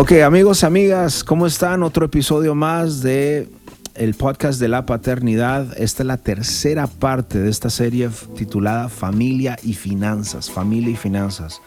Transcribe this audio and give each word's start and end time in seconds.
Ok, 0.00 0.12
amigos, 0.24 0.62
amigas, 0.62 1.24
¿cómo 1.24 1.44
están? 1.44 1.82
Otro 1.82 2.06
episodio 2.06 2.54
más 2.54 3.02
de 3.02 3.48
el 3.96 4.14
podcast 4.14 4.60
de 4.60 4.68
la 4.68 4.86
paternidad. 4.86 5.76
Esta 5.76 6.04
es 6.04 6.06
la 6.06 6.18
tercera 6.18 6.86
parte 6.86 7.40
de 7.40 7.50
esta 7.50 7.68
serie 7.68 8.08
titulada 8.36 8.90
Familia 8.90 9.56
y 9.60 9.74
Finanzas. 9.74 10.52
Familia 10.52 10.90
y 10.90 10.96
Finanzas. 10.96 11.60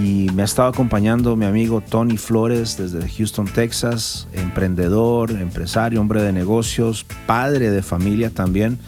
Y 0.00 0.28
me 0.32 0.42
ha 0.42 0.44
estado 0.44 0.68
acompañando 0.68 1.34
mi 1.34 1.44
amigo 1.44 1.80
Tony 1.80 2.18
Flores 2.18 2.76
desde 2.76 3.08
Houston, 3.08 3.46
Texas, 3.46 4.28
emprendedor, 4.32 5.32
empresario, 5.32 6.00
hombre 6.00 6.22
de 6.22 6.32
negocios, 6.32 7.04
padre 7.26 7.72
de 7.72 7.82
familia 7.82 8.30
también. 8.30 8.78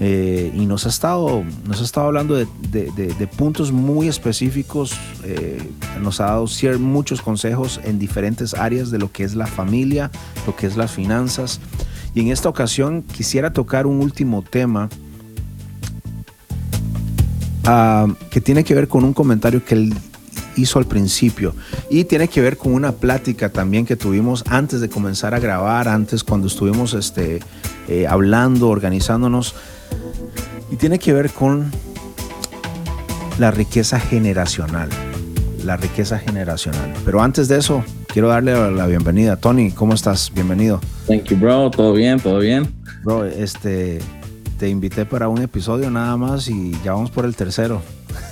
Eh, 0.00 0.52
y 0.54 0.66
nos 0.66 0.86
ha 0.86 0.88
estado, 0.88 1.44
nos 1.66 1.80
ha 1.80 1.84
estado 1.84 2.08
hablando 2.08 2.34
de, 2.34 3.28
puntos 3.36 3.72
muy 3.72 4.08
específicos, 4.08 4.98
eh, 5.24 5.62
nos 6.02 6.20
ha 6.20 6.26
dado 6.26 6.46
muchos 6.78 7.22
consejos 7.22 7.80
en 7.84 7.98
diferentes 7.98 8.54
áreas 8.54 8.90
de 8.90 8.98
lo 8.98 9.12
que 9.12 9.24
es 9.24 9.34
la 9.34 9.46
familia, 9.46 10.10
lo 10.46 10.56
que 10.56 10.66
es 10.66 10.76
las 10.76 10.90
finanzas. 10.90 11.60
Y 12.14 12.20
en 12.20 12.28
esta 12.28 12.48
ocasión 12.48 13.02
quisiera 13.02 13.52
tocar 13.52 13.86
un 13.86 14.00
último 14.00 14.42
tema 14.42 14.88
ah, 17.64 18.06
que 18.30 18.40
tiene 18.40 18.64
que 18.64 18.74
ver 18.74 18.88
con 18.88 19.04
un 19.04 19.12
comentario 19.12 19.64
que 19.64 19.74
él 19.74 19.94
hizo 20.56 20.78
al 20.78 20.86
principio 20.86 21.54
y 21.90 22.04
tiene 22.04 22.28
que 22.28 22.40
ver 22.40 22.56
con 22.56 22.72
una 22.74 22.92
plática 22.92 23.48
también 23.48 23.86
que 23.86 23.96
tuvimos 23.96 24.44
antes 24.48 24.80
de 24.80 24.88
comenzar 24.88 25.34
a 25.34 25.40
grabar, 25.40 25.88
antes 25.88 26.22
cuando 26.22 26.46
estuvimos 26.46 26.94
este, 26.94 27.40
eh, 27.88 28.06
hablando, 28.06 28.68
organizándonos 28.68 29.54
y 30.74 30.76
tiene 30.76 30.98
que 30.98 31.12
ver 31.12 31.30
con 31.30 31.70
la 33.38 33.52
riqueza 33.52 34.00
generacional. 34.00 34.88
La 35.64 35.76
riqueza 35.76 36.18
generacional. 36.18 36.92
Pero 37.04 37.22
antes 37.22 37.46
de 37.46 37.58
eso, 37.58 37.84
quiero 38.08 38.26
darle 38.26 38.72
la 38.72 38.86
bienvenida. 38.88 39.36
Tony, 39.36 39.70
¿cómo 39.70 39.94
estás? 39.94 40.32
Bienvenido. 40.34 40.80
Thank 41.06 41.26
you, 41.26 41.36
bro. 41.36 41.70
¿Todo 41.70 41.92
bien? 41.92 42.18
¿Todo 42.18 42.40
bien? 42.40 42.74
Bro, 43.04 43.24
este, 43.24 44.00
te 44.58 44.68
invité 44.68 45.06
para 45.06 45.28
un 45.28 45.40
episodio 45.42 45.92
nada 45.92 46.16
más 46.16 46.48
y 46.48 46.72
ya 46.84 46.94
vamos 46.94 47.12
por 47.12 47.24
el 47.24 47.36
tercero. 47.36 47.80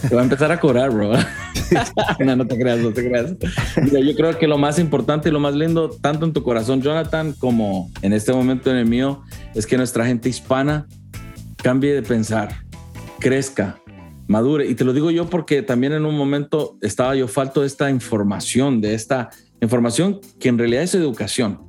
Te 0.09 0.13
va 0.13 0.23
a 0.23 0.25
empezar 0.25 0.51
a 0.51 0.59
cobrar, 0.59 0.91
bro. 0.91 1.13
no, 2.19 2.37
no 2.37 2.47
te 2.49 2.59
creas, 2.59 2.81
no 2.81 2.93
te 2.93 3.09
creas. 3.09 3.35
yo 3.77 4.17
creo 4.17 4.37
que 4.37 4.49
lo 4.49 4.59
más 4.59 4.81
importante 4.81 5.29
y 5.29 5.33
lo 5.33 5.39
más 5.39 5.55
lindo, 5.55 5.91
tanto 5.91 6.27
en 6.27 6.33
tu 6.33 6.43
corazón, 6.43 6.83
Jonathan, 6.83 7.35
como 7.39 7.89
en 8.03 8.13
este 8.13 8.33
momento 8.33 8.69
en 8.69 8.79
el 8.79 8.87
mío, 8.87 9.23
es 9.55 9.65
que 9.65 9.77
nuestra 9.77 10.05
gente 10.07 10.29
hispana 10.29 10.89
cambie 11.63 11.95
de 11.95 12.03
pensar, 12.03 12.65
crezca, 13.21 13.81
madure. 14.27 14.67
Y 14.67 14.75
te 14.75 14.85
lo 14.85 14.93
digo 14.93 15.11
yo 15.11 15.31
porque 15.31 15.63
también 15.63 15.93
en 15.93 16.05
un 16.05 16.17
momento 16.17 16.77
estaba 16.83 17.15
yo 17.15 17.29
falto 17.29 17.61
de 17.61 17.69
esta 17.69 17.89
información, 17.89 18.81
de 18.81 18.95
esta 18.95 19.31
información 19.61 20.21
que 20.41 20.49
en 20.49 20.59
realidad 20.59 20.83
es 20.83 20.95
educación. 20.95 21.61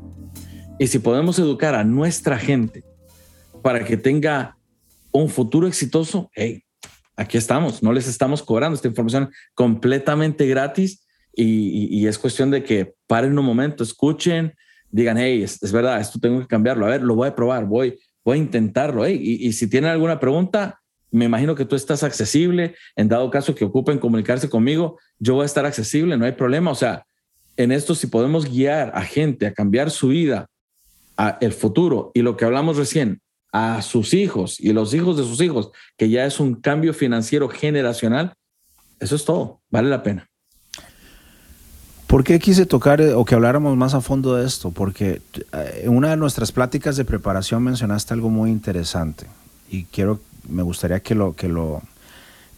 Y 0.80 0.88
si 0.88 0.98
podemos 0.98 1.38
educar 1.38 1.76
a 1.76 1.84
nuestra 1.84 2.40
gente 2.40 2.84
para 3.62 3.86
que 3.86 3.96
tenga 3.96 4.58
un 5.12 5.30
futuro 5.30 5.68
exitoso, 5.68 6.32
hey, 6.34 6.64
aquí 7.16 7.38
estamos, 7.38 7.84
no 7.84 7.94
les 7.94 8.08
estamos 8.08 8.42
cobrando 8.42 8.76
esta 8.76 8.88
información 8.88 9.30
completamente 9.54 10.48
gratis 10.48 11.06
y, 11.36 12.06
es 12.08 12.18
cuestión 12.18 12.52
de 12.52 12.64
que 12.64 12.96
paren 13.08 13.38
un 13.38 13.46
momento, 13.46 13.84
escuchen, 13.84 14.54
digan, 14.90 15.18
hey, 15.18 15.44
es, 15.44 15.62
es 15.62 15.72
verdad, 15.72 16.02
esto 16.02 16.20
tengo 16.20 16.40
que 16.40 16.48
cambiarlo, 16.48 16.86
a 16.86 16.90
ver, 16.90 17.04
lo 17.04 17.16
voy 17.16 17.28
a 17.28 17.36
probar, 17.36 17.66
voy, 17.66 18.00
a 18.32 18.38
intentarlo. 18.38 19.06
¿eh? 19.06 19.14
Y, 19.14 19.52
si 19.54 19.68
tienen 19.70 19.92
alguna 19.92 20.20
pregunta, 20.20 20.80
me 21.12 21.26
imagino 21.26 21.56
que 21.56 21.66
tú 21.66 21.76
estás 21.76 22.04
accesible. 22.04 22.76
En 22.96 23.10
dado 23.10 23.30
caso 23.30 23.54
que 23.54 23.66
ocupen 23.66 24.00
comunicarse 24.00 24.50
conmigo, 24.50 24.98
yo 25.20 25.36
voy 25.36 25.44
a 25.44 25.46
estar 25.46 25.66
accesible, 25.66 26.18
no 26.18 26.26
hay 26.26 26.32
problema. 26.32 26.72
O 26.72 26.76
sea, 26.76 27.06
en 27.58 27.72
esto, 27.72 27.96
si 27.96 28.08
podemos 28.08 28.50
guiar 28.50 28.92
a 28.96 29.02
gente 29.02 29.46
a 29.46 29.54
cambiar 29.54 29.92
su 29.92 30.08
vida, 30.10 30.48
a 31.18 31.38
el 31.42 31.54
futuro 31.54 32.12
y 32.14 32.22
lo 32.22 32.38
que 32.38 32.46
hablamos 32.46 32.78
recién, 32.78 33.22
a 33.52 33.84
sus 33.84 34.16
hijos 34.16 34.60
y 34.60 34.74
los 34.74 34.94
hijos 34.96 35.16
de 35.16 35.24
sus 35.24 35.40
hijos, 35.42 35.72
que 35.96 36.10
ya 36.10 36.26
es 36.26 36.40
un 36.40 36.56
cambio 36.56 36.94
financiero 36.94 37.50
generacional, 37.50 38.34
eso 39.00 39.16
es 39.16 39.26
todo, 39.26 39.62
vale 39.70 39.90
la 39.90 40.02
pena. 40.02 40.28
¿Por 42.14 42.24
qué 42.24 42.38
quise 42.38 42.68
tocar 42.68 43.02
eh, 43.02 43.16
o 43.16 43.26
que 43.26 43.34
habláramos 43.34 43.76
más 43.76 43.96
a 43.96 44.00
fondo 44.00 44.36
de 44.36 44.46
esto? 44.46 44.70
Porque 44.70 45.24
eh, 45.52 45.82
en 45.86 45.98
una 45.98 46.12
de 46.12 46.16
nuestras 46.16 46.52
pláticas 46.52 46.96
de 46.96 47.06
preparación 47.06 47.64
mencionaste 47.64 48.14
algo 48.14 48.30
muy 48.30 48.52
interesante 48.52 49.26
y 49.68 49.86
quiero, 49.86 50.20
me 50.48 50.62
gustaría 50.62 51.00
que 51.00 51.16
lo, 51.16 51.34
que 51.34 51.48
lo, 51.48 51.82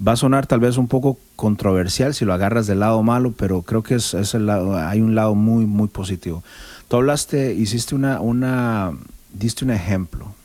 va 0.05 0.11
a 0.11 0.15
sonar 0.17 0.45
tal 0.45 0.59
vez 0.59 0.75
un 0.75 0.89
poco 0.89 1.17
controversial 1.37 2.13
si 2.13 2.25
lo 2.25 2.33
agarras 2.33 2.67
del 2.67 2.81
lado 2.81 3.01
malo, 3.01 3.31
pero 3.31 3.61
creo 3.61 3.81
que 3.81 3.95
es, 3.95 4.13
es 4.13 4.33
el 4.33 4.45
lado, 4.45 4.75
hay 4.75 4.99
un 4.99 5.15
lado 5.15 5.35
muy, 5.35 5.65
muy 5.65 5.87
positivo. 5.87 6.43
Tú 6.89 6.97
hablaste, 6.97 7.53
hiciste 7.53 7.95
una, 7.95 8.19
una, 8.19 8.91
diste 9.31 9.63
un 9.63 9.71
ejemplo 9.71 10.35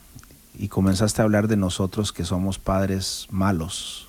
y 0.56 0.68
comenzaste 0.68 1.20
a 1.20 1.24
hablar 1.24 1.48
de 1.48 1.56
nosotros 1.56 2.12
que 2.12 2.24
somos 2.24 2.60
padres 2.60 3.26
malos. 3.28 4.06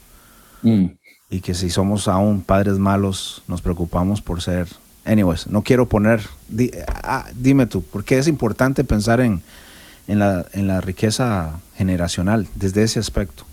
Mm. 0.62 0.90
Y 1.32 1.40
que 1.40 1.56
si 1.56 1.72
somos 1.72 2.08
aún 2.08 2.42
padres 2.42 2.78
malos, 2.78 3.42
nos 3.48 3.64
preocupamos 3.64 4.22
por 4.22 4.44
ser 4.44 4.68
anyways, 5.06 5.48
no 5.48 5.64
quiero 5.64 5.88
poner, 5.88 6.22
ah, 6.88 7.30
dime 7.36 7.66
tú, 7.66 7.84
¿por 7.84 8.04
qué 8.04 8.18
es 8.18 8.28
importante 8.28 8.84
pensar 8.84 9.22
en, 9.22 9.42
en, 10.08 10.20
la, 10.20 10.46
en, 10.54 10.68
la, 10.68 10.82
riqueza 10.82 11.60
generacional 11.76 12.48
desde 12.56 12.84
ese 12.84 13.00
aspecto? 13.00 13.46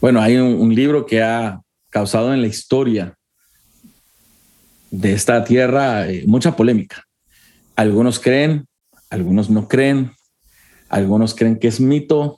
Bueno, 0.00 0.20
hay 0.20 0.36
un, 0.36 0.74
libro 0.74 1.06
que 1.06 1.22
ha 1.22 1.60
causado 1.90 2.32
en 2.34 2.40
la 2.40 2.48
historia 2.48 3.14
de 4.90 5.12
esta 5.12 5.44
tierra 5.44 6.08
eh, 6.08 6.24
mucha 6.26 6.56
polémica. 6.56 7.04
Algunos 7.76 8.18
creen, 8.18 8.66
algunos 9.10 9.48
no 9.48 9.68
creen, 9.68 10.12
algunos 10.88 11.34
creen 11.34 11.58
que 11.58 11.68
es 11.68 11.80
mito, 11.80 12.36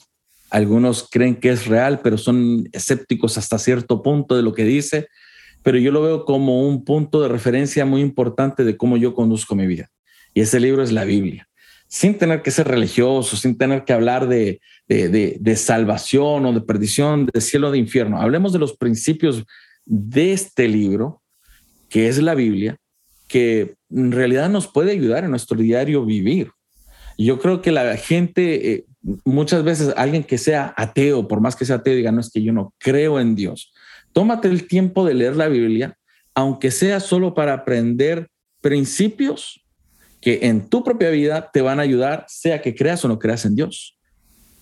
algunos 0.50 1.08
creen 1.10 1.36
que 1.36 1.50
es 1.50 1.66
real, 1.66 2.00
pero 2.02 2.18
son 2.18 2.68
escépticos 2.72 3.38
hasta 3.38 3.58
cierto 3.58 4.02
punto 4.02 4.36
de 4.36 4.42
lo 4.42 4.52
que 4.52 4.64
dice 4.64 5.08
pero 5.64 5.78
yo 5.78 5.90
lo 5.90 6.02
veo 6.02 6.24
como 6.26 6.68
un 6.68 6.84
punto 6.84 7.22
de 7.22 7.28
referencia 7.28 7.86
muy 7.86 8.02
importante 8.02 8.64
de 8.64 8.76
cómo 8.76 8.98
yo 8.98 9.14
conduzco 9.14 9.54
mi 9.54 9.66
vida. 9.66 9.90
Y 10.34 10.42
ese 10.42 10.60
libro 10.60 10.82
es 10.82 10.92
la 10.92 11.04
Biblia. 11.04 11.48
Sin 11.88 12.18
tener 12.18 12.42
que 12.42 12.50
ser 12.50 12.68
religioso, 12.68 13.36
sin 13.36 13.56
tener 13.56 13.84
que 13.84 13.94
hablar 13.94 14.28
de, 14.28 14.60
de, 14.86 15.56
salvación 15.56 16.44
o 16.44 16.52
de 16.52 16.60
perdición, 16.60 17.30
de 17.32 17.40
cielo 17.40 17.68
o 17.68 17.70
de 17.70 17.78
infierno. 17.78 18.20
Hablemos 18.20 18.52
de 18.52 18.58
los 18.58 18.76
principios 18.76 19.42
de 19.86 20.34
este 20.34 20.68
libro, 20.68 21.22
que 21.88 22.08
es 22.08 22.18
la 22.18 22.34
Biblia, 22.34 22.76
que 23.26 23.76
en 23.90 24.12
realidad 24.12 24.50
nos 24.50 24.68
puede 24.68 24.90
ayudar 24.92 25.24
en 25.24 25.30
nuestro 25.30 25.56
diario 25.56 26.04
vivir. 26.04 26.50
Yo 27.16 27.38
creo 27.38 27.62
que 27.62 27.72
la 27.72 27.96
gente, 27.96 28.72
eh, 28.72 28.84
muchas 29.24 29.64
veces 29.64 29.94
alguien 29.96 30.24
que 30.24 30.36
sea 30.36 30.74
ateo, 30.76 31.26
por 31.26 31.40
más 31.40 31.56
que 31.56 31.64
sea 31.64 31.76
ateo, 31.76 31.94
diga, 31.94 32.12
no 32.12 32.20
es 32.20 32.30
que 32.30 32.42
yo 32.42 32.52
no 32.52 32.74
creo 32.78 33.18
en 33.18 33.34
Dios 33.34 33.72
tómate 34.14 34.48
el 34.48 34.66
tiempo 34.66 35.04
de 35.04 35.12
leer 35.12 35.36
la 35.36 35.48
Biblia, 35.48 35.98
aunque 36.34 36.70
sea 36.70 37.00
solo 37.00 37.34
para 37.34 37.52
aprender 37.52 38.28
principios 38.62 39.60
que 40.22 40.38
en 40.42 40.70
tu 40.70 40.82
propia 40.82 41.10
vida 41.10 41.50
te 41.52 41.60
van 41.60 41.80
a 41.80 41.82
ayudar, 41.82 42.24
sea 42.28 42.62
que 42.62 42.74
creas 42.74 43.04
o 43.04 43.08
no 43.08 43.18
creas 43.18 43.44
en 43.44 43.56
Dios. 43.56 43.98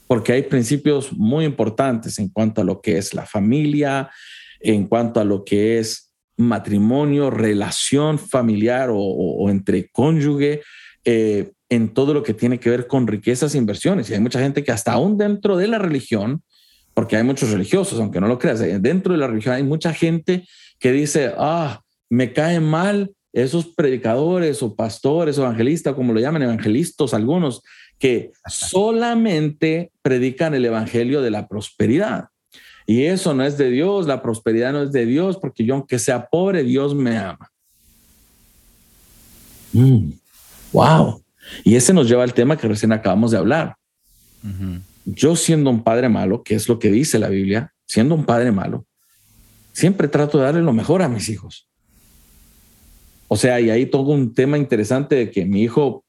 Porque 0.09 0.33
hay 0.33 0.43
principios 0.43 1.13
muy 1.13 1.45
importantes 1.45 2.19
en 2.19 2.29
cuanto 2.29 2.63
a 2.63 2.65
lo 2.65 2.81
que 2.81 2.99
es 2.99 3.15
la 3.15 3.27
familia, 3.27 4.11
en 4.59 4.87
cuanto 4.87 5.21
a 5.21 5.25
lo 5.25 5.45
que 5.45 5.79
es 5.79 6.13
matrimonio, 6.37 7.31
relación 7.31 8.19
familiar 8.19 8.89
o, 8.93 9.49
entre 9.51 9.89
cónyuge, 9.91 10.63
eh, 11.05 11.53
en 11.69 11.95
todo 11.95 12.13
lo 12.13 12.23
que 12.23 12.35
tiene 12.35 12.59
que 12.59 12.71
ver 12.71 12.87
con 12.87 13.07
riquezas 13.07 13.55
e 13.55 13.59
inversiones. 13.59 14.11
Y 14.11 14.15
hay 14.15 14.21
mucha 14.21 14.41
gente 14.41 14.65
que 14.65 14.73
hasta 14.73 14.93
aún 14.93 15.17
dentro 15.17 15.57
de 15.57 15.69
la 15.69 15.79
religión 15.79 16.43
porque 16.95 17.17
hay 17.17 17.25
muchos 17.25 17.51
religiosos, 17.51 17.99
aunque 17.99 18.21
no 18.21 18.29
lo 18.29 18.39
creas, 18.39 18.61
eh, 18.61 18.79
dentro 18.79 19.13
de 19.13 19.19
la 19.19 19.27
religión 19.27 19.55
hay 19.55 19.63
mucha 19.63 19.93
gente 19.95 20.47
que 20.79 20.93
dice, 20.93 21.33
ah, 21.39 21.81
me 22.11 22.33
caen 22.33 22.65
mal 22.65 23.13
esos 23.33 23.67
predicadores 23.67 24.63
o 24.63 24.75
pastores 24.75 25.39
o 25.39 25.43
evangelistas, 25.43 25.95
como 25.95 26.13
lo 26.13 26.21
llaman, 26.21 26.43
evangelistas 26.43 27.15
algunos, 27.15 27.63
que 27.99 28.33
solamente 28.47 29.91
predican 30.03 30.55
el 30.55 30.65
evangelio 30.65 31.23
de 31.23 31.31
la 31.31 31.49
prosperidad. 31.49 32.27
Y 32.87 33.05
eso 33.05 33.33
no 33.33 33.45
es 33.45 33.57
de 33.57 33.71
Dios, 33.71 34.07
la 34.07 34.23
prosperidad 34.23 34.73
no 34.73 34.83
es 34.83 34.93
de 34.93 35.07
Dios, 35.07 35.39
porque 35.39 35.65
yo 35.65 35.75
aunque 35.75 35.99
sea 35.99 36.27
pobre, 36.27 36.65
Dios 36.65 36.95
me 36.95 37.17
ama. 37.17 37.51
Mm, 39.73 40.11
wow. 40.73 41.23
Y 41.65 41.77
ese 41.77 41.95
nos 41.95 42.09
lleva 42.09 42.25
al 42.25 42.35
tema 42.35 42.59
que 42.59 42.69
recién 42.69 42.93
acabamos 42.93 43.31
de 43.31 43.39
hablar 43.39 43.77
yo 45.05 45.37
siendo 45.37 45.71
un 45.71 45.83
padre 45.83 46.09
malo, 46.09 46.43
que 46.43 46.55
es 46.55 46.69
lo 46.69 46.79
que 46.79 46.91
dice 46.91 47.19
la 47.19 47.29
Biblia, 47.29 47.73
siendo 47.87 48.15
un 48.15 48.25
padre 48.25 48.53
malo, 48.53 48.87
siempre 49.73 50.09
trato 50.09 50.39
de 50.39 50.45
darle 50.45 50.63
lo 50.63 50.73
mejor 50.73 51.03
a 51.03 51.09
mis 51.09 51.29
hijos. 51.29 51.69
O 53.29 53.37
sea, 53.37 53.61
y 53.61 53.71
ahí 53.71 53.87
todo 53.87 54.13
un 54.13 54.35
tema 54.35 54.59
interesante 54.59 55.15
de 55.15 55.31
que 55.31 55.45
mi 55.45 55.63
hijo 55.63 56.05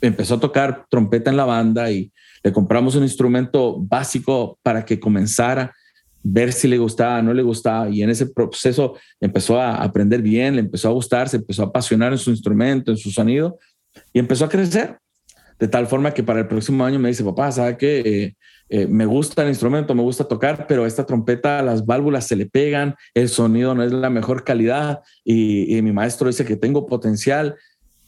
empezó 0.00 0.34
a 0.34 0.40
tocar 0.40 0.86
trompeta 0.88 1.30
en 1.30 1.36
la 1.36 1.44
banda 1.44 1.90
y 1.90 2.12
le 2.42 2.52
compramos 2.52 2.94
un 2.94 3.02
instrumento 3.02 3.76
básico 3.78 4.58
para 4.62 4.84
que 4.84 4.98
comenzara, 4.98 5.74
ver 6.22 6.52
si 6.52 6.68
le 6.68 6.78
gustaba, 6.78 7.22
no 7.22 7.34
le 7.34 7.42
gustaba, 7.42 7.88
y 7.88 8.02
en 8.02 8.10
ese 8.10 8.26
proceso 8.26 8.96
empezó 9.20 9.58
a 9.58 9.82
aprender 9.82 10.22
bien, 10.22 10.54
le 10.54 10.60
empezó 10.60 10.88
a 10.88 10.92
gustar, 10.92 11.28
se 11.28 11.38
empezó 11.38 11.62
a 11.62 11.66
apasionar 11.66 12.12
en 12.12 12.18
su 12.18 12.30
instrumento, 12.30 12.90
en 12.90 12.96
su 12.96 13.10
sonido, 13.10 13.58
y 14.12 14.18
empezó 14.18 14.44
a 14.44 14.48
crecer. 14.48 14.98
De 15.60 15.68
tal 15.68 15.86
forma 15.86 16.12
que 16.12 16.22
para 16.22 16.40
el 16.40 16.48
próximo 16.48 16.84
año 16.84 16.98
me 16.98 17.10
dice, 17.10 17.22
papá, 17.22 17.52
¿sabe 17.52 17.76
qué? 17.76 18.00
Eh, 18.00 18.34
eh, 18.70 18.86
me 18.86 19.04
gusta 19.04 19.42
el 19.42 19.50
instrumento, 19.50 19.94
me 19.94 20.02
gusta 20.02 20.24
tocar, 20.24 20.66
pero 20.66 20.86
esta 20.86 21.04
trompeta, 21.04 21.60
las 21.60 21.84
válvulas 21.84 22.26
se 22.26 22.34
le 22.34 22.46
pegan, 22.46 22.94
el 23.12 23.28
sonido 23.28 23.74
no 23.74 23.82
es 23.82 23.92
la 23.92 24.08
mejor 24.08 24.42
calidad 24.42 25.00
y, 25.22 25.82
mi 25.82 25.92
maestro 25.92 26.28
dice 26.28 26.46
que 26.46 26.56
tengo 26.56 26.86
potencial. 26.86 27.56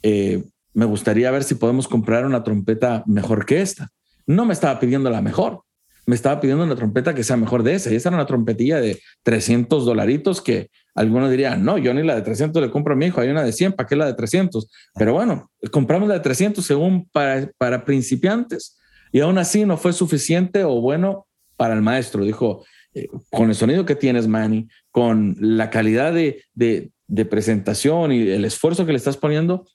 Eh, 0.02 0.44
me 0.72 0.87
gustaría 0.87 1.31
ver 1.31 1.44
si 1.44 1.56
podemos 1.56 1.88
comprar 1.88 2.25
una 2.25 2.43
trompeta 2.43 3.02
mejor 3.06 3.44
que 3.44 3.60
esta. 3.60 3.90
No 4.26 4.46
me 4.46 4.54
estaba 4.54 4.81
pidiendo 4.81 5.10
la 5.10 5.20
mejor, 5.20 5.62
me 6.06 6.14
estaba 6.14 6.40
pidiendo 6.40 6.64
una 6.64 6.75
trompeta 6.75 7.14
que 7.14 7.25
sea 7.25 7.37
mejor 7.37 7.62
de 7.62 7.75
esa. 7.75 7.90
Y 7.90 7.96
esa 7.96 8.08
era 8.08 8.16
una 8.16 8.26
trompetilla 8.26 8.81
de 8.81 9.00
300 9.22 9.84
dolaritos 9.84 10.40
que 10.40 10.70
algunos 10.94 11.31
dirían, 11.31 11.64
no, 11.64 11.78
yo 11.78 11.94
ni 11.94 12.02
la 12.02 12.14
de 12.14 12.22
300 12.22 12.60
le 12.60 12.70
compro 12.70 12.94
a 12.94 12.96
mi 12.96 13.06
hijo, 13.06 13.20
hay 13.20 13.28
una 13.28 13.43
de 13.43 13.52
100, 13.52 13.72
¿para 13.72 13.88
qué 13.88 13.96
la 13.96 14.06
de 14.06 14.14
300? 14.14 14.69
Pero 14.94 15.14
bueno, 15.14 15.50
compramos 15.70 16.08
la 16.08 16.14
de 16.14 16.20
300 16.20 16.64
según 16.64 17.08
para, 17.10 17.50
para 17.56 17.84
principiantes 17.84 18.78
y 19.12 19.20
aún 19.20 19.38
así 19.38 19.64
no 19.64 19.76
fue 19.76 19.93
suficiente 19.93 20.64
o 20.64 20.81
bueno 20.81 21.26
para 21.56 21.75
el 21.75 21.82
maestro. 21.82 22.25
Dijo, 22.25 22.64
eh, 22.94 23.08
con 23.31 23.49
el 23.49 23.54
sonido 23.54 23.87
que 23.87 23.94
tienes, 23.94 24.26
Manny, 24.26 24.69
con 24.90 25.37
la 25.38 25.70
calidad 25.70 26.12
de, 26.12 26.43
de, 26.54 26.90
de, 27.06 27.25
presentación 27.25 28.12
y 28.12 28.28
el 28.28 28.44
esfuerzo 28.44 28.84
que 28.84 28.93
le 28.93 28.99
estás 28.99 29.16
poniendo, 29.16 29.66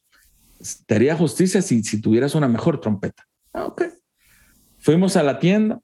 te 0.85 0.95
haría 0.95 1.15
justicia 1.15 1.61
si, 1.61 1.83
si 1.83 2.01
tuvieras 2.01 2.35
una 2.35 2.47
mejor 2.47 2.81
trompeta. 2.81 3.23
Ah, 3.53 3.65
ok. 3.65 3.83
Fuimos 4.79 5.15
a 5.15 5.23
la 5.23 5.39
tienda, 5.39 5.79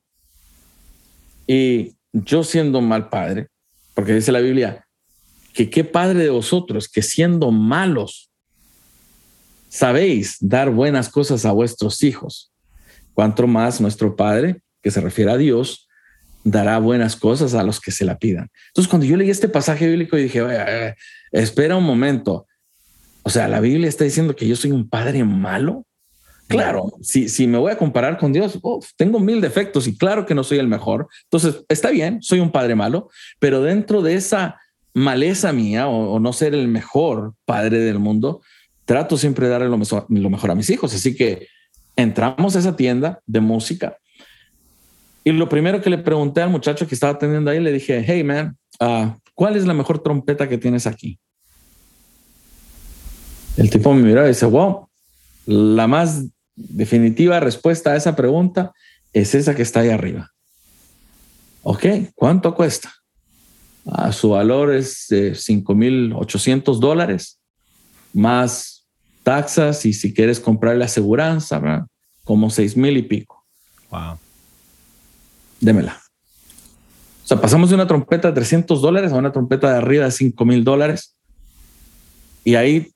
y 1.47 1.95
yo 2.11 2.43
siendo 2.43 2.81
mal 2.81 3.09
padre, 3.09 3.47
porque 3.93 4.13
dice 4.13 4.31
la 4.31 4.39
Biblia, 4.39 4.85
que 5.53 5.69
qué 5.69 5.83
padre 5.83 6.19
de 6.19 6.29
vosotros 6.29 6.87
que 6.87 7.01
siendo 7.01 7.51
malos 7.51 8.31
sabéis 9.69 10.37
dar 10.39 10.69
buenas 10.69 11.09
cosas 11.09 11.45
a 11.45 11.51
vuestros 11.51 12.03
hijos. 12.03 12.51
Cuanto 13.13 13.47
más 13.47 13.81
nuestro 13.81 14.15
Padre, 14.15 14.61
que 14.81 14.91
se 14.91 15.01
refiere 15.01 15.31
a 15.31 15.37
Dios, 15.37 15.87
dará 16.43 16.77
buenas 16.77 17.15
cosas 17.15 17.53
a 17.55 17.63
los 17.63 17.79
que 17.79 17.91
se 17.91 18.05
la 18.05 18.19
pidan. 18.19 18.49
Entonces, 18.67 18.89
cuando 18.89 19.05
yo 19.05 19.17
leí 19.17 19.29
este 19.29 19.49
pasaje 19.49 19.87
bíblico, 19.87 20.15
dije, 20.15 20.95
espera 21.31 21.75
un 21.75 21.85
momento. 21.85 22.45
O 23.23 23.29
sea, 23.29 23.47
la 23.47 23.61
Biblia 23.61 23.87
está 23.87 24.03
diciendo 24.03 24.35
que 24.35 24.47
yo 24.47 24.55
soy 24.55 24.71
un 24.71 24.89
padre 24.89 25.23
malo. 25.23 25.85
Claro, 26.47 26.93
si, 27.01 27.29
si 27.29 27.47
me 27.47 27.57
voy 27.57 27.71
a 27.71 27.77
comparar 27.77 28.17
con 28.17 28.31
Dios, 28.31 28.59
tengo 28.95 29.19
mil 29.19 29.41
defectos 29.41 29.87
y 29.87 29.97
claro 29.97 30.25
que 30.25 30.35
no 30.35 30.43
soy 30.43 30.59
el 30.59 30.67
mejor. 30.67 31.07
Entonces, 31.23 31.63
está 31.67 31.89
bien, 31.89 32.21
soy 32.21 32.39
un 32.39 32.51
padre 32.51 32.75
malo, 32.75 33.09
pero 33.39 33.61
dentro 33.61 34.01
de 34.01 34.15
esa 34.15 34.59
maleza 34.93 35.51
mía 35.51 35.87
o, 35.87 36.19
no 36.19 36.33
ser 36.33 36.53
el 36.53 36.67
mejor 36.67 37.33
padre 37.45 37.79
del 37.79 37.97
mundo, 37.97 38.41
trato 38.85 39.17
siempre 39.17 39.47
de 39.47 39.53
darle 39.53 39.69
lo 39.69 39.77
mejor, 39.77 40.05
lo 40.09 40.29
mejor 40.29 40.51
a 40.51 40.55
mis 40.55 40.69
hijos. 40.69 40.93
Así 40.93 41.15
que 41.15 41.47
entramos 41.95 42.55
a 42.55 42.59
esa 42.59 42.75
tienda 42.75 43.21
de 43.25 43.39
música 43.39 43.97
y 45.23 45.31
lo 45.31 45.47
primero 45.47 45.81
que 45.81 45.89
le 45.89 45.97
pregunté 45.97 46.41
al 46.41 46.49
muchacho 46.49 46.87
que 46.87 46.95
estaba 46.95 47.13
atendiendo 47.13 47.49
ahí, 47.49 47.59
le 47.59 47.71
dije, 47.71 48.03
hey 48.05 48.23
man, 48.23 48.57
uh, 48.81 49.11
¿cuál 49.33 49.55
es 49.55 49.65
la 49.65 49.73
mejor 49.73 49.99
trompeta 49.99 50.49
que 50.49 50.57
tienes 50.57 50.85
aquí? 50.85 51.17
El 53.55 53.69
tipo 53.69 53.93
me 53.93 54.01
miró 54.01 54.25
y 54.25 54.29
dice, 54.29 54.45
wow, 54.45 54.89
la 55.45 55.87
más 55.87 56.25
definitiva 56.55 57.39
respuesta 57.39 57.91
a 57.91 57.95
esa 57.95 58.15
pregunta 58.15 58.73
es 59.11 59.35
esa 59.35 59.55
que 59.55 59.61
está 59.61 59.81
ahí 59.81 59.89
arriba. 59.89 60.31
Ok, 61.63 61.85
¿cuánto 62.15 62.53
cuesta? 62.55 62.93
Ah, 63.85 64.11
su 64.11 64.29
valor 64.29 64.73
es 64.73 65.07
de 65.09 65.33
5.800 65.33 66.79
dólares, 66.79 67.39
más 68.13 68.85
taxas 69.23 69.85
y 69.85 69.93
si 69.93 70.13
quieres 70.13 70.39
comprar 70.39 70.75
la 70.77 70.85
aseguranza, 70.85 71.87
como 72.23 72.49
seis 72.49 72.77
mil 72.77 72.95
y 72.97 73.03
pico. 73.03 73.43
Wow. 73.89 74.17
Démela. 75.59 76.01
O 77.23 77.27
sea, 77.27 77.39
pasamos 77.39 77.69
de 77.69 77.75
una 77.75 77.87
trompeta 77.87 78.27
de 78.29 78.33
300 78.33 78.81
dólares 78.81 79.13
a 79.13 79.15
una 79.15 79.31
trompeta 79.31 79.71
de 79.71 79.77
arriba 79.77 80.05
de 80.05 80.11
5 80.11 80.45
mil 80.45 80.63
dólares. 80.63 81.15
Y 82.43 82.55
ahí 82.55 82.92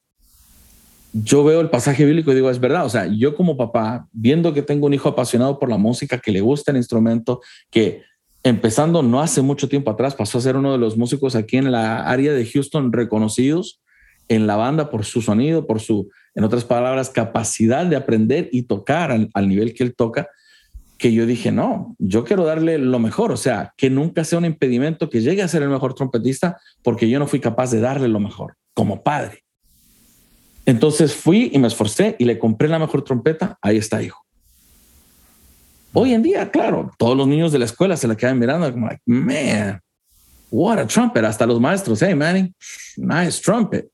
yo 1.14 1.44
veo 1.44 1.62
el 1.62 1.70
pasaje 1.70 2.06
bíblico 2.06 2.32
y 2.32 2.36
digo, 2.36 2.50
es 2.50 2.60
verdad, 2.60 2.86
o 2.86 2.90
sea, 2.90 3.08
yo 3.08 3.36
como 3.36 3.58
papá, 3.58 4.08
viendo 4.12 4.54
que 4.54 4.62
tengo 4.62 4.88
un 4.88 4.94
hijo 4.94 5.10
apasionado 5.10 5.60
por 5.60 5.70
la 5.70 5.78
música, 5.78 6.20
que 6.20 6.32
le 6.32 6.42
gusta 6.42 6.72
el 6.72 6.78
instrumento, 6.78 7.42
que 7.72 8.04
empezando 8.44 9.02
no 9.02 9.22
hace 9.22 9.42
mucho 9.42 9.68
tiempo 9.68 9.92
atrás 9.92 10.16
pasó 10.16 10.38
a 10.38 10.42
ser 10.42 10.56
uno 10.56 10.72
de 10.72 10.78
los 10.78 10.98
músicos 10.98 11.36
aquí 11.36 11.58
en 11.58 11.72
la 11.72 12.08
área 12.08 12.34
de 12.34 12.46
Houston 12.46 12.94
reconocidos 12.94 13.82
en 14.30 14.48
la 14.48 14.56
banda 14.56 14.90
por 14.90 15.06
su 15.06 15.22
sonido, 15.22 15.66
por 15.66 15.80
su, 15.80 16.10
en 16.36 16.44
otras 16.44 16.66
palabras, 16.66 17.10
capacidad 17.10 17.86
de 17.86 17.96
aprender 17.96 18.50
y 18.52 18.64
tocar 18.64 19.12
al, 19.12 19.48
nivel 19.48 19.74
que 19.74 19.84
él 19.84 19.96
toca, 19.96 20.30
que 20.98 21.14
yo 21.14 21.26
dije, 21.26 21.52
no, 21.52 21.96
yo 22.00 22.24
quiero 22.24 22.44
darle 22.44 22.78
lo 22.78 23.00
mejor, 23.00 23.32
o 23.32 23.38
sea, 23.38 23.74
que 23.78 23.90
nunca 23.90 24.24
sea 24.24 24.40
un 24.40 24.46
impedimento 24.46 25.10
que 25.10 25.22
llegue 25.22 25.44
a 25.44 25.48
ser 25.48 25.64
el 25.64 25.70
mejor 25.70 25.94
trompetista 25.94 26.60
porque 26.84 27.10
yo 27.10 27.20
no 27.20 27.28
fui 27.28 27.40
capaz 27.40 27.72
de 27.72 27.80
darle 27.80 28.08
lo 28.08 28.20
mejor 28.20 28.56
como 28.74 29.04
padre. 29.04 29.44
Entonces 30.68 31.16
fui 31.16 31.50
y 31.54 31.60
me 31.60 31.68
esforcé 31.70 32.18
y 32.20 32.26
le 32.26 32.38
compré 32.38 32.68
la 32.68 32.78
mejor 32.78 33.02
trompeta. 33.02 33.58
Ahí 33.62 33.78
está, 33.78 34.04
hijo. 34.04 34.22
Hoy 35.94 36.14
en 36.14 36.22
día, 36.22 36.52
claro, 36.52 36.92
todos 36.98 37.16
los 37.16 37.26
niños 37.26 37.54
de 37.54 37.60
la 37.60 37.66
escuela 37.66 37.96
se 37.96 38.06
la 38.06 38.18
quedan 38.18 38.38
mirando 38.38 38.70
como, 38.70 38.88
like, 38.88 39.02
man, 39.06 39.80
what 40.52 40.78
a 40.78 40.86
trumpet. 40.86 41.24
Hasta 41.24 41.46
los 41.46 41.62
maestros, 41.62 42.02
hey, 42.02 42.14
Manny, 42.14 42.54
nice 42.98 43.42
trumpet. 43.42 43.88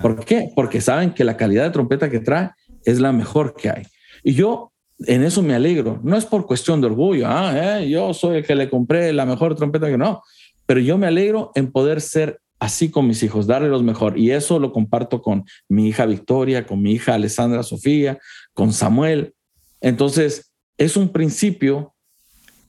¿Por 0.00 0.24
qué? 0.24 0.52
Porque 0.54 0.80
saben 0.80 1.12
que 1.12 1.24
la 1.24 1.36
calidad 1.36 1.64
de 1.64 1.70
trompeta 1.70 2.08
que 2.08 2.20
trae 2.20 2.50
es 2.84 3.00
la 3.00 3.10
mejor 3.10 3.56
que 3.56 3.68
hay. 3.68 3.82
Y 4.22 4.34
yo 4.34 4.70
en 5.00 5.24
eso 5.24 5.42
me 5.42 5.56
alegro. 5.56 5.98
No 6.04 6.16
es 6.16 6.24
por 6.24 6.46
cuestión 6.46 6.80
de 6.80 6.86
orgullo. 6.86 7.26
Ah, 7.26 7.80
eh, 7.80 7.88
yo 7.88 8.14
soy 8.14 8.36
el 8.36 8.46
que 8.46 8.54
le 8.54 8.70
compré 8.70 9.12
la 9.12 9.26
mejor 9.26 9.56
trompeta 9.56 9.88
que 9.88 9.98
no. 9.98 10.22
Pero 10.64 10.78
yo 10.78 10.96
me 10.96 11.08
alegro 11.08 11.50
en 11.56 11.72
poder 11.72 12.00
ser 12.00 12.40
así 12.58 12.90
con 12.90 13.06
mis 13.06 13.22
hijos, 13.22 13.46
darle 13.46 13.68
los 13.68 13.82
mejor. 13.82 14.18
Y 14.18 14.32
eso 14.32 14.58
lo 14.58 14.72
comparto 14.72 15.22
con 15.22 15.44
mi 15.68 15.88
hija 15.88 16.06
Victoria, 16.06 16.66
con 16.66 16.82
mi 16.82 16.92
hija 16.92 17.14
Alessandra 17.14 17.62
Sofía, 17.62 18.18
con 18.52 18.72
Samuel. 18.72 19.34
Entonces, 19.80 20.52
es 20.76 20.96
un 20.96 21.10
principio 21.10 21.94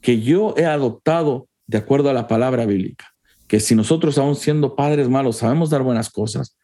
que 0.01 0.21
yo 0.21 0.53
he 0.57 0.65
adoptado 0.65 1.47
de 1.67 1.77
acuerdo 1.77 2.09
a 2.09 2.13
la 2.13 2.27
palabra 2.27 2.65
bíblica, 2.65 3.13
que 3.47 3.59
si 3.59 3.75
nosotros 3.75 4.17
aún 4.17 4.35
siendo 4.35 4.75
padres 4.75 5.09
malos 5.09 5.37
sabemos 5.37 5.69
dar 5.69 5.83
buenas 5.83 6.09
cosas, 6.09 6.55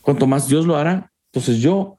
cuanto 0.00 0.26
más 0.26 0.48
Dios 0.48 0.66
lo 0.66 0.76
hará. 0.76 1.12
Entonces 1.32 1.58
yo 1.58 1.98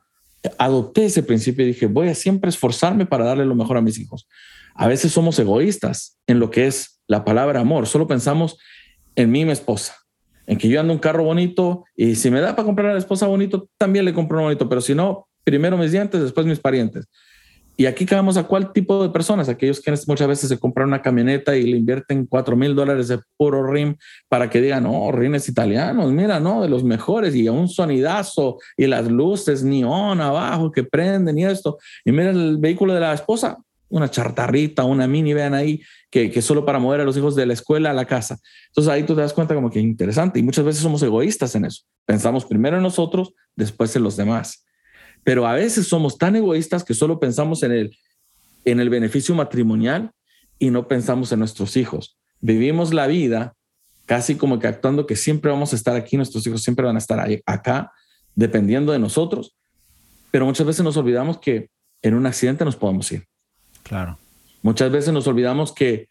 adopté 0.58 1.06
ese 1.06 1.22
principio 1.22 1.66
y 1.66 1.70
dije, 1.70 1.88
voy 1.88 2.08
a 2.08 2.16
siempre 2.16 2.50
esforzarme 2.50 3.06
para 3.06 3.26
darle 3.26 3.46
lo 3.46 3.56
mejor 3.56 3.78
a 3.78 3.82
mis 3.82 4.00
hijos. 4.00 4.28
A 4.74 4.88
veces 4.88 5.12
somos 5.12 5.38
egoístas 5.38 6.18
en 6.26 6.40
lo 6.40 6.50
que 6.50 6.68
es 6.68 7.02
la 7.08 7.26
palabra 7.26 7.60
amor, 7.60 7.88
solo 7.88 8.08
pensamos 8.08 8.58
en 9.16 9.32
mí 9.32 9.42
y 9.42 9.46
mi 9.46 9.52
esposa 9.52 9.99
en 10.50 10.58
que 10.58 10.68
yo 10.68 10.80
ando 10.80 10.92
un 10.92 11.00
carro 11.00 11.24
bonito 11.24 11.86
y 11.96 12.16
si 12.16 12.32
me 12.32 12.42
da 12.42 12.56
para 12.56 12.66
comprar 12.66 12.90
a 12.90 12.94
la 12.94 13.00
esposa 13.00 13.28
bonito, 13.28 13.70
también 13.78 14.04
le 14.04 14.16
compro 14.16 14.40
un 14.40 14.46
bonito, 14.46 14.68
pero 14.68 14.82
si 14.82 14.96
no, 14.96 15.28
primero 15.44 15.78
mis 15.78 15.92
dientes, 15.92 16.20
después 16.22 16.48
mis 16.48 16.60
parientes. 16.60 17.06
Y 17.78 17.86
aquí 17.86 18.04
caemos 18.04 18.36
a 18.36 18.44
cuál 18.44 18.74
tipo 18.74 19.02
de 19.04 19.10
personas, 19.10 19.48
aquellos 19.48 19.80
que 19.80 19.94
muchas 20.08 20.28
veces 20.28 20.50
se 20.50 20.58
compran 20.58 20.88
una 20.88 21.04
camioneta 21.04 21.56
y 21.56 21.64
le 21.64 21.78
invierten 21.78 22.26
cuatro 22.26 22.58
mil 22.58 22.76
dólares 22.76 23.08
de 23.10 23.20
puro 23.38 23.72
RIM 23.72 23.96
para 24.28 24.50
que 24.50 24.60
digan, 24.60 24.84
no, 24.84 25.12
rines 25.12 25.48
italianos, 25.48 26.12
mira, 26.12 26.40
no, 26.40 26.64
de 26.64 26.68
los 26.68 26.84
mejores 26.84 27.36
y 27.36 27.48
un 27.48 27.70
sonidazo 27.70 28.58
y 28.76 28.88
las 28.88 29.10
luces 29.10 29.64
neón 29.64 30.20
abajo 30.20 30.72
que 30.72 30.84
prenden 30.84 31.38
y 31.38 31.46
esto. 31.46 31.78
Y 32.04 32.12
mira 32.12 32.32
el 32.32 32.58
vehículo 32.58 32.96
de 32.96 33.02
la 33.02 33.14
esposa, 33.14 33.60
una 33.90 34.10
chartarrita, 34.10 34.84
una 34.84 35.08
mini, 35.08 35.34
vean 35.34 35.54
ahí, 35.54 35.82
que, 36.10 36.32
que 36.32 36.42
solo 36.42 36.66
para 36.66 36.80
mover 36.80 37.02
a 37.02 37.04
los 37.04 37.18
hijos 37.18 37.36
de 37.36 37.46
la 37.46 37.54
escuela 37.54 37.92
a 37.92 37.94
la 37.94 38.06
casa. 38.06 38.40
Entonces 38.68 38.92
ahí 38.92 39.04
tú 39.04 39.16
te 39.16 39.22
das 39.22 39.34
cuenta 39.34 39.56
como 39.56 39.70
que 39.70 39.80
es 39.80 39.86
interesante 39.86 40.40
y 40.40 40.44
muchas 40.44 40.66
veces 40.66 40.82
somos 40.82 41.02
egoístas 41.04 41.56
en 41.56 41.66
eso. 41.66 41.84
Pensamos 42.06 42.46
primero 42.46 42.78
en 42.78 42.84
nosotros, 42.84 43.34
después 43.56 43.96
en 43.96 44.04
los 44.04 44.16
demás. 44.16 44.66
Pero 45.24 45.46
a 45.48 45.54
veces 45.54 45.88
somos 45.88 46.18
tan 46.18 46.36
egoístas 46.36 46.84
que 46.84 46.94
solo 46.94 47.20
pensamos 47.20 47.64
en 47.64 47.72
el, 47.72 47.98
en 48.66 48.80
el 48.80 48.90
beneficio 48.90 49.36
matrimonial 49.36 50.12
y 50.58 50.70
no 50.70 50.88
pensamos 50.88 51.32
en 51.32 51.40
nuestros 51.40 51.78
hijos. 51.78 52.18
Vivimos 52.42 52.94
la 52.94 53.08
vida 53.08 53.56
casi 54.06 54.36
como 54.36 54.58
que 54.58 54.68
actuando 54.68 55.06
que 55.06 55.16
siempre 55.16 55.52
vamos 55.52 55.72
a 55.72 55.76
estar 55.76 55.96
aquí, 55.96 56.18
nuestros 56.18 56.46
hijos 56.48 56.64
siempre 56.64 56.84
van 56.84 56.96
a 56.96 57.00
estar 57.00 57.20
ahí, 57.20 57.42
acá, 57.46 57.92
dependiendo 58.34 58.92
de 58.92 58.98
nosotros. 58.98 59.56
Pero 60.32 60.46
muchas 60.46 60.66
veces 60.66 60.84
nos 60.84 60.98
olvidamos 60.98 61.38
que 61.38 61.70
en 62.02 62.16
un 62.16 62.26
accidente 62.26 62.66
nos 62.66 62.76
podemos 62.76 63.12
ir. 63.12 63.26
Claro. 63.90 64.20
Muchas 64.62 64.92
veces 64.92 65.12
nos 65.12 65.26
olvidamos 65.26 65.74
que 65.74 66.08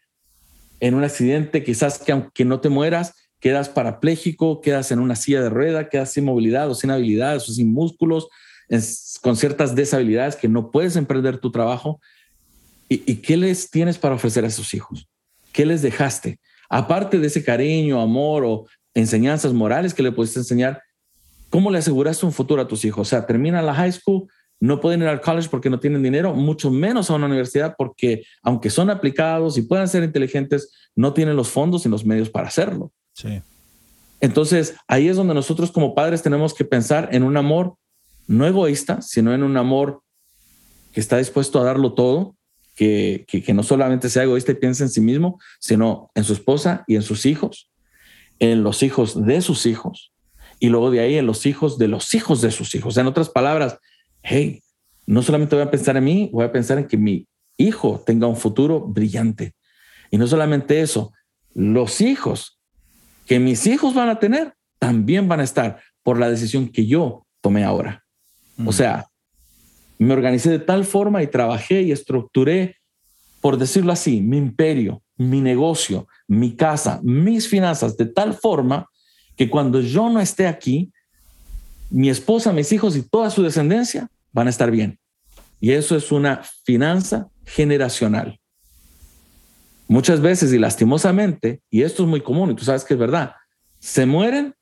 en 0.81 0.95
un 0.95 1.03
accidente, 1.03 1.63
quizás 1.63 1.97
que 1.97 2.11
aunque 2.11 2.43
no 2.43 2.59
te 2.59 2.67
mueras, 2.67 3.13
quedas 3.39 3.69
parapléjico, 3.69 4.59
quedas 4.59 4.91
en 4.91 4.99
una 4.99 5.15
silla 5.15 5.41
de 5.41 5.49
rueda, 5.49 5.87
quedas 5.87 6.11
sin 6.11 6.25
movilidad 6.25 6.69
o 6.69 6.75
sin 6.75 6.91
habilidades 6.91 7.47
o 7.47 7.53
sin 7.53 7.71
músculos, 7.71 8.27
con 9.21 9.37
ciertas 9.37 9.75
deshabilidades 9.75 10.35
que 10.35 10.49
no 10.49 10.71
puedes 10.71 10.97
emprender 10.97 11.39
tu 11.39 11.51
trabajo. 11.51 12.01
¿Y, 12.89 13.15
qué 13.15 13.37
les 13.37 13.69
tienes 13.69 13.97
para 13.97 14.15
ofrecer 14.15 14.43
a 14.43 14.47
esos 14.47 14.73
hijos? 14.73 15.07
¿Qué 15.53 15.65
les 15.65 15.81
dejaste? 15.81 16.39
aparte 16.69 17.17
de 17.17 17.25
ese 17.25 17.43
cariño, 17.43 17.99
amor 17.99 18.45
o 18.45 18.67
enseñanzas 18.93 19.53
morales 19.53 19.95
que 19.95 20.03
le 20.03 20.11
puedes 20.11 20.37
enseñar, 20.37 20.83
¿cómo 21.49 21.71
le 21.71 21.79
aseguraste 21.79 22.27
un 22.27 22.31
futuro 22.31 22.61
a 22.61 22.67
tus 22.67 22.85
hijos? 22.85 23.07
O 23.07 23.09
sea, 23.09 23.25
terminan 23.25 23.65
la 23.65 23.73
high 23.73 23.91
school, 23.91 24.27
no 24.59 24.81
pueden 24.81 25.01
ir 25.01 25.07
al 25.07 25.21
college 25.21 25.47
porque 25.49 25.69
no 25.69 25.79
tienen 25.79 26.03
dinero, 26.03 26.33
mucho 26.33 26.69
menos 26.69 27.09
a 27.09 27.15
una 27.15 27.27
universidad 27.27 27.75
porque 27.77 28.23
aunque 28.43 28.69
son 28.69 28.89
aplicados 28.89 29.57
y 29.57 29.61
puedan 29.61 29.87
ser 29.87 30.03
inteligentes, 30.03 30.73
no 30.95 31.13
tienen 31.13 31.35
los 31.35 31.49
fondos 31.49 31.85
y 31.85 31.89
los 31.89 32.05
medios 32.05 32.29
para 32.29 32.47
hacerlo. 32.47 32.91
Sí. 33.13 33.41
Entonces, 34.21 34.75
ahí 34.87 35.07
es 35.07 35.15
donde 35.15 35.33
nosotros 35.33 35.71
como 35.71 35.95
padres 35.95 36.21
tenemos 36.21 36.53
que 36.53 36.65
pensar 36.65 37.09
en 37.11 37.23
un 37.23 37.37
amor 37.37 37.75
no 38.27 38.45
egoísta, 38.45 39.01
sino 39.01 39.33
en 39.33 39.43
un 39.43 39.57
amor 39.57 40.01
que 40.91 40.99
está 40.99 41.17
dispuesto 41.17 41.59
a 41.59 41.63
darlo 41.63 41.93
todo, 41.93 42.35
que, 42.75 43.25
que, 43.27 43.53
no 43.53 43.63
solamente 43.63 44.09
sea 44.09 44.23
egoísta 44.23 44.53
y 44.53 44.55
piense 44.55 44.83
en 44.83 44.89
sí 44.89 45.01
mismo, 45.01 45.39
sino 45.59 46.11
en 46.15 46.23
su 46.23 46.33
esposa 46.33 46.83
y 46.87 46.95
en 46.95 47.01
sus 47.01 47.25
hijos, 47.25 47.69
en 48.39 48.63
los 48.63 48.83
hijos 48.83 49.25
de 49.25 49.41
sus 49.41 49.65
hijos, 49.65 50.13
y 50.59 50.69
luego 50.69 50.91
de 50.91 51.01
ahí 51.01 51.17
en 51.17 51.25
los 51.25 51.45
hijos 51.45 51.77
de 51.77 51.87
los 51.87 52.13
hijos 52.13 52.41
de 52.41 52.51
sus 52.51 52.73
hijos. 52.75 52.97
En 52.97 53.07
otras 53.07 53.29
palabras, 53.29 53.79
hey, 54.23 54.61
no 55.05 55.21
solamente 55.21 55.55
voy 55.55 55.63
a 55.63 55.71
pensar 55.71 55.97
en 55.97 56.03
mí, 56.03 56.29
voy 56.31 56.45
a 56.45 56.51
pensar 56.51 56.77
en 56.77 56.87
que 56.87 56.97
mi 56.97 57.27
hijo 57.57 58.01
tenga 58.05 58.27
un 58.27 58.37
futuro 58.37 58.81
brillante. 58.81 59.53
Y 60.11 60.17
no 60.17 60.27
solamente 60.27 60.81
eso, 60.81 61.11
los 61.53 62.01
hijos 62.01 62.59
que 63.25 63.39
mis 63.39 63.67
hijos 63.67 63.93
van 63.93 64.09
a 64.09 64.19
tener 64.19 64.53
también 64.79 65.27
van 65.27 65.39
a 65.39 65.43
estar 65.43 65.81
por 66.03 66.17
la 66.17 66.29
decisión 66.29 66.69
que 66.69 66.87
yo 66.87 67.25
tomé 67.41 67.63
ahora. 67.63 68.03
O 68.65 68.71
sea, 68.71 69.07
me 69.99 70.13
organicé 70.13 70.49
de 70.49 70.59
tal 70.59 70.85
forma 70.85 71.21
y 71.21 71.27
trabajé 71.27 71.81
y 71.81 71.91
estructuré, 71.91 72.77
por 73.41 73.57
decirlo 73.57 73.91
así, 73.91 74.21
mi 74.21 74.37
imperio, 74.37 75.03
mi 75.17 75.41
negocio, 75.41 76.07
mi 76.27 76.55
casa, 76.55 76.99
mis 77.03 77.47
finanzas, 77.47 77.97
de 77.97 78.05
tal 78.05 78.33
forma 78.33 78.89
que 79.35 79.49
cuando 79.49 79.81
yo 79.81 80.09
no 80.09 80.19
esté 80.19 80.47
aquí, 80.47 80.91
mi 81.89 82.09
esposa, 82.09 82.53
mis 82.53 82.71
hijos 82.71 82.95
y 82.95 83.01
toda 83.01 83.29
su 83.29 83.43
descendencia 83.43 84.09
van 84.31 84.47
a 84.47 84.49
estar 84.49 84.71
bien. 84.71 84.99
Y 85.59 85.71
eso 85.71 85.95
es 85.95 86.11
una 86.11 86.41
finanza 86.63 87.29
generacional. 87.45 88.39
Muchas 89.87 90.21
veces 90.21 90.53
y 90.53 90.59
lastimosamente, 90.59 91.61
y 91.69 91.81
esto 91.81 92.03
es 92.03 92.09
muy 92.09 92.21
común, 92.21 92.51
y 92.51 92.55
tú 92.55 92.63
sabes 92.63 92.83
que 92.83 92.93
es 92.93 92.99
verdad, 92.99 93.33
se 93.79 94.05
mueren 94.05 94.53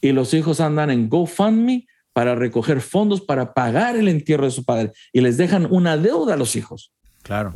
y 0.00 0.12
los 0.12 0.32
hijos 0.32 0.60
andan 0.60 0.90
en 0.90 1.08
GoFundMe 1.08 1.86
para 2.12 2.34
recoger 2.34 2.80
fondos 2.80 3.20
para 3.20 3.52
pagar 3.52 3.96
el 3.96 4.08
entierro 4.08 4.44
de 4.44 4.50
su 4.50 4.64
padre 4.64 4.92
y 5.12 5.20
les 5.20 5.36
dejan 5.36 5.66
una 5.70 5.96
deuda 5.96 6.34
a 6.34 6.36
los 6.36 6.56
hijos. 6.56 6.92
Claro. 7.22 7.52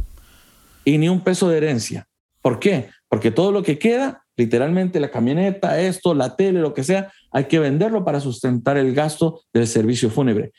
Y 0.84 0.98
ni 0.98 1.08
un 1.08 1.20
peso 1.20 1.48
de 1.48 1.56
herencia. 1.56 2.08
¿Por 2.42 2.58
qué? 2.58 2.90
Porque 3.08 3.30
todo 3.30 3.52
lo 3.52 3.62
que 3.62 3.78
queda, 3.78 4.24
literalmente 4.36 5.00
la 5.00 5.10
camioneta, 5.10 5.78
esto, 5.80 6.14
la 6.14 6.36
tele, 6.36 6.60
lo 6.60 6.74
que 6.74 6.84
sea, 6.84 7.12
hay 7.30 7.44
que 7.44 7.58
venderlo 7.58 8.04
para 8.04 8.20
sustentar 8.20 8.76
el 8.76 8.94
gasto 8.94 9.42
del 9.52 9.66
servicio 9.66 10.10
fúnebre. 10.10 10.52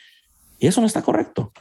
Y 0.59 0.67
eso 0.67 0.81
no 0.81 0.87
está 0.87 1.01
correcto. 1.01 1.51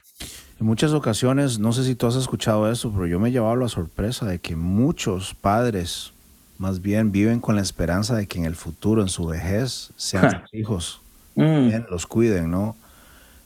En 0.61 0.67
muchas 0.67 0.93
ocasiones, 0.93 1.59
no 1.59 1.73
sé 1.73 1.85
si 1.85 1.95
tú 1.95 2.07
has 2.07 2.17
escuchado 2.17 2.71
eso, 2.71 2.93
pero 2.93 3.07
yo 3.07 3.19
me 3.19 3.31
he 3.31 3.33
llevado 3.33 3.57
la 3.57 3.69
sorpresa 3.69 4.27
de 4.27 4.39
que 4.39 4.57
muchos 4.57 5.35
padres 5.35 6.13
más 6.59 6.83
bien 6.83 7.11
viven 7.11 7.41
con 7.41 7.57
la 7.57 7.63
esperanza 7.63 8.15
de 8.15 8.27
que 8.27 8.39
en 8.39 8.45
el 8.45 8.55
futuro, 8.55 9.01
en 9.01 9.09
su 9.09 9.27
vejez, 9.27 9.91
sean 9.97 10.31
sus 10.43 10.55
hijos 10.55 11.01
Mm. 11.35 11.87
los 11.91 12.07
cuiden, 12.07 12.51
¿no? 12.51 12.77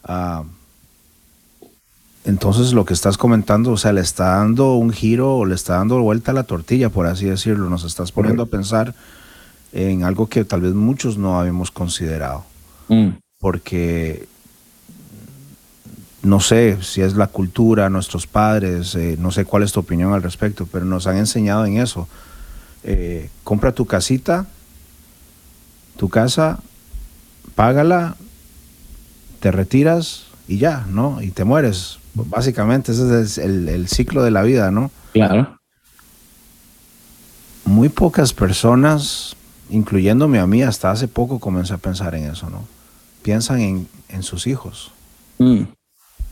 Ah, 0.03 0.45
entonces 2.25 2.73
lo 2.73 2.87
que 2.87 2.95
estás 2.95 3.19
comentando, 3.19 3.73
o 3.73 3.77
sea, 3.77 3.93
le 3.93 4.01
está 4.01 4.37
dando 4.37 4.75
un 4.75 4.91
giro 4.91 5.37
o 5.37 5.45
le 5.45 5.55
está 5.55 5.77
dando 5.77 6.01
vuelta 6.01 6.31
a 6.31 6.35
la 6.35 6.45
tortilla, 6.45 6.89
por 6.89 7.07
así 7.07 7.27
decirlo. 7.27 7.69
Nos 7.69 7.85
estás 7.85 8.13
poniendo 8.13 8.45
a 8.45 8.47
pensar 8.47 8.95
en 9.73 10.05
algo 10.05 10.29
que 10.29 10.45
tal 10.45 10.63
vez 10.63 10.73
muchos 10.73 11.19
no 11.19 11.39
habíamos 11.39 11.71
considerado. 11.71 12.45
Mm. 12.89 13.11
Porque 13.39 14.27
no 16.23 16.41
sé 16.41 16.79
si 16.83 17.03
es 17.03 17.15
la 17.15 17.27
cultura, 17.27 17.91
nuestros 17.91 18.27
padres, 18.27 18.95
eh, 18.95 19.17
no 19.19 19.31
sé 19.31 19.45
cuál 19.45 19.63
es 19.63 19.73
tu 19.73 19.81
opinión 19.81 20.15
al 20.15 20.23
respecto, 20.23 20.67
pero 20.71 20.87
nos 20.87 21.07
han 21.07 21.19
enseñado 21.19 21.67
en 21.67 21.77
eso. 21.77 22.09
Eh, 22.85 23.29
compra 23.45 23.73
tu 23.73 23.85
casita, 23.85 24.47
tu 25.99 26.09
casa, 26.09 26.61
págala, 27.55 28.17
te 29.41 29.51
retiras 29.51 30.25
y 30.49 30.57
ya, 30.57 30.87
¿no? 30.89 31.21
Y 31.21 31.31
te 31.31 31.45
mueres. 31.45 31.99
Básicamente 32.15 32.93
ese 32.93 33.21
es 33.21 33.39
el, 33.39 33.89
ciclo 33.89 34.23
de 34.23 34.31
la 34.31 34.43
vida, 34.43 34.71
¿no? 34.71 34.91
Claro. 35.13 35.59
Muy 37.65 37.89
pocas 37.89 38.33
personas, 38.33 39.37
incluyéndome 39.71 40.39
a 40.39 40.47
mí, 40.47 40.63
hasta 40.63 40.91
hace 40.91 41.09
poco 41.09 41.41
comencé 41.41 41.75
a 41.75 41.79
pensar 41.79 42.15
en 42.15 42.31
eso, 42.31 42.51
¿no? 42.51 42.65
Piensan 43.23 43.61
en, 44.09 44.23
sus 44.23 44.47
hijos, 44.47 44.93
mm. 45.39 45.63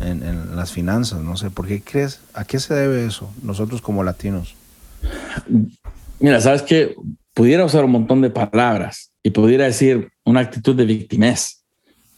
en, 0.01 0.23
en, 0.23 0.57
las 0.57 0.73
finanzas, 0.73 1.21
no 1.21 1.37
sé, 1.37 1.51
¿por 1.51 1.67
qué 1.67 1.83
crees? 1.83 2.21
¿A 2.35 2.45
qué 2.45 2.61
se 2.61 2.75
debe 2.75 3.07
eso, 3.07 3.31
nosotros 3.43 3.81
como 3.81 4.05
latinos? 4.05 4.55
Mira, 6.21 6.41
sabes 6.41 6.63
que 6.63 6.95
pudiera 7.35 7.65
usar 7.65 7.85
un 7.85 7.93
montón 7.93 8.21
de 8.21 8.31
palabras, 8.31 9.13
y 9.23 9.31
pudiera 9.31 9.65
decir 9.65 10.11
una 10.25 10.41
actitud 10.41 10.75
de 10.75 10.85
victimez. 10.85 11.62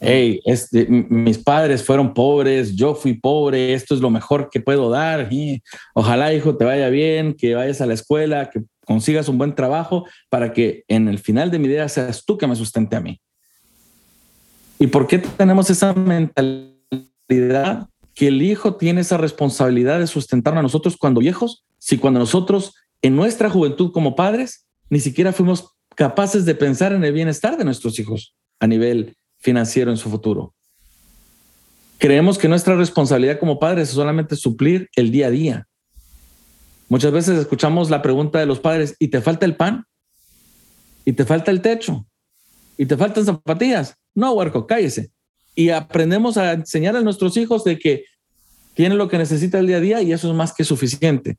Hey, 0.07 0.39
este, 0.45 0.85
mis 0.87 1.39
padres 1.39 1.83
fueron 1.83 2.13
pobres, 2.13 2.75
yo 2.75 2.93
fui 2.93 3.15
pobre, 3.15 3.73
esto 3.73 3.95
es 3.95 4.01
lo 4.01 4.11
mejor 4.11 4.51
que 4.51 4.59
puedo 4.59 4.91
dar. 4.91 5.33
Y 5.33 5.63
ojalá, 5.95 6.31
hijo, 6.31 6.55
te 6.57 6.63
vaya 6.63 6.89
bien, 6.89 7.33
que 7.33 7.55
vayas 7.55 7.81
a 7.81 7.87
la 7.87 7.95
escuela, 7.95 8.51
que 8.51 8.61
consigas 8.85 9.29
un 9.29 9.39
buen 9.39 9.55
trabajo 9.55 10.05
para 10.29 10.53
que 10.53 10.83
en 10.87 11.07
el 11.07 11.17
final 11.17 11.49
de 11.49 11.57
mi 11.57 11.67
vida 11.67 11.89
seas 11.89 12.23
tú 12.23 12.37
que 12.37 12.45
me 12.45 12.55
sustente 12.55 12.95
a 12.95 13.01
mí. 13.01 13.19
¿Y 14.77 14.85
por 14.85 15.07
qué 15.07 15.17
tenemos 15.17 15.71
esa 15.71 15.91
mentalidad 15.93 17.89
que 18.13 18.27
el 18.27 18.43
hijo 18.43 18.75
tiene 18.75 19.01
esa 19.01 19.17
responsabilidad 19.17 19.99
de 19.99 20.05
sustentarnos 20.05 20.59
a 20.59 20.63
nosotros 20.63 20.97
cuando 20.97 21.21
viejos? 21.21 21.65
Si 21.79 21.97
cuando 21.97 22.19
nosotros 22.19 22.75
en 23.01 23.15
nuestra 23.15 23.49
juventud 23.49 23.91
como 23.91 24.15
padres 24.15 24.67
ni 24.87 24.99
siquiera 24.99 25.33
fuimos 25.33 25.71
capaces 25.95 26.45
de 26.45 26.53
pensar 26.53 26.93
en 26.93 27.03
el 27.03 27.11
bienestar 27.11 27.57
de 27.57 27.65
nuestros 27.65 27.97
hijos 27.97 28.35
a 28.59 28.67
nivel 28.67 29.15
financiero 29.45 29.91
en 29.91 29.97
su 29.97 30.09
futuro. 30.09 30.53
Creemos 31.99 32.37
que 32.37 32.49
nuestra 32.49 32.75
responsabilidad 32.75 33.39
como 33.39 33.59
padres 33.59 33.89
es 33.89 33.95
solamente 33.95 34.35
suplir 34.35 34.89
el 34.95 35.11
día 35.11 35.27
a 35.27 35.29
día. 35.29 35.67
Muchas 36.89 37.11
veces 37.11 37.37
escuchamos 37.37 37.89
la 37.89 38.01
pregunta 38.01 38.39
de 38.39 38.47
los 38.47 38.59
padres, 38.59 38.95
¿y 38.99 39.07
te 39.07 39.21
falta 39.21 39.45
el 39.45 39.55
pan? 39.55 39.85
¿Y 41.05 41.13
te 41.13 41.25
falta 41.25 41.51
el 41.51 41.61
techo? 41.61 42.05
¿Y 42.75 42.87
te 42.87 42.97
faltan 42.97 43.25
zapatillas? 43.25 43.95
No, 44.15 44.33
huerco, 44.33 44.65
cállese. 44.65 45.11
Y 45.53 45.69
aprendemos 45.69 46.37
a 46.37 46.53
enseñar 46.53 46.95
a 46.95 47.01
nuestros 47.01 47.37
hijos 47.37 47.63
de 47.63 47.77
que 47.77 48.03
tienen 48.73 48.97
lo 48.97 49.07
que 49.07 49.17
necesita 49.17 49.59
el 49.59 49.67
día 49.67 49.77
a 49.77 49.79
día 49.79 50.01
y 50.01 50.11
eso 50.11 50.29
es 50.29 50.35
más 50.35 50.53
que 50.53 50.63
suficiente. 50.63 51.37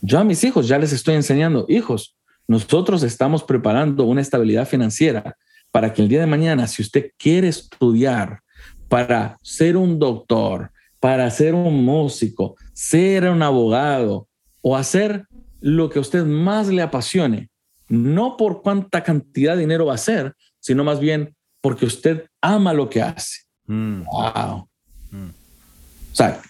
Yo 0.00 0.18
a 0.18 0.24
mis 0.24 0.42
hijos 0.44 0.66
ya 0.66 0.78
les 0.78 0.92
estoy 0.92 1.14
enseñando, 1.14 1.66
hijos, 1.68 2.16
nosotros 2.48 3.02
estamos 3.02 3.44
preparando 3.44 4.04
una 4.04 4.22
estabilidad 4.22 4.66
financiera 4.66 5.36
para 5.70 5.92
que 5.92 6.02
el 6.02 6.08
día 6.08 6.20
de 6.20 6.26
mañana, 6.26 6.66
si 6.66 6.82
usted 6.82 7.12
quiere 7.16 7.48
estudiar 7.48 8.40
para 8.88 9.38
ser 9.42 9.76
un 9.76 9.98
doctor, 9.98 10.70
para 11.00 11.30
ser 11.30 11.54
un 11.54 11.84
músico, 11.84 12.56
ser 12.72 13.28
un 13.28 13.42
abogado 13.42 14.28
o 14.62 14.76
hacer 14.76 15.26
lo 15.60 15.90
que 15.90 15.98
a 15.98 16.02
usted 16.02 16.24
más 16.24 16.68
le 16.68 16.82
apasione, 16.82 17.50
no 17.88 18.36
por 18.36 18.62
cuánta 18.62 19.02
cantidad 19.02 19.54
de 19.54 19.60
dinero 19.60 19.86
va 19.86 19.94
a 19.94 19.98
ser, 19.98 20.34
sino 20.60 20.84
más 20.84 21.00
bien 21.00 21.34
porque 21.60 21.86
usted 21.86 22.26
ama 22.40 22.72
lo 22.72 22.88
que 22.88 23.02
hace. 23.02 23.42
Mm. 23.66 24.02
Wow. 24.04 24.68
Mm. 25.10 25.28
O 26.12 26.14
sea, 26.14 26.40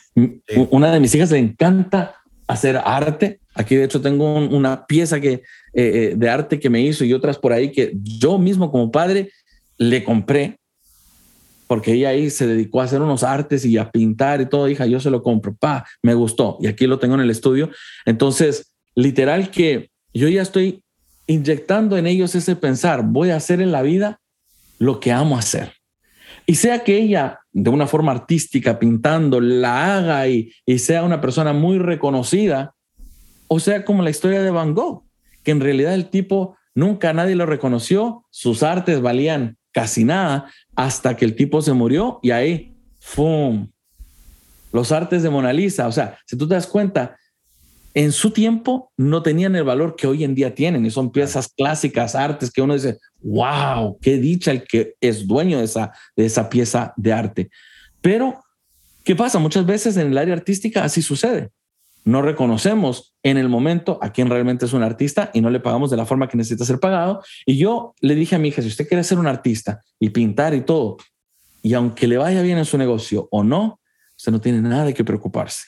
una 0.71 0.91
de 0.93 1.01
mis 1.01 1.15
hijas 1.15 1.31
le 1.31 1.39
encanta 1.39 2.17
hacer 2.47 2.81
arte. 2.83 3.41
Aquí 3.59 3.75
de 3.75 3.83
hecho 3.83 4.01
tengo 4.01 4.37
una 4.37 4.87
pieza 4.87 5.21
que 5.21 5.33
eh, 5.33 5.43
eh, 5.75 6.15
de 6.17 6.31
arte 6.31 6.61
que 6.61 6.71
me 6.71 6.81
hizo 6.81 7.05
y 7.05 7.13
otras 7.13 7.39
por 7.39 7.53
ahí 7.53 7.73
que 7.73 7.91
yo 7.93 8.39
mismo 8.39 8.71
como 8.71 8.93
padre 8.93 9.33
le 9.77 10.05
compré, 10.05 10.61
porque 11.67 11.95
ella 11.95 12.11
ahí 12.11 12.31
se 12.31 12.47
dedicó 12.47 12.81
a 12.81 12.85
hacer 12.85 13.03
unos 13.03 13.25
artes 13.25 13.65
y 13.65 13.77
a 13.77 13.91
pintar 13.91 14.41
y 14.41 14.47
todo, 14.47 14.69
hija, 14.69 14.87
yo 14.87 15.01
se 15.01 15.11
lo 15.11 15.25
compro, 15.25 15.57
pa, 15.57 15.85
me 16.05 16.15
gustó 16.15 16.57
y 16.61 16.69
aquí 16.69 16.87
lo 16.87 17.01
tengo 17.01 17.17
en 17.17 17.21
el 17.23 17.31
estudio. 17.31 17.69
Entonces, 18.07 18.77
literal 18.95 19.51
que 19.51 19.91
yo 20.15 20.29
ya 20.29 20.43
estoy 20.43 20.85
inyectando 21.27 21.97
en 21.97 22.07
ellos 22.07 22.37
ese 22.37 22.55
pensar, 22.55 23.03
voy 23.03 23.31
a 23.31 23.37
hacer 23.37 23.61
en 23.61 23.73
la 23.73 23.83
vida 23.83 24.21
lo 24.79 25.01
que 25.01 25.11
amo 25.11 25.37
hacer. 25.37 25.73
Y 26.47 26.55
sea 26.55 26.85
que 26.85 26.97
ella, 26.97 27.41
de 27.53 27.71
una 27.71 27.89
forma 27.89 28.13
artística, 28.13 28.79
pintando, 28.79 29.41
la 29.41 29.97
haga 29.97 30.29
y, 30.29 30.53
y 30.65 30.79
sea 30.79 31.03
una 31.03 31.21
persona 31.21 31.53
muy 31.53 31.79
reconocida, 31.79 32.77
o 33.49 33.61
sea 33.61 33.85
como 33.85 34.03
la 34.03 34.11
historia 34.11 34.43
de 34.43 34.51
Van 34.51 34.75
Gogh 34.75 35.09
que 35.43 35.53
en 35.53 35.61
realidad 35.61 35.95
el 35.95 36.11
tipo 36.11 36.57
nunca 36.75 37.13
nadie 37.13 37.35
lo 37.35 37.47
reconoció, 37.47 38.27
sus 38.31 38.63
artes 38.63 39.01
valían 39.01 39.57
casi 39.73 40.05
nada 40.05 40.51
hasta 40.77 41.17
que 41.17 41.25
el 41.25 41.35
tipo 41.35 41.63
se 41.63 41.73
murió 41.73 42.21
y 42.23 42.31
ahí, 42.31 42.77
¡fum! 43.01 43.71
Los 44.73 44.93
artes 44.93 45.23
de 45.23 45.31
Mona 45.31 45.53
Lisa, 45.53 45.89
o 45.89 45.93
sea, 45.93 46.19
si 46.27 46.37
tú 46.37 46.47
te 46.47 46.55
das 46.55 46.67
cuenta, 46.67 47.17
en 47.95 48.13
su 48.13 48.31
tiempo 48.31 48.93
no 48.97 49.23
tenían 49.23 49.57
el 49.57 49.65
valor 49.65 49.97
que 49.97 50.07
hoy 50.07 50.23
en 50.23 50.35
día 50.35 50.55
tienen 50.55 50.85
y 50.85 50.91
son 50.91 51.11
piezas 51.11 51.49
clásicas, 51.49 52.15
artes 52.15 52.51
que 52.51 52.63
uno 52.63 52.75
dice, 52.75 52.99
wow, 53.23 53.99
qué 54.01 54.19
dicha 54.19 54.51
el 54.51 54.65
que 54.65 54.95
es 55.01 55.27
dueño 55.27 55.59
de 55.59 55.65
esa, 55.65 55.93
de 56.15 56.27
esa 56.27 56.49
pieza 56.51 56.93
de 56.97 57.13
arte. 57.13 57.51
Pero, 58.01 58.45
¿qué 59.03 59.17
pasa? 59.17 59.39
Muchas 59.39 59.65
veces 59.67 59.97
en 59.97 60.09
el 60.09 60.19
área 60.19 60.35
artística 60.35 60.85
así 60.85 61.03
sucede. 61.03 61.51
No 62.09 62.23
reconocemos 62.23 63.15
en 63.23 63.37
el 63.37 63.51
momento 63.51 63.99
a 64.01 64.13
quien 64.13 64.31
realmente 64.31 64.65
es 64.65 64.73
un 64.73 64.83
artista 64.83 65.31
y 65.35 65.43
no 65.43 65.51
le 65.51 65.61
pagamos 65.61 65.91
de 65.91 65.99
la 65.99 66.07
forma 66.07 66.27
que 66.27 66.39
necesita 66.39 66.65
ser 66.65 66.81
pagado. 66.81 67.23
Y 67.45 67.59
yo 67.59 67.95
le 68.01 68.15
dije 68.15 68.35
a 68.35 68.39
mi 68.39 68.49
hija, 68.49 68.63
si 68.63 68.69
usted 68.69 68.89
quiere 68.89 69.05
ser 69.05 69.19
un 69.19 69.27
artista 69.27 69.83
y 70.01 70.09
pintar 70.09 70.55
y 70.55 70.63
todo, 70.63 70.97
y 71.61 71.75
aunque 71.75 72.07
le 72.07 72.17
vaya 72.17 72.41
bien 72.41 72.57
en 72.57 72.65
su 72.65 72.79
negocio 72.79 73.29
o 73.31 73.45
no, 73.45 73.79
usted 74.17 74.33
no 74.33 74.41
tiene 74.41 74.63
nada 74.63 74.87
de 74.87 74.95
que 74.95 75.05
preocuparse. 75.05 75.65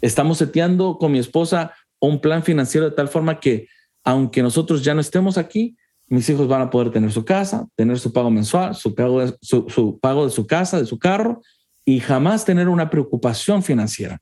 Estamos 0.00 0.38
seteando 0.38 0.98
con 0.98 1.12
mi 1.12 1.20
esposa 1.20 1.72
un 2.00 2.20
plan 2.20 2.42
financiero 2.42 2.90
de 2.90 2.96
tal 2.96 3.06
forma 3.06 3.38
que 3.38 3.68
aunque 4.02 4.42
nosotros 4.42 4.82
ya 4.82 4.92
no 4.92 5.00
estemos 5.00 5.38
aquí, 5.38 5.76
mis 6.08 6.28
hijos 6.30 6.48
van 6.48 6.62
a 6.62 6.70
poder 6.70 6.90
tener 6.90 7.12
su 7.12 7.24
casa, 7.24 7.68
tener 7.76 8.00
su 8.00 8.12
pago 8.12 8.28
mensual, 8.28 8.74
su 8.74 8.92
pago 8.92 9.20
de 9.20 9.32
su, 9.40 10.00
pago 10.02 10.24
de 10.24 10.32
su 10.32 10.48
casa, 10.48 10.80
de 10.80 10.86
su 10.86 10.98
carro 10.98 11.42
y 11.84 12.00
jamás 12.00 12.44
tener 12.44 12.68
una 12.68 12.90
preocupación 12.90 13.62
financiera. 13.62 14.20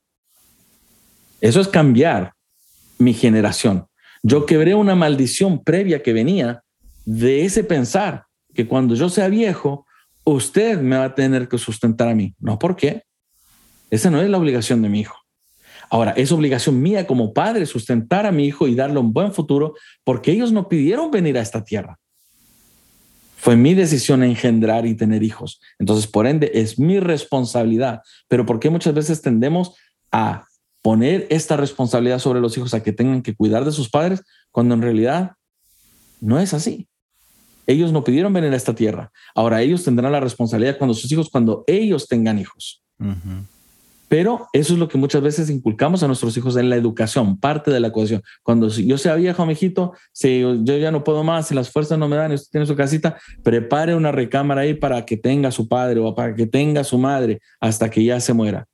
Eso 1.41 1.59
es 1.59 1.67
cambiar 1.67 2.33
mi 2.99 3.13
generación. 3.13 3.87
Yo 4.23 4.45
quebré 4.45 4.75
una 4.75 4.95
maldición 4.95 5.63
previa 5.63 6.03
que 6.03 6.13
venía 6.13 6.63
de 7.05 7.43
ese 7.43 7.63
pensar 7.63 8.25
que 8.53 8.67
cuando 8.67 8.93
yo 8.93 9.09
sea 9.09 9.27
viejo, 9.27 9.85
usted 10.23 10.79
me 10.79 10.97
va 10.97 11.05
a 11.05 11.15
tener 11.15 11.47
que 11.47 11.57
sustentar 11.57 12.07
a 12.07 12.15
mí. 12.15 12.35
No, 12.39 12.59
¿por 12.59 12.75
qué? 12.75 13.03
Esa 13.89 14.11
no 14.11 14.21
es 14.21 14.29
la 14.29 14.37
obligación 14.37 14.81
de 14.83 14.89
mi 14.89 15.01
hijo. 15.01 15.17
Ahora, 15.89 16.11
es 16.11 16.31
obligación 16.31 16.81
mía 16.81 17.05
como 17.07 17.33
padre 17.33 17.65
sustentar 17.65 18.25
a 18.25 18.31
mi 18.31 18.45
hijo 18.45 18.67
y 18.67 18.75
darle 18.75 18.99
un 18.99 19.11
buen 19.11 19.33
futuro 19.33 19.73
porque 20.03 20.31
ellos 20.31 20.51
no 20.51 20.69
pidieron 20.69 21.11
venir 21.11 21.37
a 21.37 21.41
esta 21.41 21.63
tierra. 21.63 21.99
Fue 23.35 23.55
mi 23.55 23.73
decisión 23.73 24.23
engendrar 24.23 24.85
y 24.85 24.93
tener 24.93 25.23
hijos. 25.23 25.59
Entonces, 25.79 26.05
por 26.05 26.27
ende, 26.27 26.51
es 26.53 26.77
mi 26.77 26.99
responsabilidad. 26.99 28.01
Pero 28.27 28.45
¿por 28.45 28.59
qué 28.59 28.69
muchas 28.69 28.93
veces 28.93 29.21
tendemos 29.21 29.75
a 30.11 30.45
poner 30.81 31.27
esta 31.29 31.57
responsabilidad 31.57 32.19
sobre 32.19 32.41
los 32.41 32.57
hijos 32.57 32.73
a 32.73 32.83
que 32.83 32.91
tengan 32.91 33.21
que 33.21 33.35
cuidar 33.35 33.65
de 33.65 33.71
sus 33.71 33.89
padres 33.89 34.21
cuando 34.51 34.75
en 34.75 34.81
realidad 34.81 35.33
no 36.19 36.39
es 36.39 36.53
así? 36.53 36.87
Ellos 37.67 37.91
no 37.91 38.03
pidieron 38.03 38.33
venir 38.33 38.51
a 38.51 38.57
esta 38.57 38.75
tierra. 38.75 39.11
Ahora 39.35 39.61
ellos 39.61 39.83
tendrán 39.83 40.11
la 40.11 40.19
responsabilidad 40.19 40.77
cuando 40.77 40.93
sus 40.93 41.11
hijos, 41.11 41.29
cuando 41.29 41.63
ellos 41.67 42.07
tengan 42.07 42.39
hijos. 42.39 42.83
Pero 44.11 44.49
eso 44.51 44.73
es 44.73 44.79
lo 44.79 44.89
que 44.89 44.97
muchas 44.97 45.21
veces 45.21 45.49
inculcamos 45.49 46.03
a 46.03 46.07
nuestros 46.07 46.35
hijos 46.35 46.57
en 46.57 46.69
la 46.69 46.75
educación, 46.75 47.39
parte 47.39 47.71
de 47.71 47.79
la 47.79 47.87
ecuación. 47.87 48.21
Cuando 48.43 48.67
yo 48.67 48.97
sea 48.97 49.15
viejo, 49.15 49.45
mijito, 49.45 49.93
si 50.11 50.41
yo 50.41 50.77
ya 50.77 50.91
no 50.91 51.05
puedo 51.05 51.23
más, 51.23 51.47
si 51.47 51.55
las 51.55 51.69
fuerzas 51.69 51.97
no 51.97 52.09
me 52.09 52.17
dan, 52.17 52.31
y 52.31 52.35
usted 52.35 52.51
tiene 52.51 52.65
su 52.65 52.75
casita, 52.75 53.17
prepare 53.41 53.95
una 53.95 54.11
recámara 54.11 54.61
ahí 54.61 54.73
para 54.73 55.05
que 55.05 55.15
tenga 55.15 55.49
su 55.49 55.69
padre 55.69 56.01
o 56.01 56.13
para 56.13 56.35
que 56.35 56.45
tenga 56.45 56.83
su 56.83 56.97
madre 56.97 57.39
hasta 57.61 57.89
que 57.89 58.03
ya 58.03 58.19
se 58.19 58.33
muera. 58.33 58.67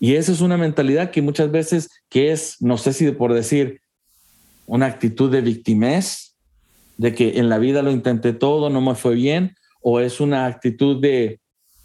Y 0.00 0.14
esa 0.14 0.32
es 0.32 0.40
una 0.40 0.56
mentalidad 0.56 1.10
que 1.10 1.20
muchas 1.20 1.50
veces, 1.50 1.90
que 2.08 2.32
es, 2.32 2.56
no 2.60 2.78
sé 2.78 2.94
si 2.94 3.10
por 3.12 3.34
decir, 3.34 3.82
una 4.66 4.86
actitud 4.86 5.30
de 5.30 5.42
victimez, 5.42 6.34
de 6.96 7.14
que 7.14 7.38
en 7.38 7.50
la 7.50 7.58
vida 7.58 7.82
lo 7.82 7.90
intenté 7.90 8.32
todo, 8.32 8.70
no 8.70 8.80
me 8.80 8.94
fue 8.94 9.14
bien, 9.14 9.54
o 9.82 10.00
es 10.00 10.18
una 10.18 10.46
actitud 10.46 11.00
de 11.00 11.38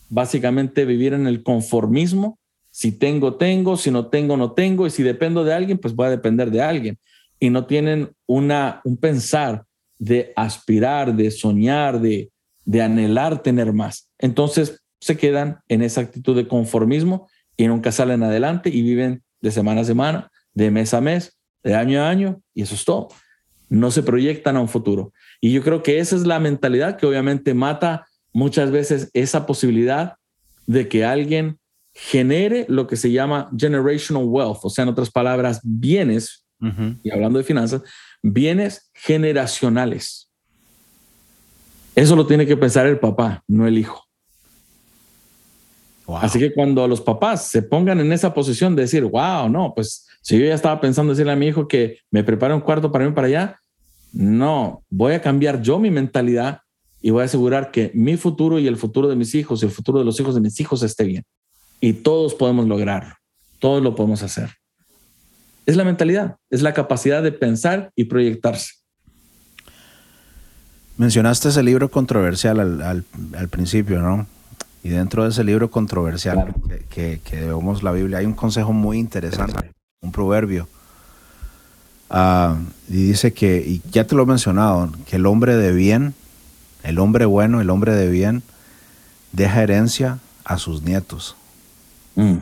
básicamente 0.10 0.86
vivir 0.86 1.14
en 1.14 1.28
el 1.28 1.44
conformismo. 1.44 2.40
Si 2.72 2.94
tengo, 2.94 3.36
tengo, 3.36 3.76
si 3.76 3.92
no 3.92 4.08
tengo, 4.08 4.38
no 4.38 4.54
tengo, 4.54 4.88
y 4.88 4.92
si 4.92 5.04
dependo 5.04 5.44
de 5.44 5.54
alguien, 5.54 5.78
pues 5.78 5.94
voy 5.94 6.08
a 6.08 6.12
depender 6.12 6.52
de 6.52 6.62
alguien. 6.62 6.98
Y 7.38 7.50
no 7.50 7.66
tienen 7.66 8.12
una, 8.28 8.80
un 8.86 8.96
pensar 8.96 9.66
de 10.00 10.32
aspirar, 10.38 11.14
de 11.14 11.32
soñar, 11.32 12.00
de, 12.00 12.30
de 12.64 12.82
anhelar 12.82 13.44
tener 13.44 13.74
más. 13.74 14.10
Entonces 14.20 14.82
se 15.02 15.18
quedan 15.18 15.60
en 15.68 15.82
esa 15.82 16.00
actitud 16.00 16.36
de 16.36 16.48
conformismo 16.48 17.28
y 17.58 17.68
nunca 17.68 17.92
salen 17.92 18.24
adelante 18.24 18.70
y 18.70 18.82
viven 18.82 19.24
de 19.42 19.52
semana 19.52 19.82
a 19.82 19.86
semana, 19.86 20.32
de 20.54 20.72
mes 20.72 20.94
a 20.94 21.02
mes, 21.02 21.38
de 21.64 21.76
año 21.76 22.02
a 22.02 22.10
año, 22.10 22.42
y 22.54 22.64
eso 22.64 22.76
es 22.76 22.86
todo. 22.86 23.10
No 23.70 23.92
se 23.92 24.04
proyectan 24.04 24.58
a 24.58 24.62
un 24.62 24.70
futuro. 24.70 25.14
Y 25.42 25.52
yo 25.52 25.64
creo 25.64 25.84
que 25.84 26.00
esa 26.00 26.16
es 26.16 26.26
la 26.26 26.40
mentalidad 26.40 26.98
que 26.98 27.06
obviamente 27.06 27.54
mata 27.54 28.06
muchas 28.34 28.72
veces 28.72 29.10
esa 29.14 29.46
posibilidad 29.46 30.16
de 30.68 30.88
que 30.88 31.06
alguien 31.06 31.60
genere 31.94 32.66
lo 32.68 32.88
que 32.88 32.98
se 32.98 33.12
llama 33.12 33.50
generational 33.58 34.26
wealth, 34.26 34.60
o 34.64 34.70
sea, 34.70 34.84
en 34.84 34.90
otras 34.90 35.10
palabras, 35.10 35.62
bienes, 35.64 36.46
y 37.04 37.12
hablando 37.12 37.38
de 37.38 37.46
finanzas, 37.46 37.84
bienes 38.24 38.90
generacionales. 38.94 40.30
Eso 41.94 42.16
lo 42.16 42.26
tiene 42.26 42.46
que 42.46 42.58
pensar 42.58 42.88
el 42.88 43.00
papá, 43.00 43.44
no 43.48 43.68
el 43.68 43.78
hijo. 43.78 44.05
Así 46.08 46.40
que 46.40 46.54
cuando 46.54 46.88
los 46.88 47.02
papás 47.02 47.48
se 47.48 47.62
pongan 47.62 48.00
en 48.00 48.12
esa 48.14 48.34
posición 48.34 48.76
de 48.76 48.84
decir, 48.84 49.04
wow, 49.04 49.50
no, 49.50 49.74
pues 49.74 50.08
si 50.22 50.38
yo 50.38 50.46
ya 50.46 50.54
estaba 50.54 50.80
pensando 50.80 51.14
decirle 51.14 51.32
a 51.32 51.36
mi 51.36 51.48
hijo 51.48 51.68
que 51.68 52.00
me 52.12 52.24
prepare 52.24 52.54
un 52.54 52.62
cuarto 52.62 52.92
para 52.92 53.06
irme 53.06 53.16
para 53.16 53.28
allá, 53.28 53.60
no, 54.14 54.84
voy 54.90 55.14
a 55.14 55.22
cambiar 55.22 55.62
yo 55.62 55.80
mi 55.80 55.92
mentalidad 55.92 56.60
y 57.02 57.10
voy 57.10 57.22
a 57.22 57.26
asegurar 57.26 57.72
que 57.72 57.92
mi 57.94 58.18
futuro 58.18 58.60
y 58.60 58.68
el 58.68 58.78
futuro 58.78 59.08
de 59.08 59.16
mis 59.16 59.36
hijos 59.36 59.62
y 59.62 59.66
el 59.66 59.72
futuro 59.72 60.00
de 60.00 60.06
los 60.06 60.20
hijos 60.20 60.36
de 60.36 60.42
mis 60.42 60.60
hijos 60.60 60.82
esté 60.84 61.04
bien. 61.04 61.24
Y 61.82 61.94
todos 61.94 62.34
podemos 62.34 62.68
lograrlo, 62.68 63.16
todos 63.60 63.84
lo 63.84 63.96
podemos 63.96 64.24
hacer. 64.24 64.50
Es 65.66 65.76
la 65.76 65.84
mentalidad, 65.84 66.38
es 66.50 66.62
la 66.62 66.74
capacidad 66.74 67.22
de 67.24 67.32
pensar 67.32 67.92
y 67.96 68.06
proyectarse. 68.06 68.72
Mencionaste 70.98 71.50
ese 71.50 71.62
libro 71.62 71.92
controversial 71.92 72.82
al, 72.82 73.04
principio, 73.50 74.00
¿no? 74.00 74.28
Y 74.86 74.90
dentro 74.90 75.24
de 75.24 75.30
ese 75.30 75.44
libro 75.44 75.72
controversial 75.72 76.54
que, 76.90 77.20
que, 77.24 77.48
vemos 77.48 77.82
la 77.82 77.92
Biblia, 77.92 78.20
hay 78.20 78.26
un 78.26 78.34
consejo 78.34 78.72
muy 78.72 79.00
interesante, 79.00 79.72
un 80.02 80.12
proverbio. 80.12 80.68
Ah, 82.10 82.58
y 82.88 83.08
dice 83.08 83.34
que, 83.34 83.58
y 83.58 83.82
ya 83.92 84.06
te 84.06 84.14
lo 84.14 84.24
he 84.24 84.26
mencionado, 84.28 84.92
que 85.08 85.16
el 85.16 85.26
hombre 85.26 85.56
de 85.56 85.74
bien 85.74 86.14
el 86.86 87.00
hombre 87.00 87.26
bueno, 87.26 87.62
el 87.62 87.70
hombre 87.70 87.94
de 87.96 88.10
bien, 88.10 88.44
deja 89.32 89.64
herencia 89.64 90.20
a 90.44 90.58
sus 90.58 90.84
nietos. 90.84 91.36
Mm. 92.16 92.38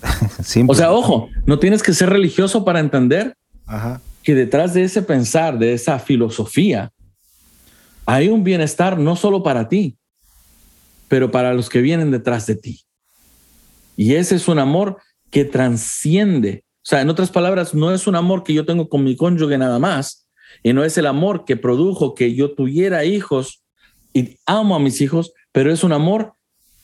o 0.68 0.74
sea, 0.74 0.92
ojo, 0.92 1.28
no 1.46 1.58
tienes 1.58 1.82
que 1.82 1.92
ser 1.92 2.10
religioso 2.10 2.64
para 2.64 2.80
entender 2.80 3.34
que 4.22 4.34
detrás 4.34 4.72
de 4.72 4.84
ese 4.84 5.02
pensar, 5.02 5.58
de 5.58 5.74
esa 5.74 5.98
filosofía, 5.98 6.90
hay 8.06 8.28
un 8.28 8.44
bienestar 8.44 8.98
no 8.98 9.16
solo 9.16 9.42
para 9.42 9.68
ti, 9.68 9.96
pero 11.08 11.30
para 11.30 11.54
los 11.54 11.68
que 11.68 11.80
vienen 11.80 12.10
detrás 12.10 12.46
de 12.46 12.56
ti. 12.56 12.80
Y 13.96 14.14
ese 14.14 14.36
es 14.36 14.48
un 14.48 14.58
amor 14.58 14.98
que 15.30 15.44
transciende. 15.44 16.64
O 16.76 16.88
sea, 16.88 17.00
en 17.00 17.10
otras 17.10 17.30
palabras, 17.30 17.74
no 17.74 17.92
es 17.92 18.06
un 18.06 18.16
amor 18.16 18.42
que 18.42 18.54
yo 18.54 18.64
tengo 18.64 18.88
con 18.88 19.04
mi 19.04 19.16
cónyuge 19.16 19.58
nada 19.58 19.78
más, 19.78 20.28
y 20.62 20.72
no 20.72 20.84
es 20.84 20.98
el 20.98 21.06
amor 21.06 21.44
que 21.44 21.56
produjo 21.56 22.14
que 22.14 22.34
yo 22.34 22.54
tuviera 22.54 23.04
hijos 23.04 23.62
y 24.12 24.36
amo 24.46 24.74
a 24.74 24.80
mis 24.80 25.00
hijos, 25.00 25.32
pero 25.52 25.72
es 25.72 25.84
un 25.84 25.92
amor 25.92 26.34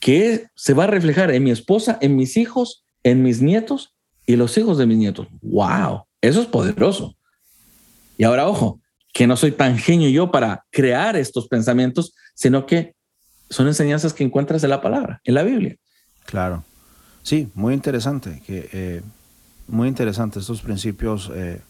que 0.00 0.46
se 0.54 0.74
va 0.74 0.84
a 0.84 0.88
reflejar 0.88 1.30
en 1.30 1.44
mi 1.44 1.50
esposa, 1.50 1.98
en 2.00 2.16
mis 2.16 2.36
hijos, 2.36 2.84
en 3.02 3.22
mis 3.22 3.42
nietos 3.42 3.94
y 4.26 4.36
los 4.36 4.56
hijos 4.58 4.78
de 4.78 4.86
mis 4.86 4.98
nietos. 4.98 5.26
¡Wow! 5.42 6.04
Eso 6.20 6.40
es 6.40 6.46
poderoso. 6.46 7.16
Y 8.18 8.24
ahora, 8.24 8.48
ojo, 8.48 8.80
que 9.16 9.26
no 9.26 9.34
soy 9.38 9.52
tan 9.52 9.78
genio 9.78 10.10
yo 10.10 10.30
para 10.30 10.66
crear 10.70 11.16
estos 11.16 11.48
pensamientos, 11.48 12.14
sino 12.34 12.66
que 12.66 12.94
son 13.48 13.66
enseñanzas 13.66 14.12
que 14.12 14.22
encuentras 14.22 14.62
en 14.62 14.68
la 14.68 14.82
palabra, 14.82 15.22
en 15.24 15.32
la 15.32 15.42
Biblia. 15.42 15.74
Claro. 16.26 16.64
Sí, 17.22 17.48
muy 17.54 17.72
interesante. 17.72 18.42
Que, 18.46 18.68
eh, 18.74 19.02
muy 19.68 19.88
interesante 19.88 20.38
estos 20.38 20.60
principios. 20.60 21.32
Eh, 21.34 21.62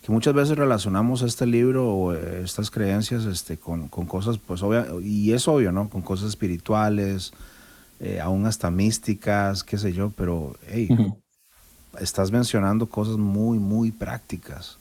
que 0.00 0.10
muchas 0.10 0.32
veces 0.32 0.56
relacionamos 0.56 1.20
este 1.20 1.44
libro 1.44 1.94
o 1.94 2.14
eh, 2.14 2.40
estas 2.42 2.70
creencias 2.70 3.26
este, 3.26 3.58
con, 3.58 3.88
con 3.88 4.06
cosas, 4.06 4.38
pues 4.38 4.62
obvio, 4.62 5.02
y 5.02 5.34
es 5.34 5.46
obvio, 5.46 5.72
¿no? 5.72 5.90
Con 5.90 6.00
cosas 6.00 6.30
espirituales, 6.30 7.34
aún 8.22 8.46
hasta 8.46 8.70
místicas, 8.70 9.62
qué 9.62 9.76
sé 9.76 9.92
yo, 9.92 10.10
pero 10.16 10.56
hey, 10.68 10.88
estás 12.00 12.30
mencionando 12.30 12.86
cosas 12.86 13.18
muy, 13.18 13.58
muy 13.58 13.90
prácticas 13.92 14.78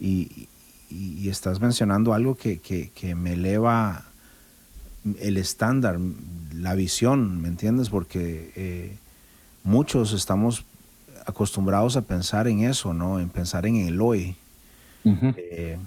y, 0.00 0.48
y, 0.90 1.28
estás 1.28 1.60
mencionando 1.60 2.12
algo 2.12 2.34
que, 2.34 2.58
que, 2.58 2.90
que, 2.90 3.14
me 3.14 3.34
eleva 3.34 4.04
el 5.20 5.36
estándar, 5.36 5.98
la 6.54 6.74
visión, 6.74 7.40
¿me 7.40 7.48
entiendes? 7.48 7.88
Porque 7.88 8.52
eh, 8.56 8.96
muchos 9.64 10.12
estamos 10.12 10.64
acostumbrados 11.26 11.96
a 11.96 12.02
pensar 12.02 12.48
en 12.48 12.60
eso, 12.60 12.92
¿no? 12.92 13.20
En 13.20 13.28
pensar 13.30 13.66
en 13.66 13.76
el 13.76 14.00
hoy. 14.00 14.36
Eh, 15.04 15.78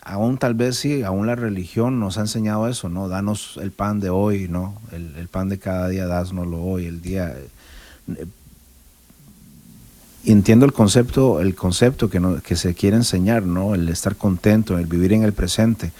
aún 0.00 0.38
tal 0.38 0.54
vez 0.54 0.76
sí, 0.76 1.02
aún 1.02 1.26
la 1.26 1.34
religión 1.34 2.00
nos 2.00 2.16
ha 2.16 2.22
enseñado 2.22 2.68
eso, 2.68 2.88
¿no? 2.88 3.08
Danos 3.08 3.58
el 3.60 3.72
pan 3.72 4.00
de 4.00 4.10
hoy, 4.10 4.48
¿no? 4.48 4.80
El, 4.92 5.28
pan 5.28 5.48
de 5.48 5.58
cada 5.58 5.88
día, 5.88 6.06
dásnoslo 6.06 6.62
hoy, 6.62 6.86
el 6.86 7.02
día. 7.02 7.34
Eh, 8.16 8.26
entiendo 10.24 10.64
el 10.64 10.72
concepto, 10.72 11.40
el 11.40 11.54
concepto 11.54 12.08
que, 12.08 12.20
no, 12.20 12.40
que 12.40 12.56
se 12.56 12.74
quiere 12.74 12.96
enseñar, 12.96 13.42
¿no? 13.42 13.74
El 13.74 13.88
estar 13.88 14.16
contento, 14.16 14.78
el 14.78 14.86
vivir 14.86 15.12
en 15.12 15.22
el 15.22 15.32
presente. 15.32 15.92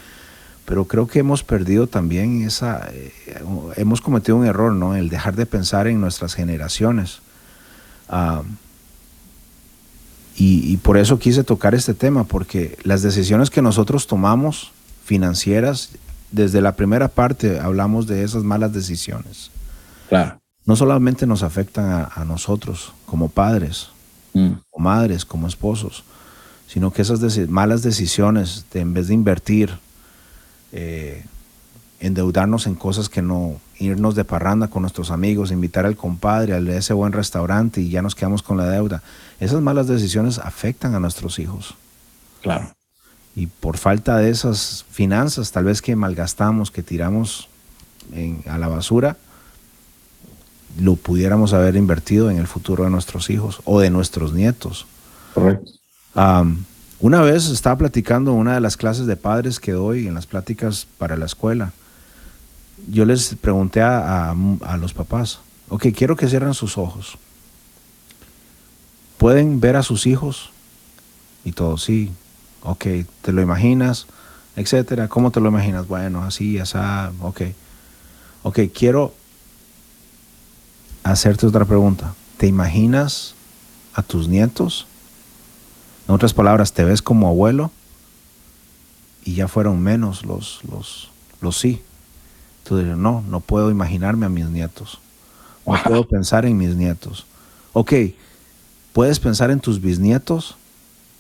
Pero 0.65 0.85
creo 0.85 1.07
que 1.09 1.19
hemos 1.19 1.43
perdido 1.43 1.89
también 1.89 2.43
esa, 2.43 2.89
eh, 2.93 3.13
hemos 3.77 4.01
cometido 4.01 4.37
un 4.37 4.47
error, 4.47 4.73
¿no? 4.73 4.95
El 4.95 5.09
dejar 5.09 5.35
de 5.35 5.47
pensar 5.47 5.89
en 5.89 6.01
nuestras 6.01 6.35
generaciones. 6.35 7.21
Ah, 8.09 8.43
y, 10.37 10.73
y, 10.73 10.77
por 10.79 10.97
eso 10.97 11.19
quise 11.19 11.45
tocar 11.45 11.75
este 11.75 11.95
tema, 11.95 12.25
porque 12.25 12.79
las 12.85 13.03
decisiones 13.03 13.51
que 13.51 13.61
nosotros 13.61 14.07
tomamos 14.07 14.73
financieras, 15.05 15.91
desde 16.31 16.63
la 16.63 16.75
primera 16.75 17.09
parte 17.09 17.61
hablamos 17.61 18.07
de 18.07 18.23
esas 18.23 18.43
malas 18.43 18.73
decisiones. 18.73 19.51
Claro. 20.09 20.39
No 20.65 20.77
solamente 20.77 21.27
nos 21.27 21.43
afectan 21.43 21.91
a, 21.91 22.05
a 22.15 22.25
nosotros 22.25 22.95
como 23.05 23.29
padres, 23.29 23.92
mm. 24.35 24.53
o 24.71 24.81
madres, 24.81 25.25
como 25.25 25.47
esposos, 25.47 26.05
sino 26.67 26.93
que 26.93 27.03
esas 27.03 27.37
malas 27.49 27.83
decisiones, 27.83 28.67
de, 28.73 28.81
en 28.81 28.95
vez 28.95 29.09
de 29.09 29.15
invertir, 29.15 29.79
eh, 30.73 31.25
endeudarnos 32.01 32.67
en 32.67 32.75
cosas 32.75 33.09
que 33.09 33.23
no, 33.23 33.61
irnos 33.79 34.15
de 34.15 34.25
parranda 34.25 34.69
con 34.69 34.83
nuestros 34.83 35.11
amigos, 35.11 35.53
invitar 35.53 35.87
al 35.87 35.97
compadre 35.97 36.55
a 36.55 36.59
ese 36.59 36.95
buen 36.95 37.13
restaurante 37.13 37.81
y 37.81 37.91
ya 37.91 38.03
nos 38.03 38.15
quedamos 38.15 38.43
con 38.43 38.57
la 38.57 38.69
deuda. 38.69 39.03
Esas 39.39 39.61
malas 39.61 39.87
decisiones 39.87 40.39
afectan 40.39 40.95
a 40.95 41.01
nuestros 41.01 41.39
hijos. 41.39 41.75
Claro. 42.43 42.73
Y 43.35 43.47
por 43.47 43.79
falta 43.79 44.17
de 44.17 44.31
esas 44.31 44.85
finanzas, 44.91 45.53
tal 45.53 45.65
vez 45.65 45.81
que 45.81 45.97
malgastamos, 45.97 46.71
que 46.71 46.83
tiramos 46.83 47.49
a 48.47 48.59
la 48.59 48.69
basura, 48.69 49.17
lo 50.81 50.97
pudiéramos 50.97 51.53
haber 51.53 51.77
invertido 51.77 52.31
en 52.31 52.39
el 52.39 52.47
futuro 52.47 52.85
de 52.85 52.91
nuestros 52.91 53.31
hijos 53.31 53.61
o 53.65 53.81
de 53.81 53.91
nuestros 53.91 54.33
nietos. 54.33 54.87
Correcto. 55.35 55.73
una 57.01 57.23
vez 57.23 57.49
estaba 57.49 57.77
platicando 57.77 58.33
una 58.33 58.55
de 58.55 58.61
las 58.61 58.77
clases 58.77 59.07
de 59.07 59.17
padres 59.17 59.61
que 59.61 59.73
doy 59.73 60.07
en 60.07 60.15
las 60.15 60.27
pláticas 60.27 60.87
para 60.99 61.17
la 61.17 61.27
escuela. 61.27 61.73
Yo 62.89 63.05
les 63.05 63.35
pregunté 63.37 63.81
a, 63.81 64.31
a 64.31 64.77
los 64.77 64.93
papás, 64.93 65.41
ok, 65.69 65.87
quiero 65.97 66.17
que 66.17 66.29
cierren 66.29 66.55
sus 66.55 66.77
ojos. 66.77 67.17
¿Pueden 69.19 69.61
ver 69.61 69.77
a 69.77 69.83
sus 69.83 70.07
hijos? 70.07 70.51
Y 71.45 71.53
todos, 71.53 71.83
sí. 71.85 72.11
Ok, 72.63 72.87
¿te 73.23 73.33
lo 73.33 73.41
imaginas? 73.41 74.07
Etcétera. 74.57 75.09
¿Cómo 75.09 75.31
te 75.31 75.41
lo 75.41 75.49
imaginas? 75.49 75.87
Bueno, 75.87 76.23
así, 76.23 76.59
así, 76.59 76.77
ok. 77.21 77.43
Ok, 78.43 78.61
quiero 78.75 79.15
hacerte 81.03 81.47
otra 81.47 81.65
pregunta. 81.65 82.15
¿Te 82.37 82.47
imaginas 82.47 83.35
a 83.95 84.03
tus 84.03 84.29
nietos? 84.29 84.87
En 86.09 86.15
otras 86.15 86.35
palabras, 86.35 86.73
¿te 86.73 86.85
ves 86.85 87.03
como 87.03 87.29
abuelo? 87.29 87.71
Y 89.25 89.35
ya 89.35 89.49
fueron 89.49 89.81
menos 89.81 90.25
los, 90.25 90.61
los, 90.65 91.11
los 91.41 91.59
sí. 91.59 91.83
Tú 92.65 92.79
dices, 92.79 92.97
no, 92.97 93.23
no 93.29 93.41
puedo 93.41 93.71
imaginarme 93.71 94.27
a 94.27 94.29
mis 94.29 94.47
nietos. 94.47 94.99
No 95.67 95.75
puedo 95.85 96.05
pensar 96.05 96.45
en 96.45 96.57
mis 96.57 96.75
nietos. 96.75 97.27
Ok, 97.73 97.93
¿puedes 98.93 99.21
pensar 99.21 99.51
en 99.51 99.61
tus 99.61 99.81
bisnietos? 99.81 100.57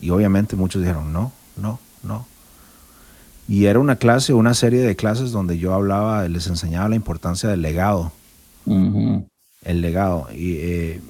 Y 0.00 0.10
obviamente 0.10 0.56
muchos 0.56 0.82
dijeron, 0.82 1.12
no, 1.12 1.32
no, 1.56 1.78
no. 2.02 2.26
Y 3.46 3.66
era 3.66 3.78
una 3.78 3.96
clase, 3.96 4.32
una 4.32 4.54
serie 4.54 4.82
de 4.82 4.96
clases 4.96 5.30
donde 5.30 5.58
yo 5.58 5.74
hablaba, 5.74 6.26
les 6.28 6.48
enseñaba 6.48 6.88
la 6.88 6.96
importancia 6.96 7.48
del 7.48 7.62
legado 7.62 8.12
el 9.64 9.80
legado. 9.80 10.28
Y, 10.32 10.56
eh, 10.56 11.00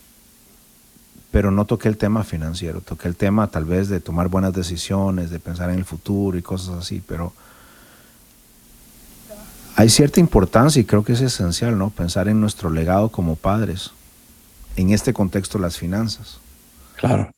pero 1.30 1.50
no 1.50 1.64
toqué 1.64 1.88
el 1.88 1.96
tema 1.96 2.24
financiero, 2.24 2.80
toqué 2.80 3.08
el 3.08 3.16
tema 3.16 3.46
tal 3.46 3.64
vez 3.64 3.88
de 3.88 4.00
tomar 4.00 4.28
buenas 4.28 4.52
decisiones, 4.52 5.30
de 5.30 5.40
pensar 5.40 5.70
en 5.70 5.78
el 5.78 5.84
futuro 5.84 6.36
y 6.36 6.42
cosas 6.42 6.76
así, 6.76 7.02
pero 7.06 7.32
hay 9.76 9.88
cierta 9.88 10.20
importancia 10.20 10.80
y 10.80 10.84
creo 10.84 11.04
que 11.04 11.14
es 11.14 11.22
esencial, 11.22 11.78
¿no? 11.78 11.88
Pensar 11.88 12.28
en 12.28 12.40
nuestro 12.40 12.68
legado 12.68 13.08
como 13.08 13.36
padres, 13.36 13.92
en 14.76 14.90
este 14.90 15.14
contexto 15.14 15.58
las 15.58 15.78
finanzas. 15.78 16.38
Claro. 16.96 17.30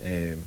Eh, 0.00 0.38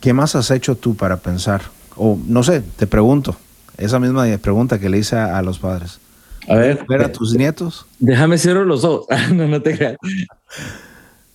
¿Qué 0.00 0.12
más 0.12 0.34
has 0.34 0.50
hecho 0.50 0.76
tú 0.76 0.96
para 0.96 1.18
pensar? 1.18 1.62
O 1.96 2.18
no 2.26 2.42
sé, 2.42 2.60
te 2.60 2.88
pregunto, 2.88 3.36
esa 3.78 3.98
misma 3.98 4.24
pregunta 4.38 4.78
que 4.78 4.88
le 4.88 4.98
hice 4.98 5.16
a, 5.16 5.40
los 5.42 5.58
padres. 5.58 6.00
A 6.48 6.54
ver. 6.54 6.84
¿Ver 6.88 7.02
a 7.02 7.12
tus 7.12 7.34
nietos? 7.34 7.86
Déjame 7.98 8.38
cerrar 8.38 8.66
los 8.66 8.84
ojos. 8.84 9.06
no, 9.32 9.48
no 9.48 9.62
te 9.62 9.76
creas. 9.76 9.96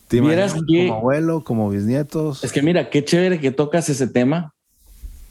¿Te 0.10 0.19
como 0.19 0.95
abuelo, 0.95 1.43
como 1.43 1.69
bisnietos? 1.69 2.43
Es 2.43 2.52
que 2.52 2.63
mira, 2.63 2.89
qué 2.89 3.06
chévere 3.06 3.39
que 3.39 3.52
tocas 3.52 3.89
ese 3.89 4.08
tema, 4.08 4.56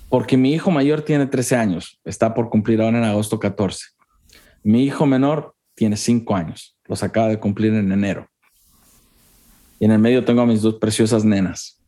porque 0.09 0.37
mi 0.37 0.53
hijo 0.53 0.71
mayor 0.71 1.03
tiene 1.03 1.27
13 1.27 1.57
años, 1.57 1.99
está 2.05 2.33
por 2.33 2.49
cumplir 2.49 2.81
ahora 2.81 2.99
en 2.99 3.05
agosto 3.05 3.40
14. 3.40 3.87
Mi 4.62 4.85
hijo 4.85 5.05
menor 5.05 5.53
tiene 5.75 5.97
5 5.97 6.37
años, 6.37 6.77
los 6.85 7.03
acaba 7.03 7.27
de 7.27 7.40
cumplir 7.40 7.75
en 7.75 7.90
enero. 7.90 8.29
Y 9.81 9.87
en 9.87 9.90
el 9.90 9.99
medio 9.99 10.25
tengo 10.25 10.42
a 10.42 10.47
mis 10.47 10.62
dos 10.62 10.77
preciosas 10.77 11.25
nenas. 11.25 11.81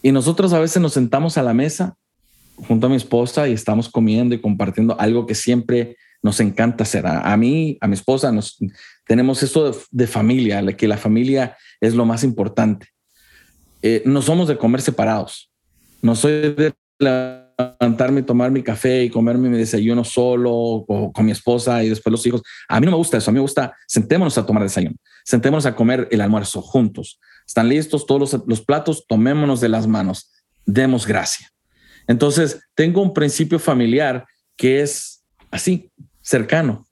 Y 0.00 0.12
nosotros 0.12 0.54
a 0.54 0.60
veces 0.60 0.80
nos 0.80 0.94
sentamos 0.94 1.36
a 1.36 1.42
la 1.42 1.52
mesa 1.52 1.96
junto 2.56 2.86
a 2.86 2.90
mi 2.90 2.96
esposa 2.96 3.48
y 3.48 3.52
estamos 3.52 3.88
comiendo 3.88 4.34
y 4.34 4.40
compartiendo 4.40 4.98
algo 4.98 5.26
que 5.26 5.34
siempre 5.34 5.96
nos 6.22 6.38
encanta 6.40 6.84
hacer. 6.84 7.04
A, 7.06 7.36
mí, 7.36 7.76
a 7.80 7.88
mi 7.88 7.94
esposa, 7.94 8.30
nos, 8.30 8.58
tenemos 9.06 9.42
esto 9.42 9.76
de, 9.90 10.06
familia, 10.06 10.64
que 10.76 10.86
la 10.86 10.96
familia 10.96 11.56
es 11.80 11.94
lo 11.94 12.06
más 12.06 12.22
importante. 12.22 12.88
Eh, 13.82 14.02
no 14.06 14.22
somos 14.22 14.46
de 14.46 14.56
comer 14.56 14.80
separados. 14.80 15.50
No 16.00 16.14
soy 16.14 16.54
de 16.54 16.72
levantarme 16.98 18.20
y 18.20 18.22
tomar 18.22 18.52
mi 18.52 18.62
café 18.62 19.02
y 19.04 19.10
comerme 19.10 19.48
mi 19.48 19.58
desayuno 19.58 20.04
solo 20.04 20.52
o 20.52 21.12
con 21.12 21.26
mi 21.26 21.32
esposa 21.32 21.82
y 21.82 21.88
después 21.88 22.12
los 22.12 22.24
hijos. 22.26 22.42
A 22.68 22.78
mí 22.78 22.86
no 22.86 22.92
me 22.92 22.98
gusta 22.98 23.18
eso. 23.18 23.30
A 23.30 23.32
mí 23.32 23.36
me 23.36 23.42
gusta, 23.42 23.74
sentémonos 23.88 24.38
a 24.38 24.46
tomar 24.46 24.62
desayuno, 24.62 24.96
sentémonos 25.24 25.66
a 25.66 25.74
comer 25.74 26.06
el 26.12 26.20
almuerzo 26.20 26.62
juntos. 26.62 27.18
Están 27.44 27.68
listos 27.68 28.06
todos 28.06 28.32
los, 28.32 28.44
los 28.46 28.60
platos, 28.62 29.04
tomémonos 29.08 29.60
de 29.60 29.68
las 29.68 29.88
manos, 29.88 30.30
demos 30.64 31.06
gracia. 31.06 31.48
Entonces, 32.06 32.60
tengo 32.74 33.02
un 33.02 33.14
principio 33.14 33.58
familiar 33.58 34.26
que 34.56 34.80
es 34.82 35.24
así, 35.50 35.90
cercano. 36.20 36.86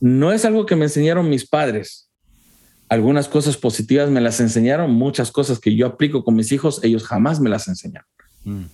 No 0.00 0.32
es 0.32 0.44
algo 0.44 0.66
que 0.66 0.76
me 0.76 0.86
enseñaron 0.86 1.28
mis 1.28 1.46
padres. 1.46 2.10
Algunas 2.88 3.28
cosas 3.28 3.56
positivas 3.56 4.10
me 4.10 4.20
las 4.20 4.40
enseñaron, 4.40 4.92
muchas 4.92 5.30
cosas 5.30 5.58
que 5.60 5.76
yo 5.76 5.86
aplico 5.86 6.24
con 6.24 6.34
mis 6.34 6.50
hijos, 6.52 6.82
ellos 6.82 7.06
jamás 7.06 7.40
me 7.40 7.50
las 7.50 7.68
enseñaron. 7.68 8.08
Mm. 8.44 8.64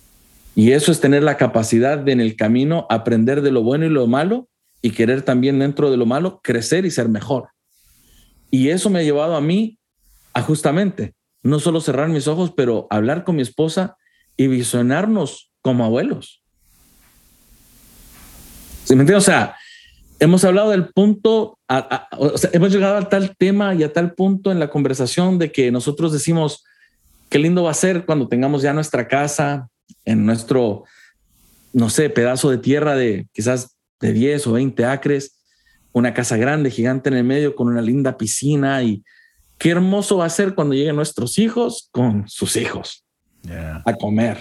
Y 0.55 0.71
eso 0.71 0.91
es 0.91 0.99
tener 0.99 1.21
la 1.21 1.37
capacidad 1.37 1.99
de 1.99 2.13
en 2.13 2.21
el 2.21 2.35
camino 2.35 2.87
aprender 2.89 3.41
de 3.41 3.51
lo 3.51 3.61
bueno 3.61 3.85
y 3.85 3.89
lo 3.89 4.07
malo 4.07 4.49
y 4.81 4.91
querer 4.91 5.21
también 5.21 5.59
dentro 5.59 5.91
de 5.91 5.97
lo 5.97 6.07
malo 6.07 6.41
crecer 6.41 6.85
y 6.85 6.91
ser 6.91 7.09
mejor. 7.09 7.49
Y 8.49 8.69
eso 8.69 8.89
me 8.89 8.99
ha 8.99 9.03
llevado 9.03 9.35
a 9.35 9.41
mí 9.41 9.77
a 10.33 10.41
justamente 10.41 11.13
no 11.43 11.59
solo 11.59 11.79
cerrar 11.81 12.09
mis 12.09 12.27
ojos, 12.27 12.51
pero 12.55 12.87
hablar 12.89 13.23
con 13.23 13.35
mi 13.35 13.41
esposa 13.41 13.97
y 14.37 14.47
visionarnos 14.47 15.51
como 15.61 15.83
abuelos. 15.83 16.41
¿Sí 18.85 18.95
me 18.95 19.01
entiendes? 19.01 19.27
O 19.27 19.31
sea, 19.31 19.57
hemos 20.19 20.45
hablado 20.45 20.69
del 20.69 20.87
punto, 20.89 21.59
o 22.17 22.37
sea, 22.37 22.51
hemos 22.53 22.71
llegado 22.71 22.95
a 22.95 23.09
tal 23.09 23.35
tema 23.35 23.75
y 23.75 23.83
a 23.83 23.91
tal 23.91 24.13
punto 24.13 24.51
en 24.51 24.59
la 24.59 24.69
conversación 24.69 25.39
de 25.39 25.51
que 25.51 25.71
nosotros 25.71 26.13
decimos, 26.13 26.63
qué 27.29 27.39
lindo 27.39 27.63
va 27.63 27.71
a 27.71 27.73
ser 27.73 28.05
cuando 28.05 28.29
tengamos 28.29 28.61
ya 28.61 28.71
nuestra 28.73 29.07
casa 29.07 29.67
en 30.05 30.25
nuestro, 30.25 30.85
no 31.73 31.89
sé, 31.89 32.09
pedazo 32.09 32.49
de 32.49 32.59
tierra 32.59 32.95
de 32.95 33.27
quizás 33.33 33.75
de 33.99 34.13
10 34.13 34.47
o 34.47 34.53
20 34.53 34.85
acres, 34.85 35.39
una 35.91 36.13
casa 36.13 36.37
grande, 36.37 36.69
gigante 36.69 37.09
en 37.09 37.15
el 37.15 37.23
medio, 37.23 37.55
con 37.55 37.67
una 37.67 37.81
linda 37.81 38.17
piscina 38.17 38.83
y 38.83 39.03
qué 39.57 39.71
hermoso 39.71 40.17
va 40.17 40.25
a 40.25 40.29
ser 40.29 40.53
cuando 40.53 40.75
lleguen 40.75 40.95
nuestros 40.95 41.39
hijos 41.39 41.89
con 41.91 42.29
sus 42.29 42.55
hijos 42.55 43.06
a 43.49 43.93
comer 43.93 44.37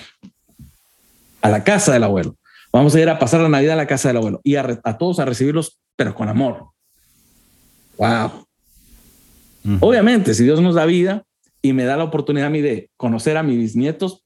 a 1.43 1.49
la 1.49 1.65
casa 1.65 1.93
del 1.93 2.05
abuelo. 2.05 2.37
Vamos 2.73 2.95
a 2.95 3.01
ir 3.01 3.09
a 3.09 3.19
pasar 3.19 3.41
la 3.41 3.49
Navidad 3.49 3.75
a 3.75 3.77
la 3.77 3.87
casa 3.87 4.09
del 4.09 4.19
abuelo 4.19 4.41
y 4.45 4.57
a, 4.57 4.81
todos 4.99 5.19
a 5.19 5.25
recibirlos, 5.25 5.79
pero 5.97 6.15
con 6.15 6.29
amor. 6.29 6.69
Wow. 7.97 8.47
Obviamente, 9.81 10.35
si 10.35 10.45
Dios 10.45 10.61
nos 10.61 10.75
da 10.75 10.85
vida 10.85 11.25
y 11.63 11.73
me 11.73 11.85
da 11.85 11.97
la 11.97 12.05
oportunidad 12.05 12.49
a 12.49 12.51
mí 12.51 12.61
de 12.61 12.91
conocer 12.97 13.37
a 13.37 13.43
mis 13.43 13.59
bisnietos, 13.59 14.21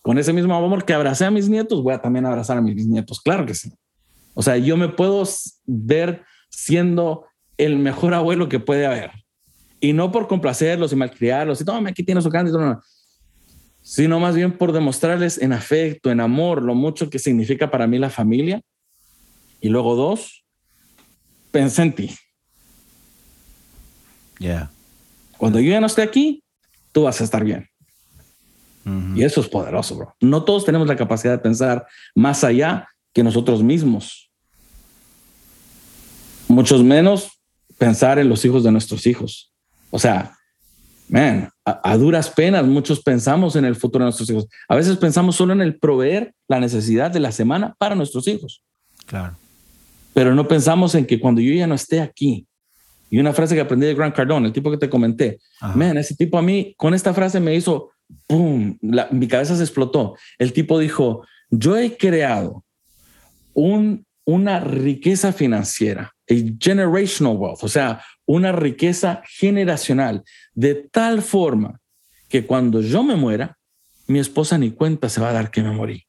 con 0.00 0.18
ese 0.18 0.32
mismo 0.32 0.54
amor 0.54 0.84
que 0.84 0.94
abracé 0.94 1.24
a 1.24 1.30
mis 1.30 1.48
nietos, 1.48 1.82
voy 1.82 1.94
a 1.94 2.00
también 2.00 2.26
abrazar 2.26 2.56
a 2.56 2.60
mis 2.60 2.74
bisnietos. 2.74 3.20
Claro 3.20 3.46
que 3.46 3.54
sí. 3.54 3.72
O 4.34 4.42
sea, 4.42 4.56
yo 4.56 4.76
me 4.76 4.88
puedo 4.88 5.22
ver 5.66 6.24
siendo 6.48 7.26
el 7.58 7.78
mejor 7.78 8.14
abuelo 8.14 8.48
que 8.48 8.60
puede 8.60 8.86
haber. 8.86 9.10
Y 9.80 9.92
no 9.92 10.10
por 10.10 10.26
complacerlos 10.26 10.92
y 10.92 10.96
malcriarlos 10.96 11.60
y 11.60 11.64
toma, 11.64 11.90
aquí 11.90 12.02
tienes 12.02 12.24
su 12.24 12.30
canto. 12.30 12.58
No, 12.58 12.66
no 12.66 12.82
sino 13.84 14.18
más 14.18 14.34
bien 14.34 14.56
por 14.56 14.72
demostrarles 14.72 15.36
en 15.36 15.52
afecto, 15.52 16.10
en 16.10 16.20
amor, 16.20 16.62
lo 16.62 16.74
mucho 16.74 17.10
que 17.10 17.18
significa 17.18 17.70
para 17.70 17.86
mí 17.86 17.98
la 17.98 18.08
familia. 18.08 18.62
Y 19.60 19.68
luego 19.68 19.94
dos, 19.94 20.42
pensé 21.50 21.82
en 21.82 21.94
ti. 21.94 22.14
Yeah. 24.38 24.70
Cuando 25.36 25.60
yo 25.60 25.70
ya 25.70 25.80
no 25.80 25.86
esté 25.86 26.00
aquí, 26.00 26.42
tú 26.92 27.02
vas 27.02 27.20
a 27.20 27.24
estar 27.24 27.44
bien. 27.44 27.68
Y 29.14 29.22
eso 29.22 29.40
es 29.40 29.48
poderoso, 29.48 29.96
bro. 29.96 30.14
No 30.20 30.44
todos 30.44 30.66
tenemos 30.66 30.86
la 30.86 30.96
capacidad 30.96 31.32
de 31.32 31.38
pensar 31.38 31.86
más 32.14 32.44
allá 32.44 32.86
que 33.14 33.22
nosotros 33.22 33.62
mismos. 33.62 34.30
Muchos 36.48 36.82
menos 36.82 37.40
pensar 37.78 38.18
en 38.18 38.28
los 38.28 38.44
hijos 38.44 38.62
de 38.62 38.72
nuestros 38.72 39.06
hijos. 39.06 39.52
O 39.90 39.98
sea, 39.98 40.36
man, 41.08 41.50
a, 41.64 41.96
duras 41.96 42.30
penas 42.30 42.64
muchos 42.64 43.02
pensamos 43.02 43.56
en 43.56 43.64
el 43.64 43.76
futuro 43.76 44.04
de 44.04 44.06
nuestros 44.06 44.28
hijos. 44.30 44.46
A 44.68 44.76
veces 44.76 44.96
pensamos 44.96 45.36
solo 45.36 45.52
en 45.52 45.60
el 45.60 45.78
proveer 45.78 46.34
la 46.48 46.60
necesidad 46.60 47.10
de 47.10 47.20
la 47.20 47.32
semana 47.32 47.74
para 47.78 47.94
nuestros 47.94 48.26
hijos. 48.28 48.62
Claro. 49.06 49.36
Pero 50.12 50.34
no 50.34 50.46
pensamos 50.46 50.94
en 50.94 51.06
que 51.06 51.20
cuando 51.20 51.40
yo 51.40 51.52
ya 51.52 51.66
no 51.66 51.74
esté 51.74 52.00
aquí, 52.00 52.46
y 53.10 53.18
una 53.18 53.32
frase 53.32 53.54
que 53.54 53.60
aprendí 53.60 53.86
de 53.86 53.94
Grant 53.94 54.14
Cardone, 54.14 54.46
el 54.46 54.52
tipo 54.52 54.70
que 54.70 54.76
te 54.76 54.88
comenté, 54.88 55.38
man, 55.74 55.96
ese 55.98 56.16
tipo 56.16 56.38
a 56.38 56.42
mí 56.42 56.74
con 56.76 56.94
esta 56.94 57.14
frase 57.14 57.38
me 57.38 57.54
hizo, 57.54 57.90
¡pum! 58.26 58.76
mi 58.80 59.28
cabeza 59.28 59.56
se 59.56 59.62
explotó. 59.62 60.16
El 60.38 60.52
tipo 60.52 60.78
dijo, 60.78 61.24
yo 61.50 61.76
he 61.76 61.96
creado 61.96 62.64
un, 63.52 64.04
una 64.24 64.60
riqueza 64.60 65.32
financiera, 65.32 66.12
a 66.28 66.34
generational 66.58 67.36
wealth, 67.36 67.62
o 67.62 67.68
sea, 67.68 68.02
una 68.26 68.52
riqueza 68.52 69.22
generacional, 69.26 70.22
de 70.54 70.74
tal 70.74 71.22
forma 71.22 71.80
que 72.28 72.46
cuando 72.46 72.80
yo 72.80 73.02
me 73.02 73.16
muera, 73.16 73.58
mi 74.06 74.18
esposa 74.18 74.58
ni 74.58 74.70
cuenta 74.70 75.08
se 75.08 75.20
va 75.20 75.30
a 75.30 75.32
dar 75.32 75.50
que 75.50 75.62
me 75.62 75.72
morí. 75.72 76.04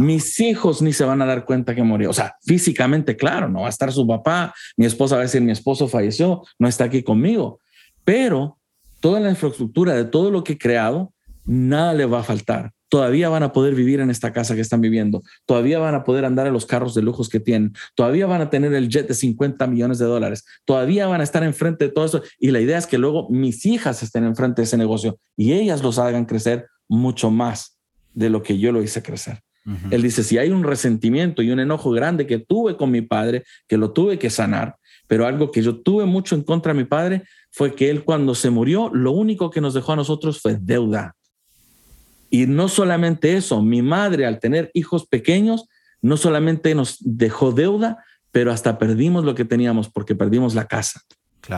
Mis 0.00 0.40
hijos 0.40 0.82
ni 0.82 0.92
se 0.92 1.04
van 1.04 1.22
a 1.22 1.26
dar 1.26 1.44
cuenta 1.44 1.74
que 1.74 1.82
morí. 1.82 2.06
O 2.06 2.12
sea, 2.12 2.34
físicamente, 2.44 3.16
claro, 3.16 3.48
no 3.48 3.60
va 3.60 3.66
a 3.66 3.70
estar 3.70 3.92
su 3.92 4.06
papá, 4.06 4.52
mi 4.76 4.84
esposa 4.84 5.14
va 5.14 5.20
a 5.20 5.24
decir, 5.24 5.40
mi 5.42 5.52
esposo 5.52 5.86
falleció, 5.86 6.42
no 6.58 6.66
está 6.66 6.84
aquí 6.84 7.02
conmigo. 7.02 7.60
Pero 8.04 8.58
toda 9.00 9.20
la 9.20 9.30
infraestructura 9.30 9.94
de 9.94 10.04
todo 10.04 10.30
lo 10.30 10.42
que 10.42 10.54
he 10.54 10.58
creado, 10.58 11.12
nada 11.44 11.94
le 11.94 12.06
va 12.06 12.20
a 12.20 12.24
faltar 12.24 12.72
todavía 12.96 13.28
van 13.28 13.42
a 13.42 13.52
poder 13.52 13.74
vivir 13.74 14.00
en 14.00 14.08
esta 14.08 14.32
casa 14.32 14.54
que 14.54 14.62
están 14.62 14.80
viviendo, 14.80 15.22
todavía 15.44 15.78
van 15.78 15.94
a 15.94 16.02
poder 16.02 16.24
andar 16.24 16.46
en 16.46 16.54
los 16.54 16.64
carros 16.64 16.94
de 16.94 17.02
lujos 17.02 17.28
que 17.28 17.40
tienen, 17.40 17.74
todavía 17.94 18.24
van 18.26 18.40
a 18.40 18.48
tener 18.48 18.72
el 18.72 18.88
jet 18.88 19.06
de 19.06 19.12
50 19.12 19.66
millones 19.66 19.98
de 19.98 20.06
dólares, 20.06 20.46
todavía 20.64 21.06
van 21.06 21.20
a 21.20 21.24
estar 21.24 21.44
enfrente 21.44 21.84
de 21.84 21.92
todo 21.92 22.06
eso. 22.06 22.22
Y 22.38 22.52
la 22.52 22.60
idea 22.62 22.78
es 22.78 22.86
que 22.86 22.96
luego 22.96 23.28
mis 23.28 23.66
hijas 23.66 24.02
estén 24.02 24.24
enfrente 24.24 24.62
de 24.62 24.64
ese 24.64 24.78
negocio 24.78 25.18
y 25.36 25.52
ellas 25.52 25.82
los 25.82 25.98
hagan 25.98 26.24
crecer 26.24 26.68
mucho 26.88 27.30
más 27.30 27.78
de 28.14 28.30
lo 28.30 28.42
que 28.42 28.56
yo 28.56 28.72
lo 28.72 28.82
hice 28.82 29.02
crecer. 29.02 29.42
Él 29.90 30.00
dice, 30.00 30.22
si 30.22 30.38
hay 30.38 30.48
un 30.48 30.64
resentimiento 30.64 31.42
y 31.42 31.50
un 31.50 31.60
enojo 31.60 31.90
grande 31.90 32.26
que 32.26 32.38
tuve 32.38 32.78
con 32.78 32.90
mi 32.90 33.02
padre, 33.02 33.44
que 33.68 33.76
lo 33.76 33.90
tuve 33.90 34.18
que 34.18 34.30
sanar, 34.30 34.76
pero 35.06 35.26
algo 35.26 35.50
que 35.50 35.60
yo 35.60 35.82
tuve 35.82 36.06
mucho 36.06 36.34
en 36.34 36.44
contra 36.44 36.72
de 36.72 36.78
mi 36.78 36.84
padre 36.86 37.24
fue 37.50 37.74
que 37.74 37.90
él 37.90 38.04
cuando 38.04 38.34
se 38.34 38.48
murió, 38.48 38.88
lo 38.94 39.12
único 39.12 39.50
que 39.50 39.60
nos 39.60 39.74
dejó 39.74 39.92
a 39.92 39.96
nosotros 39.96 40.40
fue 40.40 40.56
deuda. 40.58 41.14
Y 42.30 42.46
no 42.46 42.68
solamente 42.68 43.36
eso, 43.36 43.62
mi 43.62 43.82
madre 43.82 44.26
al 44.26 44.40
tener 44.40 44.70
hijos 44.74 45.06
pequeños, 45.06 45.68
no 46.02 46.16
solamente 46.16 46.74
nos 46.74 46.98
dejó 47.00 47.52
deuda, 47.52 48.04
pero 48.32 48.52
hasta 48.52 48.78
perdimos 48.78 49.24
lo 49.24 49.34
que 49.34 49.44
teníamos 49.44 49.88
porque 49.88 50.14
perdimos 50.14 50.54
la 50.54 50.66
casa. 50.66 51.02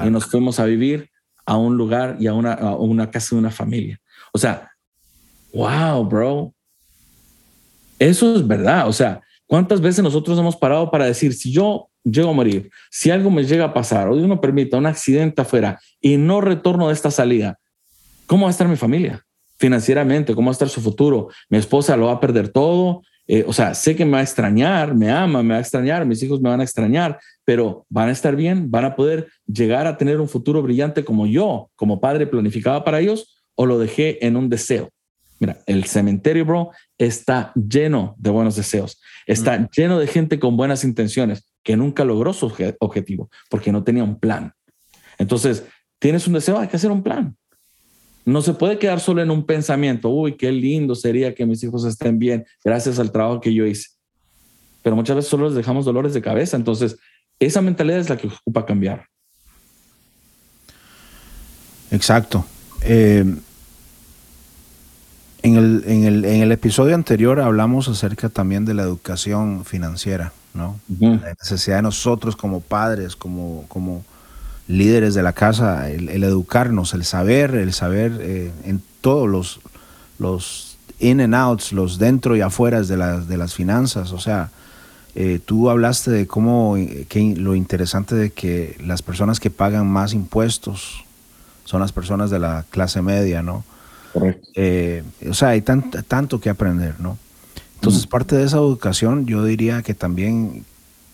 Y 0.05 0.11
nos 0.11 0.27
fuimos 0.27 0.61
a 0.61 0.67
vivir 0.67 1.11
a 1.47 1.57
un 1.57 1.77
lugar 1.77 2.17
y 2.21 2.27
a 2.27 2.35
una, 2.35 2.53
a 2.53 2.77
una 2.77 3.11
casa 3.11 3.35
de 3.35 3.41
una 3.41 3.51
familia. 3.51 3.99
O 4.33 4.39
sea, 4.39 4.71
wow, 5.53 6.05
bro. 6.05 6.55
Eso 7.99 8.37
es 8.37 8.47
verdad. 8.47 8.87
O 8.87 8.93
sea, 8.93 9.23
¿cuántas 9.47 9.81
veces 9.81 10.05
nosotros 10.05 10.39
hemos 10.39 10.57
parado 10.57 10.91
para 10.91 11.07
decir, 11.07 11.33
si 11.33 11.51
yo 11.51 11.89
llego 12.05 12.31
a 12.31 12.35
morir, 12.35 12.71
si 12.91 13.11
algo 13.11 13.31
me 13.31 13.45
llega 13.45 13.65
a 13.65 13.75
pasar 13.75 14.09
o 14.09 14.17
Dios 14.17 14.29
me 14.29 14.37
permita 14.37 14.77
un 14.77 14.87
accidente 14.87 15.43
afuera 15.43 15.81
y 16.01 16.17
no 16.17 16.41
retorno 16.41 16.89
de 16.89 16.95
esta 16.95 17.11
salida, 17.11 17.59
¿cómo 18.27 18.45
va 18.45 18.51
a 18.51 18.53
estar 18.53 18.69
mi 18.69 18.77
familia? 18.77 19.25
Financieramente, 19.59 20.35
cómo 20.35 20.47
va 20.47 20.53
a 20.53 20.53
estar 20.53 20.69
su 20.69 20.81
futuro. 20.81 21.29
Mi 21.49 21.59
esposa 21.59 21.97
lo 21.97 22.07
va 22.07 22.13
a 22.13 22.21
perder 22.21 22.49
todo. 22.49 23.03
Eh, 23.27 23.45
o 23.47 23.53
sea, 23.53 23.75
sé 23.75 23.95
que 23.95 24.07
me 24.07 24.13
va 24.13 24.19
a 24.19 24.23
extrañar, 24.23 24.95
me 24.95 25.11
ama, 25.11 25.43
me 25.43 25.51
va 25.51 25.59
a 25.59 25.61
extrañar, 25.61 26.07
mis 26.07 26.23
hijos 26.23 26.41
me 26.41 26.49
van 26.49 26.61
a 26.61 26.65
extrañar, 26.65 27.19
pero 27.45 27.85
van 27.91 28.09
a 28.09 28.13
estar 28.13 28.35
bien, 28.35 28.71
van 28.71 28.87
a 28.87 28.97
poder 28.97 29.29
llegar 29.47 29.87
a 29.87 29.99
tener 29.99 30.19
un 30.19 30.29
futuro 30.29 30.63
brillante 30.63 31.05
como 31.05 31.27
yo, 31.27 31.71
como 31.77 32.01
padre 32.01 32.27
planificaba 32.27 32.85
para 32.85 33.01
ellos, 33.01 33.43
o 33.55 33.67
lo 33.67 33.79
dejé 33.79 34.25
en 34.27 34.37
un 34.37 34.49
deseo. 34.49 34.89
Mira, 35.41 35.59
el 35.67 35.85
cementerio, 35.85 36.47
bro, 36.47 36.71
está 36.97 37.53
lleno 37.55 38.15
de 38.19 38.31
buenos 38.31 38.57
deseos, 38.57 38.99
está 39.27 39.59
mm. 39.59 39.69
lleno 39.77 39.99
de 39.99 40.07
gente 40.07 40.39
con 40.39 40.57
buenas 40.57 40.83
intenciones 40.83 41.47
que 41.63 41.77
nunca 41.77 42.05
logró 42.05 42.33
su 42.33 42.47
objetivo 42.81 43.31
porque 43.51 43.73
no 43.73 43.85
tenía 43.85 44.05
un 44.05 44.19
plan. 44.19 44.53
Entonces, 45.19 45.65
tienes 45.99 46.27
un 46.27 46.33
deseo, 46.33 46.59
hay 46.59 46.69
que 46.69 46.77
hacer 46.77 46.91
un 46.91 47.03
plan. 47.03 47.37
No 48.29 48.43
se 48.43 48.53
puede 48.53 48.79
quedar 48.79 49.01
solo 49.01 49.23
en 49.23 49.31
un 49.31 49.47
pensamiento, 49.47 50.11
uy, 50.11 50.37
qué 50.37 50.53
lindo 50.53 50.95
sería 50.95 51.35
que 51.35 51.47
mis 51.47 51.65
hijos 51.65 51.87
estén 51.87 52.19
bien 52.19 52.45
gracias 52.63 52.99
al 52.99 53.11
trabajo 53.11 53.41
que 53.41 53.55
yo 53.55 53.65
hice. 53.65 53.89
Pero 54.83 54.95
muchas 54.95 55.17
veces 55.17 55.31
solo 55.31 55.47
les 55.47 55.55
dejamos 55.55 55.87
dolores 55.87 56.13
de 56.13 56.21
cabeza. 56.21 56.55
Entonces, 56.59 56.99
esa 57.39 57.63
mentalidad 57.63 57.99
es 58.01 58.11
la 58.11 58.19
que 58.19 58.27
ocupa 58.27 58.67
cambiar. 58.67 59.07
Exacto. 61.91 62.45
Eh, 62.83 63.25
en, 65.43 65.57
el, 65.57 65.85
en, 65.87 66.05
el, 66.05 66.25
en, 66.27 66.43
el, 66.43 66.53
episodio 66.53 66.95
anterior 66.95 67.41
hablamos 67.41 67.89
acerca 67.89 68.29
también 68.29 68.67
de 68.67 68.75
la 68.75 68.83
educación 68.83 69.65
financiera, 69.65 70.35
¿no? 70.53 70.79
La 71.01 71.35
necesidad 71.43 71.77
de 71.77 71.83
nosotros 71.83 72.37
como 72.37 72.61
padres, 72.61 73.17
como, 73.17 73.65
como 73.69 74.05
líderes 74.69 75.15
de 75.15 75.23
la 75.23 75.33
casa, 75.33 75.91
el, 75.91 76.23
educarnos, 76.23 76.95
el 76.95 77.05
saber, 77.05 77.55
el 77.55 77.73
saber 77.73 78.19
eh, 78.21 78.53
en 78.65 78.83
todos 79.01 79.27
los, 79.27 79.61
los 80.19 80.79
in 81.01 81.21
and 81.23 81.35
outs, 81.35 81.73
los 81.73 81.99
dentro 81.99 82.37
y 82.37 82.43
afuera 82.43 82.83
de, 82.83 82.97
las 82.97 83.27
de 83.27 83.37
las 83.39 83.55
finanzas. 83.55 84.13
O 84.13 84.21
sea, 84.21 84.51
eh, 85.15 85.41
tú 85.45 85.71
hablaste 85.71 86.11
de 86.11 86.27
cómo, 86.27 86.77
eh, 86.77 87.07
que, 87.09 87.35
lo 87.37 87.55
interesante 87.55 88.15
de 88.15 88.31
que 88.31 88.77
las 88.85 89.01
personas 89.01 89.41
que 89.41 89.51
pagan 89.51 89.89
más 89.89 90.13
impuestos 90.13 91.05
son 91.65 91.81
las 91.81 91.93
personas 91.93 92.31
de 92.31 92.39
la 92.39 92.65
clase 92.71 93.03
media, 93.03 93.43
¿no? 93.43 93.65
o 94.15 95.35
sea, 95.35 95.51
hay 95.51 95.61
tanto 95.61 96.41
que 96.41 96.51
aprender, 96.51 96.95
¿no? 96.99 97.19
Entonces, 97.77 98.07
mm. 98.07 98.09
parte 98.09 98.37
de 98.37 98.45
esa 98.45 98.57
educación, 98.57 99.27
yo 99.27 99.45
diría 99.45 99.83
que 99.83 99.95
también 99.95 100.65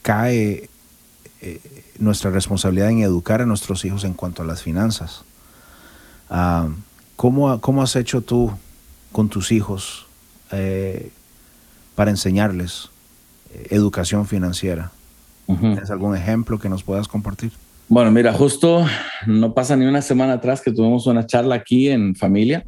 cae 0.00 0.70
nuestra 1.98 2.30
responsabilidad 2.30 2.90
en 2.90 3.00
educar 3.00 3.40
a 3.40 3.46
nuestros 3.46 3.85
hijos 3.85 4.04
en 4.04 4.14
cuanto 4.14 4.42
a 4.42 4.44
las 4.44 4.62
finanzas. 4.62 5.24
Ah, 6.30 6.68
¿cómo, 7.16 7.61
¿cómo, 7.61 7.83
has 7.83 7.96
hecho 7.96 8.20
tú 8.20 8.50
con 9.12 9.28
tus 9.28 9.52
hijos 9.52 10.07
eh, 10.50 11.11
para 11.94 12.11
enseñarles 12.11 12.90
eh, 13.52 13.68
educación 13.70 14.26
financiera? 14.26 14.90
¿Tienes 15.46 15.90
algún 15.90 16.16
ejemplo 16.16 16.59
que 16.59 16.70
nos 16.70 16.83
puedas 16.83 17.07
compartir? 17.07 17.52
Bueno, 17.88 18.11
mira, 18.11 18.33
justo 18.33 18.87
no 19.26 19.52
pasa 19.52 19.76
ni 19.76 19.85
una 19.85 20.00
semana 20.00 20.35
atrás 20.35 20.62
que 20.62 20.72
tuvimos 20.72 21.07
una 21.07 21.26
charla 21.26 21.57
aquí 21.57 21.90
en 21.90 22.16
familia 22.16 22.64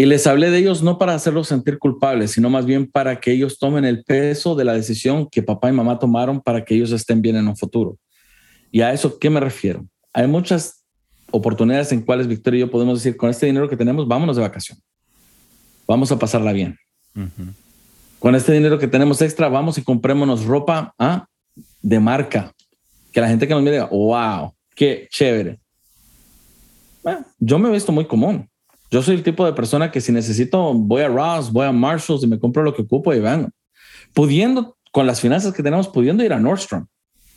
y 0.00 0.06
les 0.06 0.26
hablé 0.26 0.48
de 0.50 0.56
ellos 0.56 0.82
no 0.82 0.96
para 0.96 1.12
hacerlos 1.12 1.48
sentir 1.48 1.78
culpables, 1.78 2.30
sino 2.30 2.48
más 2.48 2.64
bien 2.64 2.90
para 2.90 3.20
que 3.20 3.32
ellos 3.32 3.58
tomen 3.58 3.84
el 3.84 4.02
peso 4.02 4.54
de 4.54 4.64
la 4.64 4.72
decisión 4.72 5.28
que 5.28 5.42
papá 5.42 5.68
y 5.68 5.72
mamá 5.72 5.98
tomaron 5.98 6.40
para 6.40 6.64
que 6.64 6.74
ellos 6.74 6.90
estén 6.92 7.20
bien 7.20 7.36
en 7.36 7.46
un 7.46 7.54
futuro. 7.54 7.98
¿Y 8.72 8.80
a 8.80 8.94
eso 8.94 9.18
qué 9.18 9.28
me 9.28 9.40
refiero? 9.40 9.84
Hay 10.14 10.26
muchas 10.26 10.86
oportunidades 11.30 11.92
en 11.92 12.00
cuales 12.00 12.28
Victoria 12.28 12.56
y 12.56 12.60
yo 12.60 12.70
podemos 12.70 13.02
decir, 13.02 13.14
con 13.14 13.28
este 13.28 13.44
dinero 13.44 13.68
que 13.68 13.76
tenemos, 13.76 14.08
vámonos 14.08 14.36
de 14.36 14.42
vacación. 14.42 14.78
Vamos 15.86 16.10
a 16.10 16.18
pasarla 16.18 16.54
bien. 16.54 16.78
Con 18.18 18.34
este 18.34 18.54
dinero 18.54 18.78
que 18.78 18.88
tenemos 18.88 19.20
extra, 19.20 19.50
vamos 19.50 19.76
y 19.76 19.82
comprémonos 19.82 20.46
ropa 20.46 20.94
¿ah? 20.98 21.26
de 21.82 22.00
marca. 22.00 22.54
Que 23.12 23.20
la 23.20 23.28
gente 23.28 23.46
que 23.46 23.52
nos 23.52 23.62
mire 23.62 23.74
diga, 23.76 23.90
wow, 23.92 24.54
qué 24.74 25.08
chévere. 25.10 25.60
yo 27.38 27.58
me 27.58 27.68
he 27.68 27.72
visto 27.72 27.92
muy 27.92 28.06
común. 28.06 28.49
Yo 28.90 29.02
soy 29.02 29.14
el 29.14 29.22
tipo 29.22 29.46
de 29.46 29.52
persona 29.52 29.92
que 29.92 30.00
si 30.00 30.10
necesito, 30.10 30.74
voy 30.74 31.02
a 31.02 31.08
Ross, 31.08 31.52
voy 31.52 31.66
a 31.66 31.72
Marshalls 31.72 32.24
y 32.24 32.26
me 32.26 32.40
compro 32.40 32.62
lo 32.64 32.74
que 32.74 32.82
ocupo 32.82 33.14
y 33.14 33.20
vengo. 33.20 33.48
Pudiendo, 34.12 34.76
con 34.90 35.06
las 35.06 35.20
finanzas 35.20 35.54
que 35.54 35.62
tenemos, 35.62 35.86
pudiendo 35.86 36.24
ir 36.24 36.32
a 36.32 36.40
Nordstrom. 36.40 36.86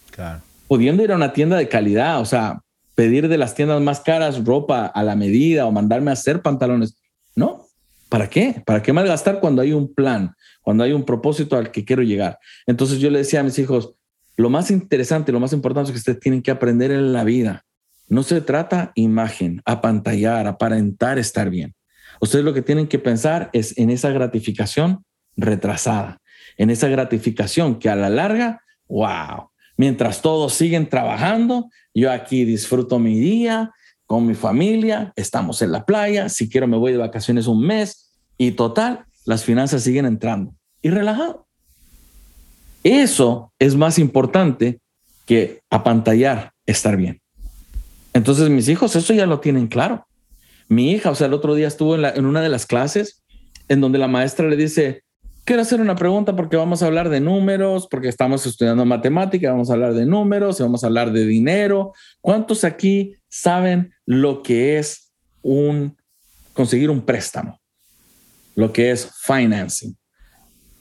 Claro. 0.10 0.42
Pudiendo 0.68 1.04
ir 1.04 1.12
a 1.12 1.16
una 1.16 1.32
tienda 1.34 1.56
de 1.56 1.70
calidad, 1.70 2.20
o 2.20 2.26
sea, 2.26 2.62
pedir 2.96 3.28
de 3.28 3.38
las 3.38 3.54
tiendas 3.54 3.80
más 3.82 4.00
caras 4.00 4.44
ropa 4.44 4.88
a 4.88 5.04
la 5.04 5.16
medida 5.16 5.68
o 5.68 5.72
mandarme 5.72 6.10
a 6.10 6.14
hacer 6.14 6.42
pantalones. 6.42 6.98
No, 7.36 7.68
¿para 8.10 8.28
qué? 8.30 8.64
¿Para 8.66 8.82
qué 8.82 8.92
malgastar 8.92 9.40
cuando 9.40 9.62
hay 9.62 9.74
un 9.74 9.94
plan, 9.94 10.34
cuando 10.62 10.84
hay 10.84 10.94
un 10.94 11.04
propósito 11.04 11.56
al 11.56 11.70
que 11.70 11.86
quiero 11.86 12.02
llegar? 12.02 12.40
Entonces 12.66 12.98
yo 12.98 13.12
le 13.12 13.20
decía 13.20 13.42
a 13.42 13.44
mis 13.44 13.60
hijos, 13.60 13.94
lo 14.38 14.50
más 14.50 14.72
interesante, 14.72 15.32
lo 15.32 15.40
más 15.40 15.54
importante 15.54 15.90
es 15.90 15.94
que 15.94 16.00
ustedes 16.00 16.20
tienen 16.20 16.42
que 16.42 16.50
aprender 16.50 16.90
en 16.90 17.14
la 17.14 17.24
vida 17.24 17.64
no 18.08 18.24
se 18.24 18.42
trata 18.42 18.92
imagen, 18.96 19.62
apantallar, 19.66 20.48
aparentar 20.48 21.20
estar 21.20 21.50
bien. 21.50 21.74
Ustedes 22.20 22.46
lo 22.46 22.54
que 22.54 22.62
tienen 22.62 22.88
que 22.88 23.00
pensar 23.00 23.50
es 23.54 23.78
en 23.78 23.90
esa 23.90 24.10
gratificación 24.12 25.04
retrasada, 25.36 26.20
en 26.58 26.70
esa 26.70 26.88
gratificación 26.88 27.80
que 27.80 27.90
a 27.90 27.96
la 27.96 28.10
larga, 28.10 28.62
wow. 28.88 29.50
Mientras 29.78 30.22
todos 30.22 30.54
siguen 30.54 30.88
trabajando, 30.88 31.70
yo 31.94 32.12
aquí 32.12 32.46
disfruto 32.46 33.00
mi 33.00 33.20
día 33.20 33.72
con 34.06 34.28
mi 34.28 34.36
familia, 34.36 35.12
estamos 35.16 35.62
en 35.62 35.72
la 35.72 35.86
playa, 35.86 36.30
si 36.30 36.50
quiero 36.50 36.68
me 36.68 36.78
voy 36.78 36.92
de 36.92 37.00
vacaciones 37.00 37.48
un 37.48 37.66
mes 37.66 38.14
y 38.38 38.52
total, 38.52 39.06
las 39.26 39.44
finanzas 39.44 39.84
siguen 39.84 40.06
entrando 40.06 40.54
y 40.82 40.90
relajado. 40.90 41.48
Eso 42.84 43.52
es 43.58 43.76
más 43.76 43.98
importante 43.98 44.80
que 45.26 45.62
apantallar 45.70 46.52
estar 46.66 46.98
bien. 46.98 47.23
Entonces 48.14 48.50
mis 48.50 48.68
hijos 48.70 48.96
eso 48.96 49.14
ya 49.14 49.26
lo 49.26 49.40
tienen 49.40 49.68
claro. 49.68 50.08
Mi 50.68 50.92
hija, 50.92 51.12
o 51.12 51.16
sea, 51.16 51.28
el 51.28 51.34
otro 51.34 51.56
día 51.56 51.68
estuvo 51.68 51.96
en, 51.96 52.06
en 52.06 52.26
una 52.26 52.42
de 52.42 52.50
las 52.50 52.66
clases 52.66 53.24
en 53.68 53.82
donde 53.82 54.00
la 54.00 54.08
maestra 54.08 54.48
le 54.48 54.56
dice, 54.56 55.04
quiero 55.46 55.62
hacer 55.62 55.82
una 55.82 55.96
pregunta 55.96 56.36
porque 56.36 56.58
vamos 56.58 56.82
a 56.82 56.88
hablar 56.88 57.10
de 57.10 57.20
números, 57.20 57.88
porque 57.90 58.08
estamos 58.08 58.46
estudiando 58.46 58.86
matemática, 58.86 59.52
vamos 59.52 59.70
a 59.70 59.74
hablar 59.74 59.94
de 59.94 60.06
números, 60.06 60.60
vamos 60.60 60.84
a 60.84 60.88
hablar 60.88 61.12
de 61.12 61.26
dinero. 61.26 61.94
¿Cuántos 62.22 62.64
aquí 62.64 63.16
saben 63.30 63.94
lo 64.06 64.42
que 64.42 64.78
es 64.78 65.12
un 65.42 65.98
conseguir 66.54 66.90
un 66.90 67.02
préstamo? 67.02 67.60
Lo 68.56 68.72
que 68.72 68.92
es 68.92 69.10
financing, 69.22 69.96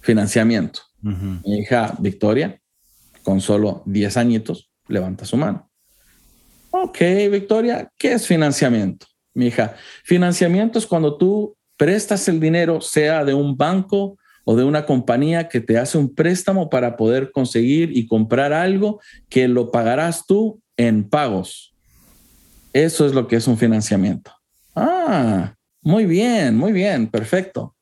financiamiento. 0.00 0.80
Mi 1.00 1.58
hija 1.58 1.96
Victoria, 1.98 2.60
con 3.24 3.40
solo 3.40 3.82
10 3.86 4.16
añitos, 4.18 4.70
levanta 4.86 5.24
su 5.24 5.36
mano. 5.36 5.71
Ok, 6.74 6.98
Victoria, 7.30 7.90
¿qué 7.98 8.14
es 8.14 8.26
financiamiento? 8.26 9.06
Mi 9.34 9.48
hija, 9.48 9.74
financiamiento 10.04 10.78
es 10.78 10.86
cuando 10.86 11.18
tú 11.18 11.54
prestas 11.76 12.26
el 12.28 12.40
dinero, 12.40 12.80
sea 12.80 13.26
de 13.26 13.34
un 13.34 13.58
banco 13.58 14.16
o 14.46 14.56
de 14.56 14.64
una 14.64 14.86
compañía 14.86 15.48
que 15.48 15.60
te 15.60 15.76
hace 15.76 15.98
un 15.98 16.14
préstamo 16.14 16.70
para 16.70 16.96
poder 16.96 17.30
conseguir 17.30 17.94
y 17.94 18.06
comprar 18.06 18.54
algo 18.54 19.02
que 19.28 19.48
lo 19.48 19.70
pagarás 19.70 20.24
tú 20.26 20.62
en 20.78 21.06
pagos. 21.08 21.74
Eso 22.72 23.04
es 23.04 23.12
lo 23.12 23.28
que 23.28 23.36
es 23.36 23.46
un 23.46 23.58
financiamiento. 23.58 24.32
Ah, 24.74 25.54
muy 25.82 26.06
bien, 26.06 26.56
muy 26.56 26.72
bien, 26.72 27.06
perfecto. 27.06 27.76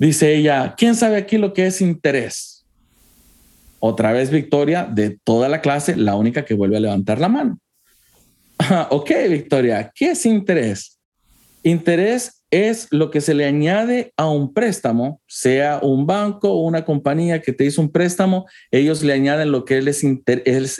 Dice 0.00 0.34
ella, 0.34 0.74
¿quién 0.76 0.96
sabe 0.96 1.16
aquí 1.16 1.38
lo 1.38 1.52
que 1.52 1.66
es 1.66 1.80
interés? 1.80 2.55
Otra 3.78 4.12
vez 4.12 4.30
Victoria, 4.30 4.84
de 4.84 5.18
toda 5.22 5.48
la 5.48 5.60
clase, 5.60 5.96
la 5.96 6.16
única 6.16 6.44
que 6.44 6.54
vuelve 6.54 6.76
a 6.76 6.80
levantar 6.80 7.20
la 7.20 7.28
mano. 7.28 7.58
ok, 8.90 9.10
Victoria, 9.28 9.92
¿qué 9.94 10.12
es 10.12 10.26
interés? 10.26 10.98
Interés 11.62 12.44
es 12.50 12.86
lo 12.90 13.10
que 13.10 13.20
se 13.20 13.34
le 13.34 13.44
añade 13.44 14.12
a 14.16 14.28
un 14.30 14.54
préstamo, 14.54 15.20
sea 15.26 15.80
un 15.82 16.06
banco 16.06 16.52
o 16.52 16.62
una 16.62 16.84
compañía 16.84 17.42
que 17.42 17.52
te 17.52 17.64
hizo 17.64 17.80
un 17.80 17.90
préstamo, 17.90 18.46
ellos 18.70 19.02
le 19.02 19.12
añaden 19.12 19.50
lo 19.50 19.64
que 19.64 19.78
es, 19.78 20.04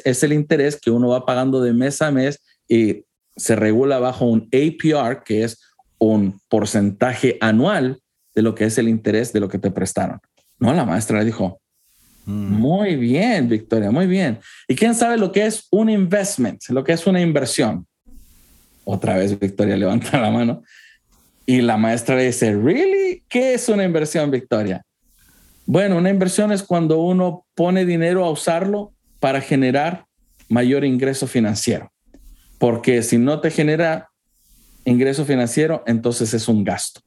es, 0.04 0.22
el 0.22 0.32
interés 0.32 0.78
que 0.80 0.90
uno 0.90 1.08
va 1.08 1.26
pagando 1.26 1.60
de 1.60 1.72
mes 1.72 2.00
a 2.02 2.10
mes 2.10 2.40
y 2.68 3.04
se 3.36 3.56
regula 3.56 3.98
bajo 3.98 4.26
un 4.26 4.48
APR, 4.52 5.24
que 5.24 5.42
es 5.42 5.60
un 5.98 6.40
porcentaje 6.48 7.36
anual 7.40 8.00
de 8.34 8.42
lo 8.42 8.54
que 8.54 8.64
es 8.64 8.78
el 8.78 8.88
interés 8.88 9.32
de 9.32 9.40
lo 9.40 9.48
que 9.48 9.58
te 9.58 9.70
prestaron. 9.70 10.20
No, 10.58 10.72
la 10.72 10.84
maestra 10.84 11.18
le 11.18 11.24
dijo, 11.24 11.60
mm. 12.26 12.52
muy 12.52 12.96
bien, 12.96 13.48
Victoria, 13.48 13.90
muy 13.90 14.06
bien. 14.06 14.38
¿Y 14.68 14.74
quién 14.74 14.94
sabe 14.94 15.16
lo 15.16 15.32
que 15.32 15.46
es 15.46 15.66
un 15.70 15.88
investment, 15.88 16.62
lo 16.68 16.84
que 16.84 16.92
es 16.92 17.06
una 17.06 17.20
inversión? 17.20 17.86
Otra 18.84 19.16
vez 19.16 19.38
Victoria 19.38 19.76
levanta 19.78 20.20
la 20.20 20.30
mano. 20.30 20.62
Y 21.46 21.60
la 21.60 21.76
maestra 21.76 22.16
le 22.16 22.26
dice, 22.26 22.54
¿really? 22.54 23.22
¿Qué 23.28 23.54
es 23.54 23.68
una 23.68 23.84
inversión, 23.84 24.30
Victoria? 24.30 24.84
Bueno, 25.64 25.96
una 25.96 26.10
inversión 26.10 26.52
es 26.52 26.62
cuando 26.62 26.98
uno 26.98 27.46
pone 27.54 27.84
dinero 27.84 28.24
a 28.24 28.30
usarlo 28.30 28.92
para 29.20 29.40
generar 29.40 30.06
mayor 30.48 30.84
ingreso 30.84 31.26
financiero. 31.26 31.92
Porque 32.58 33.02
si 33.02 33.18
no 33.18 33.40
te 33.40 33.50
genera 33.50 34.10
ingreso 34.84 35.24
financiero, 35.24 35.82
entonces 35.86 36.34
es 36.34 36.48
un 36.48 36.64
gasto. 36.64 37.00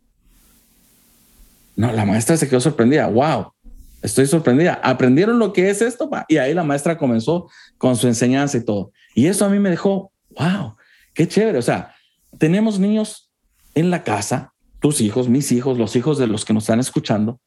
No, 1.75 1.91
la 1.93 2.05
maestra 2.05 2.35
se 2.35 2.49
quedó 2.49 2.59
sorprendida. 2.59 3.07
Wow, 3.07 3.53
estoy 4.01 4.25
sorprendida. 4.27 4.79
Aprendieron 4.83 5.39
lo 5.39 5.53
que 5.53 5.69
es 5.69 5.81
esto 5.81 6.09
y 6.27 6.37
ahí 6.37 6.53
la 6.53 6.63
maestra 6.63 6.97
comenzó 6.97 7.49
con 7.77 7.95
su 7.95 8.07
enseñanza 8.07 8.57
y 8.57 8.65
todo. 8.65 8.91
Y 9.15 9.27
eso 9.27 9.45
a 9.45 9.49
mí 9.49 9.59
me 9.59 9.69
dejó, 9.69 10.11
wow, 10.37 10.75
qué 11.13 11.27
chévere. 11.27 11.57
O 11.57 11.63
sea, 11.63 11.95
tenemos 12.37 12.79
niños 12.79 13.31
en 13.75 13.89
la 13.89 14.03
casa, 14.03 14.53
tus 14.79 15.01
hijos, 15.01 15.29
mis 15.29 15.51
hijos, 15.51 15.77
los 15.77 15.95
hijos 15.95 16.17
de 16.17 16.27
los 16.27 16.45
que 16.45 16.53
nos 16.53 16.63
están 16.63 16.79
escuchando, 16.79 17.39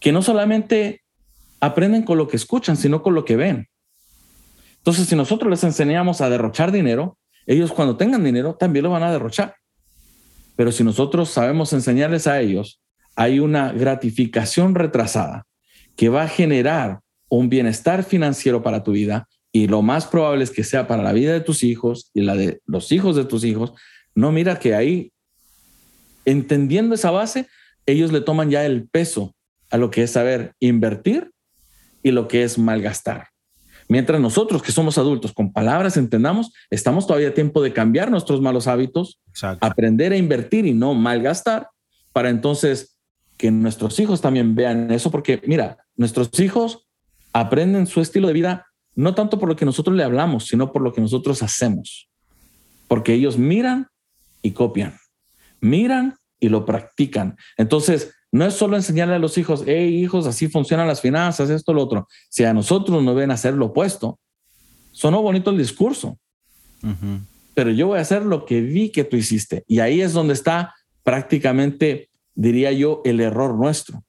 que 0.00 0.12
no 0.12 0.22
solamente 0.22 1.02
aprenden 1.60 2.02
con 2.02 2.18
lo 2.18 2.28
que 2.28 2.36
escuchan, 2.36 2.76
sino 2.76 3.02
con 3.02 3.14
lo 3.14 3.24
que 3.24 3.36
ven. 3.36 3.68
Entonces, 4.78 5.06
si 5.06 5.16
nosotros 5.16 5.50
les 5.50 5.64
enseñamos 5.64 6.20
a 6.20 6.28
derrochar 6.28 6.72
dinero, 6.72 7.18
ellos 7.46 7.72
cuando 7.72 7.96
tengan 7.96 8.24
dinero 8.24 8.54
también 8.54 8.84
lo 8.84 8.90
van 8.90 9.02
a 9.02 9.12
derrochar. 9.12 9.56
Pero 10.56 10.72
si 10.72 10.84
nosotros 10.84 11.30
sabemos 11.30 11.72
enseñarles 11.72 12.26
a 12.26 12.40
ellos, 12.40 12.80
hay 13.16 13.40
una 13.40 13.72
gratificación 13.72 14.74
retrasada 14.74 15.46
que 15.96 16.08
va 16.08 16.22
a 16.22 16.28
generar 16.28 17.00
un 17.28 17.48
bienestar 17.48 18.04
financiero 18.04 18.62
para 18.62 18.82
tu 18.82 18.92
vida 18.92 19.28
y 19.52 19.68
lo 19.68 19.82
más 19.82 20.06
probable 20.06 20.44
es 20.44 20.50
que 20.50 20.64
sea 20.64 20.86
para 20.86 21.02
la 21.02 21.12
vida 21.12 21.32
de 21.32 21.40
tus 21.40 21.62
hijos 21.62 22.10
y 22.12 22.22
la 22.22 22.34
de 22.34 22.60
los 22.66 22.90
hijos 22.90 23.14
de 23.14 23.24
tus 23.24 23.44
hijos. 23.44 23.72
No 24.14 24.32
mira 24.32 24.58
que 24.58 24.74
ahí 24.74 25.12
entendiendo 26.24 26.94
esa 26.94 27.10
base, 27.10 27.46
ellos 27.86 28.12
le 28.12 28.20
toman 28.20 28.50
ya 28.50 28.64
el 28.64 28.88
peso 28.88 29.34
a 29.70 29.76
lo 29.76 29.90
que 29.90 30.02
es 30.02 30.10
saber 30.10 30.54
invertir 30.58 31.30
y 32.02 32.10
lo 32.10 32.28
que 32.28 32.42
es 32.42 32.58
malgastar. 32.58 33.28
Mientras 33.88 34.20
nosotros 34.20 34.62
que 34.62 34.72
somos 34.72 34.96
adultos 34.98 35.32
con 35.32 35.52
palabras 35.52 35.96
entendamos, 35.96 36.52
estamos 36.70 37.06
todavía 37.06 37.28
a 37.28 37.34
tiempo 37.34 37.62
de 37.62 37.72
cambiar 37.72 38.10
nuestros 38.10 38.40
malos 38.40 38.66
hábitos, 38.66 39.20
aprender 39.60 40.12
a 40.12 40.16
invertir 40.16 40.66
y 40.66 40.72
no 40.72 40.94
malgastar, 40.94 41.68
para 42.12 42.30
entonces 42.30 42.96
que 43.36 43.50
nuestros 43.50 43.98
hijos 44.00 44.20
también 44.20 44.54
vean 44.54 44.90
eso, 44.90 45.10
porque 45.10 45.42
mira, 45.46 45.83
nuestros 45.96 46.38
hijos 46.40 46.86
aprenden 47.32 47.86
su 47.86 48.00
estilo 48.00 48.28
de 48.28 48.34
vida 48.34 48.66
no 48.96 49.14
tanto 49.14 49.38
por 49.38 49.48
lo 49.48 49.56
que 49.56 49.64
nosotros 49.64 49.96
le 49.96 50.04
hablamos, 50.04 50.46
sino 50.46 50.70
por 50.70 50.82
lo 50.82 50.92
que 50.92 51.00
nosotros 51.00 51.42
hacemos, 51.42 52.08
porque 52.86 53.12
ellos 53.12 53.36
miran 53.36 53.88
y 54.40 54.52
copian 54.52 54.96
miran 55.64 56.16
y 56.38 56.48
lo 56.50 56.64
practican. 56.66 57.36
Entonces, 57.56 58.14
no 58.30 58.44
es 58.44 58.54
solo 58.54 58.76
enseñarle 58.76 59.14
a 59.14 59.18
los 59.18 59.38
hijos, 59.38 59.64
hey 59.66 60.02
hijos, 60.02 60.26
así 60.26 60.48
funcionan 60.48 60.86
las 60.86 61.00
finanzas, 61.00 61.50
esto, 61.50 61.72
lo 61.72 61.82
otro. 61.82 62.06
Si 62.28 62.44
a 62.44 62.52
nosotros 62.52 63.02
nos 63.02 63.16
ven 63.16 63.30
hacer 63.30 63.54
lo 63.54 63.66
opuesto, 63.66 64.18
sonó 64.92 65.22
bonito 65.22 65.50
el 65.50 65.58
discurso, 65.58 66.18
pero 67.54 67.70
yo 67.70 67.88
voy 67.88 67.98
a 67.98 68.02
hacer 68.02 68.24
lo 68.24 68.44
que 68.44 68.60
vi 68.60 68.90
que 68.90 69.04
tú 69.04 69.16
hiciste. 69.16 69.64
Y 69.66 69.78
ahí 69.78 70.02
es 70.02 70.12
donde 70.12 70.34
está 70.34 70.74
prácticamente, 71.02 72.10
diría 72.34 72.72
yo, 72.72 73.00
el 73.04 73.20
error 73.20 73.54
nuestro, 73.54 74.04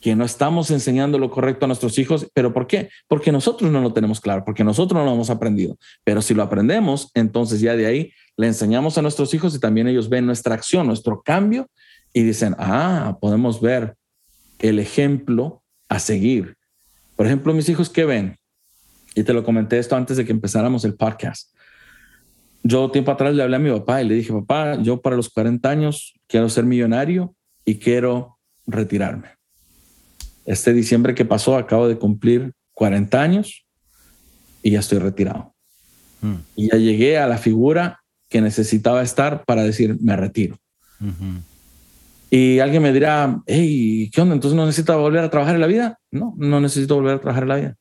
que 0.00 0.14
no 0.14 0.24
estamos 0.24 0.70
enseñando 0.70 1.18
lo 1.18 1.30
correcto 1.30 1.64
a 1.64 1.68
nuestros 1.68 1.98
hijos. 1.98 2.28
¿Pero 2.34 2.52
por 2.52 2.66
qué? 2.66 2.90
Porque 3.08 3.32
nosotros 3.32 3.70
no 3.70 3.80
lo 3.80 3.92
tenemos 3.92 4.20
claro, 4.20 4.44
porque 4.44 4.64
nosotros 4.64 4.98
no 4.98 5.04
lo 5.04 5.14
hemos 5.14 5.30
aprendido. 5.30 5.76
Pero 6.04 6.22
si 6.22 6.34
lo 6.34 6.42
aprendemos, 6.42 7.10
entonces 7.14 7.60
ya 7.60 7.76
de 7.76 7.86
ahí 7.86 8.12
le 8.36 8.46
enseñamos 8.46 8.98
a 8.98 9.02
nuestros 9.02 9.32
hijos 9.34 9.54
y 9.54 9.60
también 9.60 9.88
ellos 9.88 10.08
ven 10.08 10.26
nuestra 10.26 10.54
acción, 10.54 10.86
nuestro 10.86 11.22
cambio 11.22 11.68
y 12.12 12.22
dicen, 12.22 12.54
ah, 12.58 13.18
podemos 13.20 13.60
ver 13.60 13.96
el 14.58 14.78
ejemplo 14.78 15.62
a 15.88 15.98
seguir. 15.98 16.56
Por 17.16 17.26
ejemplo, 17.26 17.54
mis 17.54 17.68
hijos, 17.68 17.88
¿qué 17.88 18.04
ven? 18.04 18.36
Y 19.14 19.22
te 19.22 19.32
lo 19.32 19.44
comenté 19.44 19.78
esto 19.78 19.96
antes 19.96 20.16
de 20.16 20.24
que 20.24 20.32
empezáramos 20.32 20.84
el 20.84 20.94
podcast. 20.94 21.54
Yo 22.62 22.90
tiempo 22.90 23.12
atrás 23.12 23.34
le 23.34 23.42
hablé 23.42 23.56
a 23.56 23.60
mi 23.60 23.70
papá 23.70 24.02
y 24.02 24.08
le 24.08 24.14
dije, 24.14 24.32
papá, 24.32 24.80
yo 24.82 25.00
para 25.00 25.16
los 25.16 25.30
40 25.30 25.68
años 25.68 26.14
quiero 26.26 26.48
ser 26.48 26.64
millonario 26.64 27.34
y 27.64 27.78
quiero 27.78 28.38
retirarme. 28.66 29.35
Este 30.46 30.72
diciembre 30.72 31.14
que 31.14 31.24
pasó 31.24 31.56
acabo 31.56 31.88
de 31.88 31.98
cumplir 31.98 32.52
40 32.74 33.20
años 33.20 33.66
y 34.62 34.70
ya 34.70 34.80
estoy 34.80 34.98
retirado. 34.98 35.54
Mm. 36.20 36.34
Y 36.54 36.70
ya 36.70 36.78
llegué 36.78 37.18
a 37.18 37.26
la 37.26 37.38
figura 37.38 38.00
que 38.28 38.40
necesitaba 38.40 39.02
estar 39.02 39.44
para 39.44 39.62
decir, 39.62 39.96
me 40.00 40.16
retiro. 40.16 40.58
Y 42.30 42.58
alguien 42.58 42.82
me 42.82 42.92
dirá, 42.92 43.40
hey, 43.46 44.10
¿qué 44.12 44.20
onda? 44.20 44.34
Entonces 44.34 44.56
no 44.56 44.66
necesito 44.66 44.98
volver 44.98 45.22
a 45.22 45.30
trabajar 45.30 45.54
en 45.54 45.60
la 45.60 45.66
vida. 45.66 45.98
No, 46.10 46.34
no 46.36 46.60
necesito 46.60 46.96
volver 46.96 47.16
a 47.16 47.20
trabajar 47.20 47.44
en 47.44 47.48
la 47.48 47.56
vida. 47.56 47.76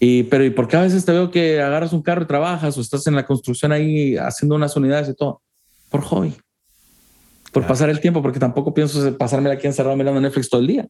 Y, 0.00 0.24
pero 0.24 0.44
¿y 0.44 0.50
por 0.50 0.66
qué 0.66 0.78
a 0.78 0.82
veces 0.82 1.04
te 1.04 1.12
veo 1.12 1.30
que 1.30 1.60
agarras 1.60 1.92
un 1.92 2.02
carro 2.02 2.22
y 2.22 2.26
trabajas 2.26 2.76
o 2.76 2.80
estás 2.80 3.06
en 3.06 3.14
la 3.14 3.26
construcción 3.26 3.70
ahí 3.70 4.16
haciendo 4.16 4.54
unas 4.54 4.74
unidades 4.74 5.10
y 5.10 5.14
todo? 5.14 5.42
Por 5.90 6.00
hobby. 6.02 6.34
Por 7.52 7.66
pasar 7.66 7.90
el 7.90 8.00
tiempo, 8.00 8.22
porque 8.22 8.38
tampoco 8.38 8.72
pienso 8.72 9.16
pasarme 9.18 9.50
aquí 9.50 9.66
encerrado 9.66 9.96
mirando 9.96 10.20
Netflix 10.20 10.48
todo 10.48 10.60
el 10.60 10.66
día. 10.66 10.88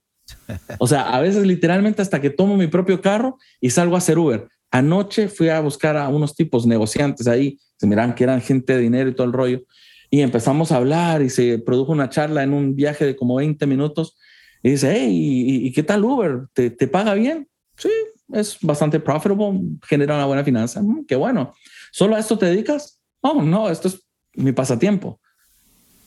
O 0.78 0.87
sea, 0.87 1.11
a 1.11 1.20
veces 1.20 1.47
literalmente 1.47 2.03
hasta 2.03 2.20
que 2.20 2.31
tomo 2.31 2.57
mi 2.57 2.66
propio 2.66 3.01
carro 3.01 3.39
y 3.61 3.70
salgo 3.70 3.95
a 3.95 3.99
hacer 3.99 4.18
Uber. 4.18 4.49
Anoche 4.70 5.28
fui 5.28 5.49
a 5.49 5.61
buscar 5.61 5.97
a 5.97 6.09
unos 6.09 6.35
tipos 6.35 6.66
negociantes 6.66 7.26
ahí, 7.26 7.59
se 7.76 7.87
miran 7.87 8.14
que 8.14 8.24
eran 8.24 8.41
gente 8.41 8.74
de 8.74 8.81
dinero 8.81 9.11
y 9.11 9.14
todo 9.14 9.26
el 9.26 9.33
rollo, 9.33 9.62
y 10.11 10.20
empezamos 10.20 10.72
a 10.72 10.76
hablar 10.76 11.22
y 11.22 11.31
se 11.31 11.59
produjo 11.59 11.93
una 11.93 12.11
charla 12.11 12.43
en 12.43 12.53
un 12.53 12.74
viaje 12.74 13.05
de 13.05 13.16
como 13.16 13.37
20 13.37 13.64
minutos. 13.66 14.16
Y 14.62 14.70
dice, 14.70 14.93
hey, 14.95 15.09
¿y, 15.12 15.72
qué 15.72 15.83
tal 15.83 16.05
Uber? 16.05 16.47
¿Te, 16.53 16.70
paga 16.89 17.14
bien? 17.14 17.49
Sí, 17.76 17.91
es 18.33 18.59
bastante 18.61 19.01
profitable, 19.01 19.61
genera 19.87 20.16
una 20.16 20.26
buena 20.26 20.45
finanza. 20.45 20.83
Mm, 20.83 21.07
qué 21.07 21.16
bueno. 21.16 21.55
¿Solo 21.93 22.16
a 22.16 22.18
esto 22.18 22.37
te 22.37 22.47
dedicas? 22.47 23.01
Oh, 23.20 23.41
no, 23.43 23.70
esto 23.70 23.89
es 23.89 24.03
mi 24.35 24.53
pasatiempo. 24.53 25.20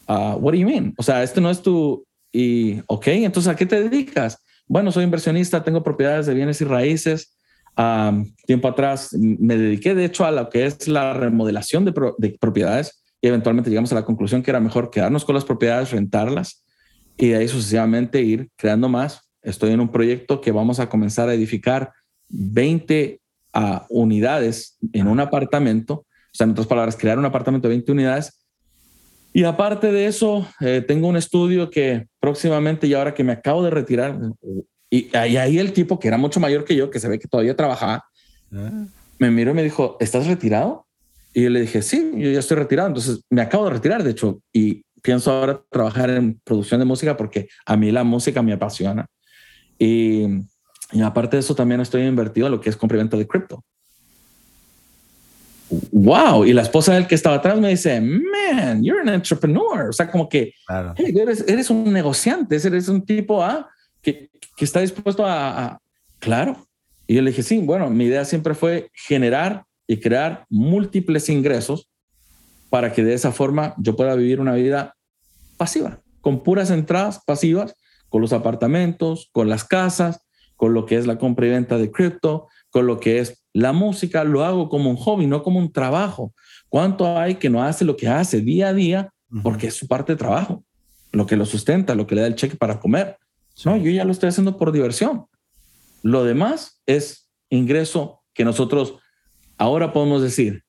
Uh, 0.08 0.36
what 0.38 0.52
do 0.52 0.58
you 0.58 0.68
mean? 0.68 0.94
O 0.98 1.04
sea, 1.04 1.24
esto 1.24 1.40
no 1.40 1.50
es 1.50 1.62
tu... 1.62 2.06
Y, 2.34 2.82
ok, 2.88 3.08
entonces 3.08 3.50
¿a 3.50 3.56
qué 3.56 3.66
te 3.66 3.82
dedicas? 3.82 4.44
Bueno, 4.68 4.92
soy 4.92 5.06
inversionista, 5.06 5.64
tengo 5.64 5.84
propiedades 5.84 6.26
de 6.26 6.34
bienes 6.34 6.60
y 6.60 6.66
raíces. 6.66 7.38
tiempo 8.46 8.68
atrás 8.68 9.14
me 9.14 9.56
dediqué, 9.56 9.96
de 9.96 10.04
hecho, 10.04 10.26
a 10.26 10.32
lo 10.32 10.50
que 10.50 10.66
es 10.66 10.90
la 10.90 11.14
remodelación 11.14 11.86
de, 11.86 11.94
de 12.18 12.38
propiedades 12.38 13.04
y 13.22 13.28
eventualmente 13.28 13.70
llegamos 13.70 13.92
a 13.94 13.96
la 13.96 14.04
conclusión 14.04 14.44
que 14.44 14.52
era 14.52 14.60
mejor 14.60 14.90
quedarnos 14.90 15.24
con 15.24 15.36
las 15.36 15.46
propiedades, 15.46 15.92
rentarlas 15.92 16.66
y 17.16 17.30
de 17.30 17.38
ahí 17.38 17.48
sucesivamente 17.48 18.22
ir 18.22 18.50
creando 18.58 18.90
más. 18.90 19.22
Estoy 19.42 19.72
en 19.72 19.80
un 19.80 19.90
proyecto 19.90 20.42
que 20.42 20.52
vamos 20.52 20.82
a 20.82 20.90
comenzar 20.90 21.30
a 21.30 21.34
edificar 21.34 21.94
20 22.28 23.22
uh, 23.54 23.60
unidades 23.90 24.78
en 24.92 25.08
un 25.08 25.20
apartamento. 25.20 25.94
O 25.94 26.06
sea, 26.34 26.46
en 26.46 26.52
otras 26.52 26.68
palabras, 26.68 26.98
crear 26.98 27.18
un 27.18 27.26
apartamento 27.26 27.68
de 27.68 27.76
20 27.76 27.92
unidades. 27.92 28.43
Y 29.34 29.44
aparte 29.46 29.92
de 29.92 30.06
eso, 30.06 30.48
eh, 30.60 30.84
tengo 30.88 31.08
un 31.08 31.18
estudio 31.18 31.72
que 31.72 32.06
próximamente, 32.20 32.86
y 32.86 32.94
ahora 32.94 33.16
que 33.16 33.24
me 33.24 33.34
acabo 33.34 33.64
de 33.64 33.72
retirar, 33.72 34.20
y, 34.92 35.16
ahí 35.16 35.58
el 35.58 35.74
tipo 35.74 36.00
que 36.00 36.08
era 36.08 36.18
mucho 36.18 36.40
mayor 36.40 36.64
que 36.64 36.76
yo, 36.76 36.92
que 36.92 37.00
se 37.00 37.10
ve 37.10 37.18
que 37.18 37.28
todavía 37.28 37.56
trabajaba, 37.56 38.06
ah. 38.52 38.86
me 39.18 39.32
miró 39.32 39.52
y 39.52 39.56
me 39.56 39.64
dijo, 39.64 39.98
¿estás 40.00 40.28
retirado? 40.28 40.86
Y 41.34 41.44
yo 41.44 41.50
le 41.50 41.62
dije, 41.62 41.82
sí, 41.82 42.12
yo 42.16 42.30
ya 42.30 42.40
estoy 42.40 42.58
retirado. 42.58 42.90
Entonces 42.90 43.22
me 43.32 43.42
acabo 43.42 43.66
de 43.66 43.72
retirar, 43.72 44.04
de 44.04 44.12
hecho, 44.12 44.40
y 44.54 44.84
pienso 45.02 45.32
ahora 45.32 45.64
trabajar 45.72 46.12
en 46.12 46.40
producción 46.44 46.80
de 46.80 46.86
música 46.86 47.18
porque 47.18 47.48
a 47.66 47.76
mí 47.76 47.92
la 47.92 48.04
música 48.04 48.44
me 48.44 48.54
apasiona. 48.54 49.08
Y, 49.80 50.26
y 50.92 51.02
aparte 51.02 51.38
de 51.38 51.40
eso, 51.40 51.56
también 51.56 51.82
estoy 51.82 52.04
invertido 52.04 52.46
en 52.46 52.52
lo 52.52 52.62
que 52.62 52.70
es 52.70 52.78
compra 52.78 53.04
de 53.04 53.28
cripto. 53.28 53.64
Wow. 55.70 56.46
Y 56.46 56.54
la 56.54 56.62
esposa 56.62 56.94
del 56.94 57.08
que 57.08 57.16
estaba 57.16 57.38
atrás 57.38 57.60
me 57.60 57.70
dice, 57.70 58.00
man, 58.02 58.84
you're 58.84 59.02
an 59.02 59.10
entrepreneur. 59.10 59.90
O 59.90 59.94
sea, 59.94 60.10
como 60.10 60.30
que 60.30 60.54
eres, 60.98 61.46
eres, 61.48 61.70
un 61.70 61.92
negociante, 61.92 62.56
eres 62.56 62.88
un 62.88 63.06
tipo 63.06 63.44
¿ah? 63.44 63.70
que, 64.02 64.30
que, 64.56 64.66
está 64.66 64.82
dispuesto 64.82 65.26
a, 65.26 65.66
a, 65.66 65.80
Claro. 66.20 66.68
Y 67.08 67.16
yo 67.16 67.22
le 67.22 67.32
dije, 67.32 67.44
sí, 67.44 67.60
bueno, 67.60 67.90
mi 67.90 68.06
idea 68.06 68.24
siempre 68.26 68.54
fue 68.54 68.90
generar 68.94 69.66
y 69.88 70.00
crear 70.00 70.46
múltiples 70.50 71.28
ingresos 71.30 71.90
para 72.70 72.94
que 72.94 73.04
de 73.04 73.14
esa 73.14 73.32
forma 73.32 73.76
yo 73.78 73.96
pueda 73.96 74.16
vivir 74.16 74.40
una 74.40 74.54
vida 74.54 74.96
pasiva, 75.58 76.00
con 76.22 76.42
puras 76.42 76.72
entradas 76.72 77.22
pasivas, 77.26 77.76
con 78.10 78.22
los 78.22 78.34
apartamentos, 78.34 79.30
con 79.32 79.50
las 79.50 79.64
casas, 79.64 80.26
con 80.56 80.74
lo 80.74 80.86
que 80.86 80.98
es 80.98 81.06
la 81.06 81.18
compra 81.18 81.46
y 81.46 81.50
venta 81.50 81.78
de 81.78 81.92
cripto, 81.92 82.48
con 82.74 82.88
lo 82.88 83.00
que 83.00 83.20
es 83.20 83.46
la 83.54 83.72
música, 83.72 84.24
lo 84.24 84.44
hago 84.44 84.68
como 84.68 84.90
un 84.90 84.98
hobby, 84.98 85.28
no 85.28 85.44
como 85.44 85.60
un 85.60 85.72
trabajo. 85.72 86.34
¿Cuánto 86.70 87.20
hay 87.20 87.36
que 87.36 87.48
no 87.52 87.62
hace 87.62 87.86
lo 87.86 87.96
que 87.96 88.08
hace 88.08 88.42
día 88.42 88.70
a 88.70 88.74
día 88.74 89.14
porque 89.44 89.68
es 89.68 89.76
su 89.76 89.88
parte 89.88 90.14
de 90.14 90.18
trabajo, 90.18 90.66
lo 91.12 91.28
que 91.28 91.36
lo 91.36 91.46
sustenta, 91.46 91.94
lo 91.94 92.08
que 92.08 92.16
le 92.16 92.22
da 92.22 92.28
el 92.28 92.36
cheque 92.36 92.56
para 92.56 92.80
comer? 92.80 93.18
No, 93.64 93.78
yo 93.78 93.92
ya 93.92 94.04
lo 94.04 94.12
estoy 94.12 94.30
haciendo 94.30 94.58
por 94.58 94.72
diversión. 94.72 95.28
Lo 96.02 96.24
demás 96.24 96.82
es 96.88 97.30
ingreso 97.52 98.24
que 98.34 98.44
nosotros 98.44 98.96
ahora 99.60 99.94
podemos 99.94 100.24
decir, 100.24 100.64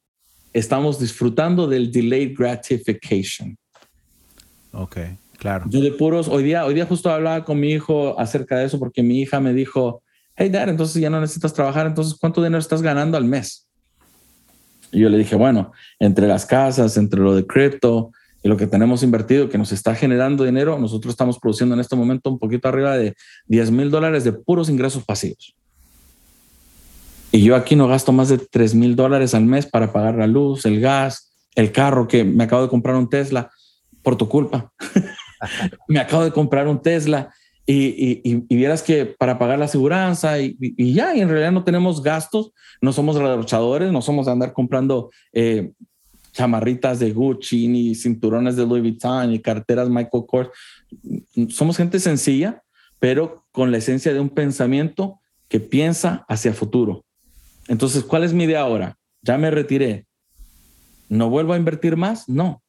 estamos 0.52 1.00
disfrutando 1.00 1.66
del 1.66 1.90
delayed 1.90 2.36
gratification. 2.36 3.56
Ok, 4.72 4.98
claro. 5.38 5.64
Yo 5.70 5.80
de 5.80 5.92
puros, 5.92 6.28
hoy 6.28 6.42
día, 6.42 6.66
hoy 6.66 6.74
día 6.74 6.84
justo 6.84 7.08
hablaba 7.08 7.46
con 7.46 7.58
mi 7.58 7.70
hijo 7.70 8.20
acerca 8.20 8.58
de 8.58 8.66
eso 8.66 8.78
porque 8.78 9.02
mi 9.02 9.22
hija 9.22 9.40
me 9.40 9.54
dijo, 9.54 10.03
hey 10.36 10.48
dad, 10.48 10.68
entonces 10.68 11.00
ya 11.00 11.10
no 11.10 11.20
necesitas 11.20 11.52
trabajar, 11.52 11.86
entonces 11.86 12.16
¿cuánto 12.18 12.42
dinero 12.42 12.58
estás 12.58 12.82
ganando 12.82 13.16
al 13.16 13.24
mes? 13.24 13.68
Y 14.92 15.00
yo 15.00 15.08
le 15.08 15.18
dije, 15.18 15.34
bueno, 15.36 15.72
entre 15.98 16.28
las 16.28 16.46
casas, 16.46 16.96
entre 16.96 17.20
lo 17.20 17.34
de 17.34 17.46
cripto 17.46 18.12
y 18.42 18.48
lo 18.48 18.56
que 18.56 18.66
tenemos 18.66 19.02
invertido 19.02 19.48
que 19.48 19.58
nos 19.58 19.72
está 19.72 19.94
generando 19.94 20.44
dinero, 20.44 20.78
nosotros 20.78 21.12
estamos 21.12 21.38
produciendo 21.38 21.74
en 21.74 21.80
este 21.80 21.96
momento 21.96 22.30
un 22.30 22.38
poquito 22.38 22.68
arriba 22.68 22.96
de 22.96 23.14
10 23.46 23.70
mil 23.70 23.90
dólares 23.90 24.22
de 24.22 24.32
puros 24.32 24.68
ingresos 24.68 25.04
pasivos. 25.04 25.54
Y 27.32 27.42
yo 27.42 27.56
aquí 27.56 27.74
no 27.74 27.88
gasto 27.88 28.12
más 28.12 28.28
de 28.28 28.38
3 28.38 28.76
mil 28.76 28.94
dólares 28.94 29.34
al 29.34 29.44
mes 29.44 29.66
para 29.66 29.92
pagar 29.92 30.14
la 30.14 30.28
luz, 30.28 30.64
el 30.66 30.80
gas, 30.80 31.32
el 31.56 31.72
carro, 31.72 32.06
que 32.06 32.22
me 32.22 32.44
acabo 32.44 32.62
de 32.62 32.68
comprar 32.68 32.94
un 32.94 33.08
Tesla 33.08 33.50
por 34.02 34.16
tu 34.16 34.28
culpa. 34.28 34.72
me 35.88 35.98
acabo 35.98 36.22
de 36.22 36.30
comprar 36.30 36.68
un 36.68 36.80
Tesla 36.80 37.34
y, 37.66 38.20
y, 38.24 38.56
vieras 38.56 38.82
que 38.82 39.06
para 39.06 39.38
pagar 39.38 39.58
la 39.58 39.64
aseguranza 39.64 40.38
y, 40.38 40.56
y, 40.60 40.92
ya, 40.92 41.16
y 41.16 41.20
en 41.20 41.28
realidad 41.28 41.52
no 41.52 41.64
tenemos 41.64 42.02
gastos, 42.02 42.52
no 42.82 42.92
somos 42.92 43.16
derrochadores, 43.16 43.90
no 43.90 44.02
somos 44.02 44.26
de 44.26 44.32
andar 44.32 44.52
comprando 44.52 45.10
eh, 45.32 45.72
chamarritas 46.32 46.98
de 46.98 47.12
Gucci, 47.12 47.68
ni 47.68 47.94
cinturones 47.94 48.56
de 48.56 48.66
Louis 48.66 48.82
Vuitton, 48.82 49.30
ni 49.30 49.38
carteras 49.40 49.88
Michael 49.88 50.24
Kors. 50.26 50.50
Somos 51.48 51.78
gente 51.78 52.00
sencilla, 52.00 52.62
pero 52.98 53.46
con 53.50 53.70
la 53.70 53.78
esencia 53.78 54.12
de 54.12 54.20
un 54.20 54.28
pensamiento 54.30 55.20
que 55.48 55.60
piensa 55.60 56.26
hacia 56.28 56.52
futuro. 56.52 57.04
Entonces, 57.68 58.04
¿cuál 58.04 58.24
es 58.24 58.34
mi 58.34 58.44
idea 58.44 58.60
ahora? 58.60 58.98
Ya 59.22 59.38
me 59.38 59.50
retiré. 59.50 60.06
¿No 61.08 61.30
vuelvo 61.30 61.54
a 61.54 61.56
invertir 61.56 61.96
más? 61.96 62.28
No, 62.28 62.62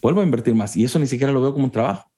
vuelvo 0.00 0.20
a 0.20 0.24
invertir 0.24 0.54
más. 0.54 0.76
Y 0.76 0.84
eso 0.84 0.98
ni 0.98 1.06
siquiera 1.06 1.32
lo 1.32 1.42
veo 1.42 1.52
como 1.52 1.66
un 1.66 1.70
trabajo. 1.70 2.11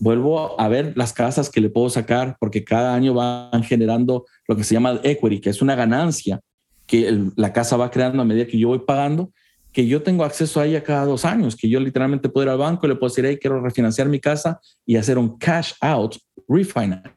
Vuelvo 0.00 0.60
a 0.60 0.68
ver 0.68 0.92
las 0.96 1.12
casas 1.12 1.50
que 1.50 1.60
le 1.60 1.70
puedo 1.70 1.90
sacar 1.90 2.36
porque 2.38 2.64
cada 2.64 2.94
año 2.94 3.14
van 3.14 3.62
generando 3.64 4.26
lo 4.46 4.56
que 4.56 4.64
se 4.64 4.74
llama 4.74 5.00
equity, 5.02 5.40
que 5.40 5.50
es 5.50 5.60
una 5.60 5.74
ganancia 5.74 6.40
que 6.86 7.30
la 7.36 7.52
casa 7.52 7.76
va 7.76 7.90
creando 7.90 8.22
a 8.22 8.24
medida 8.24 8.46
que 8.46 8.58
yo 8.58 8.68
voy 8.68 8.78
pagando, 8.78 9.32
que 9.72 9.86
yo 9.86 10.02
tengo 10.02 10.24
acceso 10.24 10.60
a 10.60 10.66
ella 10.66 10.82
cada 10.82 11.04
dos 11.04 11.24
años, 11.24 11.54
que 11.54 11.68
yo 11.68 11.80
literalmente 11.80 12.28
puedo 12.28 12.46
ir 12.46 12.50
al 12.50 12.58
banco 12.58 12.86
y 12.86 12.88
le 12.88 12.96
puedo 12.96 13.10
decir, 13.10 13.26
hey, 13.26 13.38
quiero 13.40 13.60
refinanciar 13.60 14.08
mi 14.08 14.20
casa 14.20 14.60
y 14.86 14.96
hacer 14.96 15.18
un 15.18 15.36
cash 15.36 15.72
out 15.80 16.16
refinance. 16.48 17.10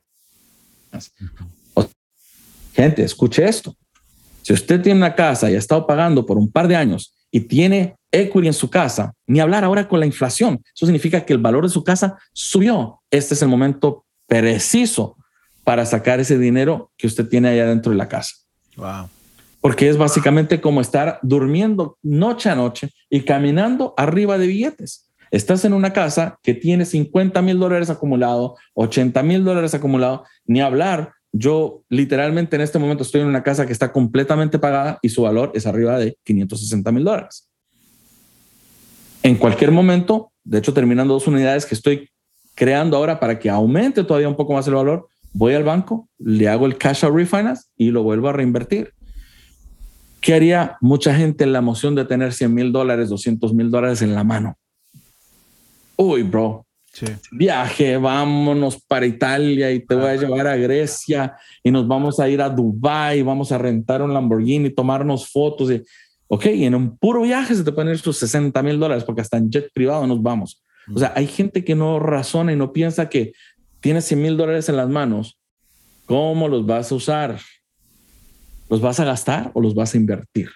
Gente, 2.73 3.03
escuche 3.03 3.47
esto. 3.47 3.75
Si 4.41 4.53
usted 4.53 4.82
tiene 4.82 4.97
una 4.97 5.15
casa 5.15 5.49
y 5.49 5.55
ha 5.55 5.59
estado 5.59 5.86
pagando 5.86 6.25
por 6.25 6.38
un 6.38 6.51
par 6.51 6.67
de 6.67 6.75
años 6.75 7.13
y 7.32 7.41
tiene 7.41 7.95
equity 8.12 8.47
en 8.47 8.53
su 8.53 8.70
casa, 8.70 9.14
ni 9.28 9.39
hablar 9.39 9.64
ahora 9.64 9.88
con 9.88 9.99
la 9.99 10.05
inflación. 10.05 10.62
Eso 10.76 10.86
significa 10.86 11.26
que 11.26 11.34
el 11.34 11.39
valor 11.39 11.64
de 11.64 11.70
su 11.70 11.84
casa 11.84 12.18
subió. 12.34 13.01
Este 13.09 13.34
es 13.34 13.41
el 13.41 13.47
momento 13.47 14.05
preciso 14.28 15.18
para 15.64 15.86
sacar 15.86 16.20
ese 16.20 16.38
dinero 16.38 16.91
que 16.97 17.07
usted 17.07 17.28
tiene 17.28 17.49
allá 17.49 17.68
dentro 17.68 17.91
de 17.91 17.97
la 17.97 18.07
casa. 18.07 18.36
Wow. 18.76 19.09
Porque 19.59 19.89
es 19.89 19.97
básicamente 19.97 20.59
como 20.59 20.82
estar 20.82 21.20
durmiendo 21.22 21.97
noche 22.01 22.49
a 22.49 22.55
noche 22.55 22.89
y 23.09 23.22
caminando 23.22 23.93
arriba 23.95 24.38
de 24.38 24.47
billetes. 24.47 25.07
Estás 25.30 25.64
en 25.64 25.74
una 25.74 25.93
casa 25.93 26.39
que 26.43 26.53
tiene 26.53 26.84
50 26.84 27.41
mil 27.41 27.59
dólares 27.59 27.89
acumulado, 27.89 28.57
80 28.74 29.24
mil 29.24 29.43
dólares 29.43 29.74
acumulado, 29.74 30.26
ni 30.45 30.62
hablar 30.62 31.14
yo 31.34 31.84
literalmente 31.89 32.55
en 32.55 32.62
este 32.62 32.80
momento 32.80 33.03
estoy 33.03 33.22
en 33.22 33.28
una 33.28 33.43
casa 33.43 33.66
que 33.66 33.72
está 33.72 33.91
completamente 33.91 34.59
pagada 34.59 34.99
y 35.01 35.09
su 35.09 35.22
valor 35.22 35.51
es 35.55 35.66
arriba 35.66 35.97
de 35.97 36.18
560 36.24 36.91
mil 36.91 37.03
dólares. 37.03 37.51
En 39.24 39.36
cualquier 39.36 39.72
momento, 39.72 40.32
de 40.43 40.57
hecho, 40.57 40.74
terminando 40.74 41.13
dos 41.13 41.28
unidades 41.28 41.65
que 41.65 41.76
estoy 41.76 42.09
creando 42.55 42.97
ahora 42.97 43.19
para 43.19 43.39
que 43.39 43.49
aumente 43.49 44.03
todavía 44.03 44.28
un 44.28 44.36
poco 44.36 44.53
más 44.53 44.67
el 44.67 44.76
valor, 44.76 45.07
voy 45.34 45.53
al 45.53 45.63
banco, 45.63 46.09
le 46.17 46.47
hago 46.47 46.65
el 46.65 46.78
cash 46.78 47.05
out 47.05 47.15
refinance 47.15 47.67
y 47.78 47.91
lo 47.91 48.03
vuelvo 48.03 48.30
a 48.30 48.34
reinvertir. 48.34 48.93
¿Qué 50.19 50.34
haría 50.34 50.78
mucha 50.82 51.15
gente 51.15 51.43
en 51.43 51.53
la 51.53 51.59
emoción 51.59 51.95
de 51.95 52.05
tener 52.05 52.34
100 52.34 52.53
mil 52.53 52.72
dólares, 52.72 53.09
200 53.09 53.53
mil 53.53 53.72
dólares 53.72 54.01
en 54.01 54.13
la 54.13 54.24
mano? 54.24 54.55
Uy, 55.95 56.24
bro, 56.24 56.65
Viaje, 57.32 57.95
vámonos 57.97 58.82
para 58.86 59.05
Italia 59.05 59.72
y 59.72 59.80
te 59.80 59.95
voy 59.95 60.09
a 60.09 60.15
llevar 60.15 60.45
a 60.47 60.57
Grecia 60.57 61.38
y 61.63 61.72
nos 61.72 61.88
vamos 61.88 62.19
a 62.19 62.28
ir 62.28 62.41
a 62.41 62.49
Dubai, 62.49 63.22
vamos 63.22 63.51
a 63.51 63.57
rentar 63.57 64.01
un 64.01 64.13
Lamborghini, 64.13 64.69
tomarnos 64.69 65.30
fotos. 65.30 65.72
Y, 65.72 65.82
ok, 66.34 66.45
en 66.45 66.75
un 66.75 66.97
puro 66.97 67.23
viaje 67.23 67.53
se 67.53 67.63
te 67.65 67.73
pueden 67.73 67.91
ir 67.91 67.99
sus 67.99 68.15
60 68.15 68.63
mil 68.63 68.79
dólares 68.79 69.03
porque 69.03 69.19
hasta 69.19 69.36
en 69.36 69.51
jet 69.51 69.69
privado 69.73 70.07
nos 70.07 70.23
vamos. 70.23 70.63
O 70.95 70.97
sea, 70.97 71.11
hay 71.13 71.27
gente 71.27 71.65
que 71.65 71.75
no 71.75 71.99
razona 71.99 72.53
y 72.53 72.55
no 72.55 72.71
piensa 72.71 73.09
que 73.09 73.34
tienes 73.82 74.05
100 74.05 74.21
mil 74.21 74.38
dólares 74.38 74.69
en 74.69 74.77
las 74.77 74.88
manos. 74.88 75.38
¿Cómo 76.05 76.47
los 76.47 76.65
vas 76.65 76.89
a 76.89 76.95
usar? 76.95 77.38
¿Los 78.69 78.79
vas 78.79 79.01
a 79.01 79.03
gastar 79.03 79.51
o 79.53 79.59
los 79.59 79.75
vas 79.75 79.93
a 79.93 79.97
invertir? 79.97 80.49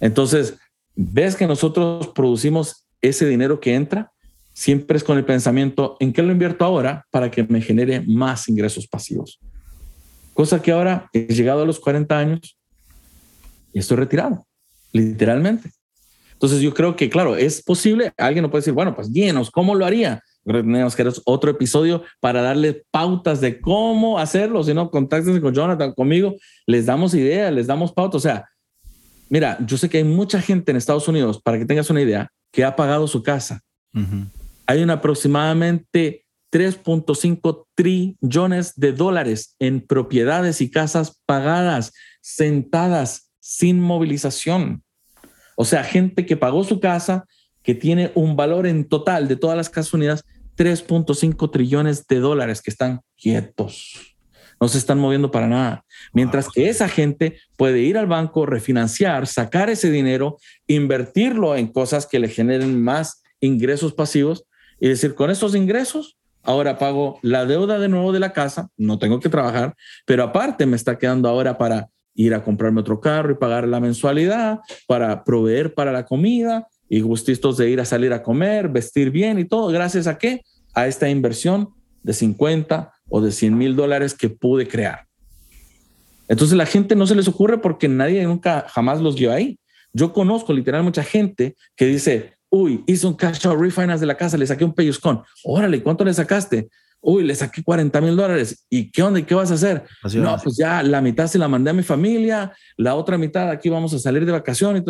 Entonces, 0.00 0.56
ves 0.96 1.36
que 1.36 1.46
nosotros 1.46 2.08
producimos 2.08 2.86
ese 3.02 3.26
dinero 3.26 3.60
que 3.60 3.74
entra 3.74 4.12
siempre 4.54 4.96
es 4.96 5.04
con 5.04 5.18
el 5.18 5.26
pensamiento, 5.26 5.98
¿en 6.00 6.10
qué 6.10 6.22
lo 6.22 6.32
invierto 6.32 6.64
ahora 6.64 7.04
para 7.10 7.30
que 7.30 7.42
me 7.44 7.60
genere 7.60 8.00
más 8.06 8.48
ingresos 8.48 8.86
pasivos? 8.86 9.38
Cosa 10.32 10.62
que 10.62 10.72
ahora 10.72 11.10
he 11.12 11.26
llegado 11.26 11.64
a 11.64 11.66
los 11.66 11.78
40 11.80 12.18
años 12.18 12.58
y 13.74 13.80
estoy 13.80 13.98
retirado, 13.98 14.46
literalmente. 14.94 15.70
Entonces 16.32 16.60
yo 16.60 16.72
creo 16.72 16.96
que, 16.96 17.10
claro, 17.10 17.36
es 17.36 17.62
posible, 17.62 18.12
alguien 18.16 18.42
no 18.42 18.50
puede 18.50 18.60
decir, 18.60 18.72
bueno, 18.72 18.94
pues 18.94 19.10
llenos, 19.10 19.50
¿cómo 19.50 19.74
lo 19.74 19.84
haría? 19.84 20.22
tenemos 20.44 20.94
que 20.94 21.02
hacer 21.02 21.22
otro 21.24 21.50
episodio 21.50 22.02
para 22.20 22.42
darle 22.42 22.84
pautas 22.90 23.40
de 23.40 23.60
cómo 23.60 24.18
hacerlo. 24.18 24.62
Si 24.62 24.74
no, 24.74 24.90
contáctense 24.90 25.40
con 25.40 25.54
Jonathan, 25.54 25.94
conmigo, 25.94 26.36
les 26.66 26.84
damos 26.84 27.14
ideas, 27.14 27.50
les 27.50 27.66
damos 27.66 27.92
pautas. 27.92 28.16
O 28.16 28.20
sea, 28.20 28.44
mira, 29.30 29.56
yo 29.66 29.78
sé 29.78 29.88
que 29.88 29.98
hay 29.98 30.04
mucha 30.04 30.42
gente 30.42 30.70
en 30.70 30.76
Estados 30.76 31.08
Unidos, 31.08 31.40
para 31.42 31.58
que 31.58 31.64
tengas 31.64 31.88
una 31.88 32.02
idea, 32.02 32.30
que 32.52 32.62
ha 32.62 32.76
pagado 32.76 33.06
su 33.06 33.22
casa. 33.22 33.62
Hay 34.66 34.82
un 34.82 34.90
aproximadamente 34.90 36.26
3.5 36.52 37.66
trillones 37.74 38.74
de 38.76 38.92
dólares 38.92 39.56
en 39.58 39.80
propiedades 39.80 40.60
y 40.60 40.70
casas 40.70 41.22
pagadas, 41.26 41.92
sentadas, 42.20 43.32
sin 43.40 43.80
movilización. 43.80 44.83
O 45.56 45.64
sea, 45.64 45.84
gente 45.84 46.26
que 46.26 46.36
pagó 46.36 46.64
su 46.64 46.80
casa, 46.80 47.24
que 47.62 47.74
tiene 47.74 48.12
un 48.14 48.36
valor 48.36 48.66
en 48.66 48.88
total 48.88 49.28
de 49.28 49.36
todas 49.36 49.56
las 49.56 49.70
casas 49.70 49.94
unidas, 49.94 50.24
3.5 50.56 51.50
trillones 51.50 52.06
de 52.06 52.20
dólares 52.20 52.62
que 52.62 52.70
están 52.70 53.00
quietos. 53.16 54.16
No 54.60 54.68
se 54.68 54.78
están 54.78 54.98
moviendo 54.98 55.30
para 55.30 55.48
nada. 55.48 55.84
Mientras 56.12 56.48
que 56.48 56.68
esa 56.68 56.88
gente 56.88 57.38
puede 57.56 57.80
ir 57.80 57.98
al 57.98 58.06
banco, 58.06 58.46
refinanciar, 58.46 59.26
sacar 59.26 59.68
ese 59.68 59.90
dinero, 59.90 60.38
invertirlo 60.66 61.56
en 61.56 61.66
cosas 61.66 62.06
que 62.06 62.18
le 62.18 62.28
generen 62.28 62.82
más 62.82 63.22
ingresos 63.40 63.94
pasivos 63.94 64.44
y 64.80 64.88
decir, 64.88 65.14
con 65.14 65.30
esos 65.30 65.54
ingresos, 65.54 66.16
ahora 66.42 66.78
pago 66.78 67.18
la 67.22 67.46
deuda 67.46 67.78
de 67.78 67.88
nuevo 67.88 68.12
de 68.12 68.20
la 68.20 68.32
casa, 68.32 68.68
no 68.76 68.98
tengo 68.98 69.20
que 69.20 69.28
trabajar, 69.28 69.74
pero 70.06 70.22
aparte 70.22 70.66
me 70.66 70.76
está 70.76 70.98
quedando 70.98 71.28
ahora 71.28 71.58
para 71.58 71.88
ir 72.14 72.34
a 72.34 72.42
comprarme 72.42 72.80
otro 72.80 73.00
carro 73.00 73.32
y 73.32 73.36
pagar 73.36 73.66
la 73.68 73.80
mensualidad, 73.80 74.60
para 74.86 75.24
proveer 75.24 75.74
para 75.74 75.92
la 75.92 76.04
comida 76.06 76.68
y 76.88 77.00
gustistos 77.00 77.56
de 77.56 77.70
ir 77.70 77.80
a 77.80 77.84
salir 77.84 78.12
a 78.12 78.22
comer, 78.22 78.68
vestir 78.68 79.10
bien 79.10 79.38
y 79.38 79.44
todo. 79.44 79.68
¿Gracias 79.68 80.06
a 80.06 80.18
qué? 80.18 80.42
A 80.74 80.86
esta 80.86 81.08
inversión 81.08 81.70
de 82.02 82.12
50 82.12 82.92
o 83.08 83.20
de 83.20 83.32
100 83.32 83.56
mil 83.56 83.76
dólares 83.76 84.14
que 84.14 84.28
pude 84.28 84.68
crear. 84.68 85.06
Entonces 86.28 86.56
la 86.56 86.66
gente 86.66 86.94
no 86.94 87.06
se 87.06 87.14
les 87.14 87.28
ocurre 87.28 87.58
porque 87.58 87.88
nadie 87.88 88.22
nunca 88.24 88.66
jamás 88.68 89.00
los 89.00 89.16
dio 89.16 89.32
ahí. 89.32 89.58
Yo 89.92 90.12
conozco 90.12 90.52
literal 90.52 90.82
mucha 90.82 91.04
gente 91.04 91.54
que 91.76 91.86
dice, 91.86 92.34
uy, 92.50 92.82
hice 92.86 93.06
un 93.06 93.14
cash 93.14 93.46
out 93.46 93.60
refinance 93.60 94.00
de 94.00 94.06
la 94.06 94.16
casa, 94.16 94.36
le 94.36 94.46
saqué 94.46 94.64
un 94.64 94.74
pellizcón. 94.74 95.22
Órale, 95.44 95.82
¿cuánto 95.82 96.04
le 96.04 96.14
sacaste? 96.14 96.68
Uy, 97.04 97.22
le 97.22 97.34
saqué 97.34 97.62
40 97.62 98.00
mil 98.00 98.16
dólares. 98.16 98.64
¿Y 98.70 98.90
qué 98.90 99.02
onda? 99.02 99.20
¿Y 99.20 99.24
qué 99.24 99.34
vas 99.34 99.50
a 99.50 99.54
hacer? 99.54 99.84
no, 100.14 100.38
pues 100.42 100.56
ya 100.56 100.82
la 100.82 101.00
mitad 101.00 101.26
se 101.26 101.38
la 101.38 101.48
mandé 101.48 101.70
a 101.70 101.74
mi 101.74 101.82
familia, 101.82 102.52
la 102.76 102.94
otra 102.94 103.18
mitad 103.18 103.50
aquí 103.50 103.68
vamos 103.68 103.92
a 103.92 103.98
salir 103.98 104.24
de 104.24 104.32
vacaciones. 104.32 104.82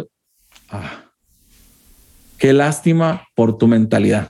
Ah, 0.71 1.05
qué 2.39 2.53
lástima 2.53 3.27
por 3.35 3.59
tu 3.59 3.67
mentalidad. 3.67 4.29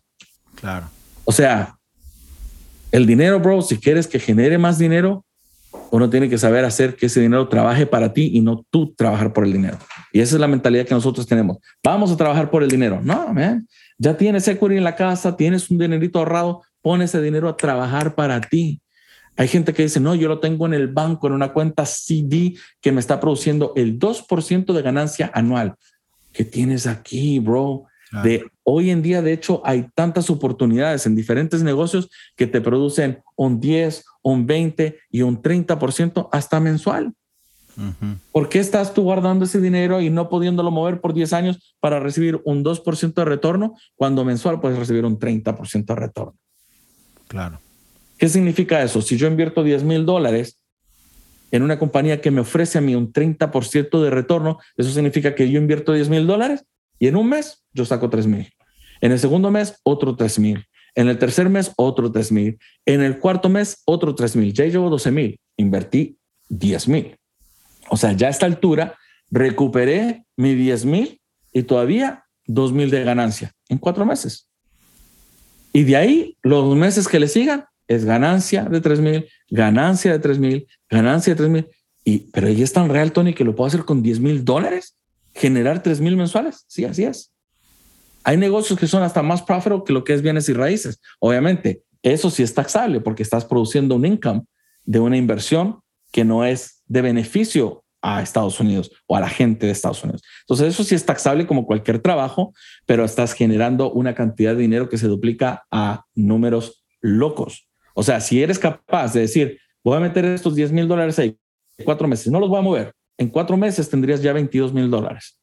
Claro. 0.54 0.88
O 1.24 1.32
sea, 1.32 1.76
el 2.90 3.06
dinero, 3.06 3.38
bro, 3.40 3.60
si 3.60 3.78
quieres 3.78 4.06
que 4.06 4.18
genere 4.18 4.56
más 4.56 4.78
dinero, 4.78 5.24
uno 5.90 6.08
tiene 6.10 6.28
que 6.28 6.38
saber 6.38 6.64
hacer 6.64 6.96
que 6.96 7.06
ese 7.06 7.20
dinero 7.20 7.48
trabaje 7.48 7.86
para 7.86 8.12
ti 8.12 8.30
y 8.32 8.40
no 8.40 8.64
tú 8.70 8.94
trabajar 8.94 9.32
por 9.32 9.44
el 9.44 9.52
dinero. 9.52 9.78
Y 10.12 10.20
esa 10.20 10.36
es 10.36 10.40
la 10.40 10.48
mentalidad 10.48 10.86
que 10.86 10.94
nosotros 10.94 11.26
tenemos. 11.26 11.58
Vamos 11.82 12.10
a 12.10 12.16
trabajar 12.16 12.50
por 12.50 12.62
el 12.62 12.70
dinero. 12.70 13.00
No, 13.02 13.32
man. 13.32 13.68
Ya 13.98 14.16
tienes 14.16 14.46
equity 14.48 14.76
en 14.76 14.84
la 14.84 14.96
casa, 14.96 15.36
tienes 15.36 15.70
un 15.70 15.78
dinerito 15.78 16.18
ahorrado, 16.18 16.62
pon 16.84 17.00
ese 17.00 17.22
dinero 17.22 17.48
a 17.48 17.56
trabajar 17.56 18.14
para 18.14 18.42
ti. 18.42 18.82
Hay 19.36 19.48
gente 19.48 19.72
que 19.72 19.84
dice, 19.84 20.00
no, 20.00 20.14
yo 20.14 20.28
lo 20.28 20.38
tengo 20.38 20.66
en 20.66 20.74
el 20.74 20.88
banco, 20.88 21.26
en 21.26 21.32
una 21.32 21.54
cuenta 21.54 21.86
CD 21.86 22.54
que 22.82 22.92
me 22.92 23.00
está 23.00 23.18
produciendo 23.20 23.72
el 23.74 23.98
2% 23.98 24.72
de 24.74 24.82
ganancia 24.82 25.30
anual. 25.32 25.76
¿Qué 26.30 26.44
tienes 26.44 26.86
aquí, 26.86 27.38
bro? 27.38 27.86
De 28.22 28.44
hoy 28.62 28.90
en 28.90 29.00
día, 29.00 29.22
de 29.22 29.32
hecho, 29.32 29.62
hay 29.64 29.88
tantas 29.94 30.28
oportunidades 30.28 31.06
en 31.06 31.16
diferentes 31.16 31.62
negocios 31.62 32.10
que 32.36 32.46
te 32.46 32.60
producen 32.60 33.22
un 33.34 33.60
10, 33.60 34.04
un 34.22 34.46
20 34.46 34.98
y 35.10 35.22
un 35.22 35.42
30% 35.42 36.28
hasta 36.30 36.60
mensual. 36.60 37.14
¿Por 38.30 38.48
qué 38.50 38.60
estás 38.60 38.92
tú 38.92 39.02
guardando 39.02 39.46
ese 39.46 39.60
dinero 39.60 40.00
y 40.00 40.10
no 40.10 40.28
pudiéndolo 40.28 40.70
mover 40.70 41.00
por 41.00 41.14
10 41.14 41.32
años 41.32 41.74
para 41.80 41.98
recibir 41.98 42.40
un 42.44 42.62
2% 42.62 43.14
de 43.14 43.24
retorno 43.24 43.74
cuando 43.96 44.24
mensual 44.24 44.60
puedes 44.60 44.78
recibir 44.78 45.04
un 45.06 45.18
30% 45.18 45.86
de 45.86 45.94
retorno? 45.94 46.38
Claro. 47.34 47.60
¿Qué 48.16 48.28
significa 48.28 48.80
eso? 48.84 49.02
Si 49.02 49.16
yo 49.16 49.26
invierto 49.26 49.64
10 49.64 49.82
mil 49.82 50.06
dólares 50.06 50.60
en 51.50 51.64
una 51.64 51.80
compañía 51.80 52.20
que 52.20 52.30
me 52.30 52.42
ofrece 52.42 52.78
a 52.78 52.80
mí 52.80 52.94
un 52.94 53.12
30% 53.12 54.00
de 54.00 54.10
retorno, 54.10 54.60
eso 54.76 54.90
significa 54.92 55.34
que 55.34 55.50
yo 55.50 55.58
invierto 55.58 55.92
10 55.92 56.10
mil 56.10 56.28
dólares 56.28 56.64
y 57.00 57.08
en 57.08 57.16
un 57.16 57.28
mes 57.28 57.64
yo 57.72 57.84
saco 57.84 58.08
3 58.08 58.28
mil. 58.28 58.52
En 59.00 59.10
el 59.10 59.18
segundo 59.18 59.50
mes, 59.50 59.80
otro 59.82 60.14
3 60.14 60.38
mil. 60.38 60.64
En 60.94 61.08
el 61.08 61.18
tercer 61.18 61.48
mes, 61.48 61.72
otro 61.74 62.12
3 62.12 62.30
mil. 62.30 62.56
En 62.86 63.02
el 63.02 63.18
cuarto 63.18 63.48
mes, 63.48 63.82
otro 63.84 64.14
3 64.14 64.36
mil. 64.36 64.52
Ya 64.52 64.66
llevo 64.66 64.88
12 64.88 65.10
mil. 65.10 65.40
Invertí 65.56 66.16
10 66.50 66.86
mil. 66.86 67.16
O 67.88 67.96
sea, 67.96 68.12
ya 68.12 68.28
a 68.28 68.30
esta 68.30 68.46
altura 68.46 68.96
recuperé 69.28 70.24
mi 70.36 70.54
10 70.54 70.84
mil 70.84 71.20
y 71.52 71.64
todavía 71.64 72.26
2 72.46 72.72
mil 72.72 72.90
de 72.90 73.02
ganancia 73.02 73.50
en 73.68 73.78
cuatro 73.78 74.06
meses. 74.06 74.48
Y 75.76 75.82
de 75.82 75.96
ahí, 75.96 76.38
los 76.44 76.76
meses 76.76 77.08
que 77.08 77.18
le 77.18 77.26
sigan, 77.26 77.64
es 77.88 78.04
ganancia 78.04 78.64
de 78.64 78.80
3 78.80 79.00
mil, 79.00 79.28
ganancia 79.50 80.12
de 80.12 80.20
3 80.20 80.38
mil, 80.38 80.68
ganancia 80.88 81.34
de 81.34 81.36
3 81.36 81.50
mil. 81.50 81.66
Y, 82.04 82.18
pero 82.30 82.46
ahí 82.46 82.62
es 82.62 82.72
tan 82.72 82.88
real, 82.88 83.10
Tony, 83.10 83.34
que 83.34 83.42
lo 83.42 83.56
puedo 83.56 83.66
hacer 83.66 83.84
con 83.84 84.00
10 84.00 84.20
mil 84.20 84.44
dólares, 84.44 84.96
generar 85.34 85.82
3 85.82 86.00
mil 86.00 86.16
mensuales. 86.16 86.64
Sí, 86.68 86.84
así 86.84 87.02
es. 87.02 87.32
Hay 88.22 88.36
negocios 88.36 88.78
que 88.78 88.86
son 88.86 89.02
hasta 89.02 89.20
más 89.22 89.42
profitable 89.42 89.82
que 89.84 89.92
lo 89.92 90.04
que 90.04 90.14
es 90.14 90.22
bienes 90.22 90.48
y 90.48 90.52
raíces. 90.52 91.00
Obviamente, 91.18 91.82
eso 92.04 92.30
sí 92.30 92.44
es 92.44 92.54
taxable 92.54 93.00
porque 93.00 93.24
estás 93.24 93.44
produciendo 93.44 93.96
un 93.96 94.06
income 94.06 94.44
de 94.84 95.00
una 95.00 95.16
inversión 95.16 95.80
que 96.12 96.24
no 96.24 96.44
es 96.44 96.82
de 96.86 97.02
beneficio 97.02 97.83
a 98.04 98.20
Estados 98.20 98.60
Unidos 98.60 98.92
o 99.06 99.16
a 99.16 99.20
la 99.20 99.30
gente 99.30 99.64
de 99.64 99.72
Estados 99.72 100.04
Unidos. 100.04 100.22
Entonces, 100.40 100.68
eso 100.68 100.84
sí 100.84 100.94
es 100.94 101.06
taxable 101.06 101.46
como 101.46 101.64
cualquier 101.64 102.00
trabajo, 102.00 102.52
pero 102.84 103.02
estás 103.02 103.32
generando 103.32 103.90
una 103.90 104.14
cantidad 104.14 104.54
de 104.54 104.60
dinero 104.60 104.90
que 104.90 104.98
se 104.98 105.08
duplica 105.08 105.64
a 105.70 106.04
números 106.14 106.84
locos. 107.00 107.66
O 107.94 108.02
sea, 108.02 108.20
si 108.20 108.42
eres 108.42 108.58
capaz 108.58 109.14
de 109.14 109.20
decir, 109.20 109.58
voy 109.82 109.96
a 109.96 110.00
meter 110.00 110.26
estos 110.26 110.54
10 110.54 110.70
mil 110.72 110.86
dólares 110.86 111.18
ahí, 111.18 111.38
cuatro 111.82 112.06
meses, 112.06 112.30
no 112.30 112.38
los 112.40 112.50
voy 112.50 112.58
a 112.58 112.62
mover. 112.62 112.92
En 113.16 113.28
cuatro 113.28 113.56
meses 113.56 113.88
tendrías 113.88 114.20
ya 114.20 114.34
22 114.34 114.74
mil 114.74 114.90
dólares. 114.90 115.40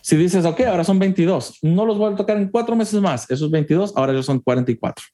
Si 0.00 0.14
dices, 0.16 0.44
ok, 0.44 0.60
ahora 0.60 0.84
son 0.84 1.00
22, 1.00 1.58
no 1.62 1.84
los 1.84 1.98
voy 1.98 2.12
a 2.12 2.16
tocar 2.16 2.36
en 2.36 2.48
cuatro 2.48 2.76
meses 2.76 3.00
más, 3.00 3.28
esos 3.28 3.50
22 3.50 3.94
ahora 3.96 4.12
ya 4.12 4.22
son 4.22 4.38
44. 4.38 5.04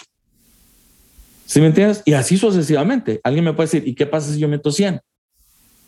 ¿Sí 1.47 1.61
me 1.61 1.68
entiendes? 1.68 2.03
Y 2.05 2.12
así 2.12 2.36
sucesivamente. 2.36 3.20
Alguien 3.24 3.47
me 3.47 3.55
puede 3.55 3.68
decir, 3.68 3.88
¿y 3.88 3.95
qué 3.95 4.07
pasa 4.07 4.30
si 4.30 4.38
yo 4.38 4.49
meto 4.49 4.70
100? 4.70 5.01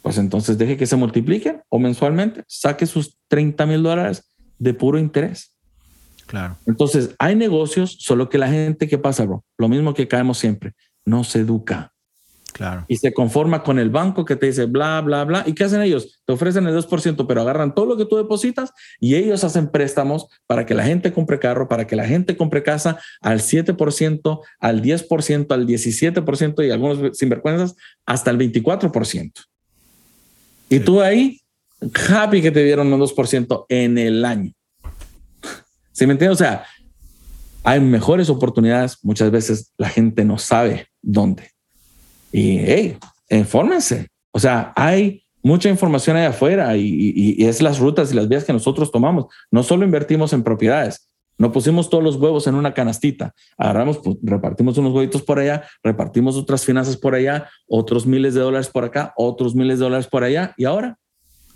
Pues 0.04 0.18
entonces 0.18 0.58
deje 0.58 0.76
que 0.76 0.84
se 0.84 0.96
multipliquen 0.96 1.62
o 1.70 1.78
mensualmente 1.78 2.44
saque 2.46 2.84
sus 2.84 3.16
30 3.28 3.64
mil 3.64 3.82
dólares 3.82 4.34
de 4.58 4.74
puro 4.74 4.98
interés. 4.98 5.56
Claro. 6.26 6.58
Entonces 6.66 7.14
hay 7.18 7.34
negocios, 7.34 7.96
solo 8.00 8.28
que 8.28 8.36
la 8.36 8.48
gente, 8.48 8.86
¿qué 8.86 8.98
pasa, 8.98 9.24
bro? 9.24 9.42
Lo 9.56 9.66
mismo 9.66 9.94
que 9.94 10.06
caemos 10.06 10.36
siempre, 10.36 10.74
no 11.06 11.24
se 11.24 11.40
educa. 11.40 11.94
Claro. 12.52 12.84
Y 12.86 12.98
se 12.98 13.14
conforma 13.14 13.62
con 13.62 13.78
el 13.78 13.88
banco 13.88 14.26
que 14.26 14.36
te 14.36 14.44
dice 14.44 14.66
bla, 14.66 15.00
bla, 15.00 15.24
bla. 15.24 15.42
¿Y 15.46 15.54
qué 15.54 15.64
hacen 15.64 15.80
ellos? 15.80 16.20
Te 16.26 16.34
ofrecen 16.34 16.66
el 16.66 16.76
2%, 16.76 17.26
pero 17.26 17.40
agarran 17.40 17.74
todo 17.74 17.86
lo 17.86 17.96
que 17.96 18.04
tú 18.04 18.18
depositas 18.18 18.74
y 19.00 19.14
ellos 19.14 19.42
hacen 19.42 19.70
préstamos 19.70 20.26
para 20.46 20.66
que 20.66 20.74
la 20.74 20.84
gente 20.84 21.14
compre 21.14 21.38
carro, 21.38 21.66
para 21.66 21.86
que 21.86 21.96
la 21.96 22.06
gente 22.06 22.36
compre 22.36 22.62
casa 22.62 22.98
al 23.22 23.40
7%, 23.40 24.40
al 24.60 24.82
10%, 24.82 25.54
al 25.54 25.66
17% 25.66 26.66
y 26.66 26.70
algunos 26.70 27.16
sinvergüenzas 27.16 27.74
hasta 28.04 28.30
el 28.30 28.36
24%. 28.36 29.32
Y 30.74 30.80
tú 30.80 31.00
ahí, 31.00 31.40
happy 32.10 32.42
que 32.42 32.50
te 32.50 32.64
dieron 32.64 32.92
un 32.92 33.00
2% 33.00 33.66
en 33.68 33.96
el 33.96 34.24
año. 34.24 34.52
¿Sí 35.92 36.04
me 36.04 36.14
entiendes? 36.14 36.40
O 36.40 36.44
sea, 36.44 36.64
hay 37.62 37.78
mejores 37.78 38.28
oportunidades. 38.28 38.98
Muchas 39.02 39.30
veces 39.30 39.72
la 39.78 39.88
gente 39.88 40.24
no 40.24 40.36
sabe 40.36 40.88
dónde. 41.00 41.50
Y 42.32 42.58
hey, 42.58 42.98
infórmense. 43.30 44.08
O 44.32 44.40
sea, 44.40 44.72
hay 44.74 45.24
mucha 45.44 45.68
información 45.68 46.16
ahí 46.16 46.24
afuera 46.24 46.76
y, 46.76 47.36
es 47.38 47.62
las 47.62 47.78
rutas 47.78 48.10
y 48.10 48.16
las 48.16 48.26
vías 48.26 48.42
que 48.42 48.52
nosotros 48.52 48.90
tomamos. 48.90 49.26
No 49.52 49.62
solo 49.62 49.84
invertimos 49.84 50.32
en 50.32 50.42
propiedades, 50.42 51.08
no 51.36 51.52
pusimos 51.52 51.90
todos 51.90 52.04
los 52.04 52.16
huevos 52.16 52.46
en 52.46 52.54
una 52.54 52.74
canastita. 52.74 53.34
Agarramos, 53.56 53.98
pues, 53.98 54.16
repartimos 54.22 54.78
unos 54.78 54.92
huevitos 54.92 55.22
por 55.22 55.38
allá, 55.38 55.64
repartimos 55.82 56.36
otras 56.36 56.64
finanzas 56.64 56.96
por 56.96 57.14
allá, 57.14 57.50
otros 57.66 58.06
miles 58.06 58.34
de 58.34 58.40
dólares 58.40 58.68
por 58.68 58.84
acá, 58.84 59.12
otros 59.16 59.54
miles 59.54 59.78
de 59.78 59.84
dólares 59.84 60.06
por 60.06 60.22
allá. 60.22 60.54
Y 60.56 60.64
ahora, 60.64 60.98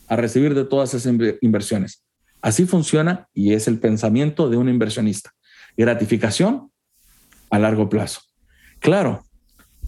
a 0.08 0.16
recibir 0.16 0.54
de 0.54 0.64
todas 0.64 0.94
esas 0.94 1.12
inversiones. 1.40 2.04
Así 2.40 2.66
funciona 2.66 3.28
y 3.34 3.52
es 3.52 3.68
el 3.68 3.78
pensamiento 3.78 4.48
de 4.48 4.56
un 4.56 4.68
inversionista. 4.68 5.32
Gratificación 5.76 6.70
a 7.50 7.58
largo 7.58 7.88
plazo. 7.88 8.20
Claro, 8.80 9.24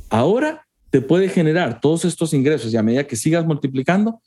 ahora 0.08 0.66
te 0.90 1.00
puede 1.00 1.28
generar 1.28 1.80
todos 1.80 2.04
estos 2.04 2.34
ingresos 2.34 2.72
y 2.72 2.76
a 2.76 2.82
medida 2.82 3.06
que 3.06 3.16
sigas 3.16 3.46
multiplicando, 3.46 4.20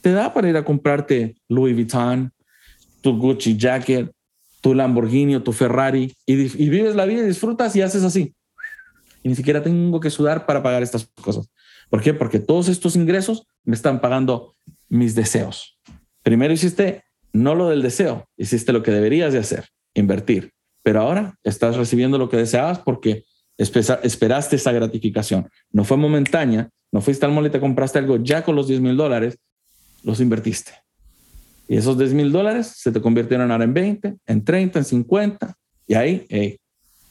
te 0.00 0.12
da 0.12 0.32
para 0.32 0.48
ir 0.48 0.56
a 0.56 0.64
comprarte 0.64 1.36
Louis 1.48 1.74
Vuitton, 1.74 2.32
tu 3.00 3.16
Gucci 3.16 3.56
jacket, 3.56 4.10
tu 4.62 4.74
Lamborghini 4.74 5.34
o 5.34 5.42
tu 5.42 5.52
Ferrari 5.52 6.14
y, 6.24 6.36
vives 6.36 6.94
la 6.94 7.04
vida 7.04 7.22
y 7.22 7.26
disfrutas 7.26 7.76
y 7.76 7.82
haces 7.82 8.04
así. 8.04 8.34
Y 9.22 9.28
ni 9.28 9.34
siquiera 9.34 9.62
tengo 9.62 10.00
que 10.00 10.08
sudar 10.08 10.46
para 10.46 10.62
pagar 10.62 10.82
estas 10.82 11.06
cosas. 11.20 11.50
¿Por 11.90 12.00
qué? 12.00 12.14
Porque 12.14 12.38
todos 12.38 12.68
estos 12.68 12.96
ingresos 12.96 13.46
me 13.64 13.74
están 13.74 14.00
pagando 14.00 14.54
mis 14.88 15.14
deseos. 15.14 15.78
Primero 16.22 16.54
hiciste 16.54 17.04
no 17.32 17.54
lo 17.54 17.68
del 17.68 17.82
deseo, 17.82 18.28
hiciste 18.36 18.72
lo 18.72 18.82
que 18.82 18.90
deberías 18.92 19.32
de 19.32 19.40
hacer, 19.40 19.68
invertir. 19.94 20.52
Pero 20.82 21.00
ahora 21.00 21.38
estás 21.42 21.76
recibiendo 21.76 22.18
lo 22.18 22.28
que 22.28 22.36
deseabas 22.36 22.78
porque 22.78 23.24
esperaste 23.58 24.56
esa 24.56 24.72
gratificación. 24.72 25.48
No 25.70 25.84
fue 25.84 25.96
momentánea, 25.96 26.70
no 26.92 27.00
fuiste 27.00 27.26
al 27.26 27.32
mall 27.32 27.46
y 27.46 27.50
te 27.50 27.60
compraste 27.60 27.98
algo 27.98 28.16
ya 28.16 28.44
con 28.44 28.54
los 28.54 28.68
10 28.68 28.80
mil 28.80 28.96
dólares, 28.96 29.38
los 30.02 30.20
invertiste. 30.20 30.72
Y 31.68 31.76
esos 31.76 31.96
10 31.96 32.14
mil 32.14 32.32
dólares 32.32 32.74
se 32.76 32.92
te 32.92 33.00
convirtieron 33.00 33.50
ahora 33.50 33.64
en 33.64 33.74
20, 33.74 34.16
en 34.26 34.44
30, 34.44 34.80
en 34.80 34.84
50. 34.84 35.54
Y 35.86 35.94
ahí, 35.94 36.58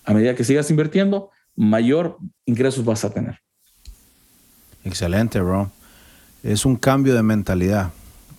a 0.04 0.14
medida 0.14 0.36
que 0.36 0.44
sigas 0.44 0.70
invirtiendo, 0.70 1.30
mayor 1.56 2.18
ingresos 2.46 2.86
vas 2.86 3.04
a 3.06 3.10
tener. 3.12 3.40
Excelente, 4.84 5.40
bro. 5.40 5.72
Es 6.44 6.66
un 6.66 6.76
cambio 6.76 7.14
de 7.14 7.24
mentalidad. 7.24 7.92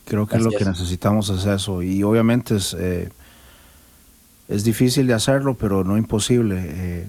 Creo 0.05 0.27
que 0.27 0.37
es 0.37 0.43
lo 0.43 0.51
que 0.51 0.65
necesitamos 0.65 1.29
es 1.31 1.47
eso. 1.47 1.83
Y 1.83 2.03
obviamente 2.03 2.57
es, 2.57 2.75
eh, 2.79 3.09
es 4.49 4.65
difícil 4.65 5.07
de 5.07 5.15
hacerlo, 5.15 5.55
pero 5.55 5.85
no 5.85 5.97
imposible. 5.97 6.57
Eh, 6.59 7.07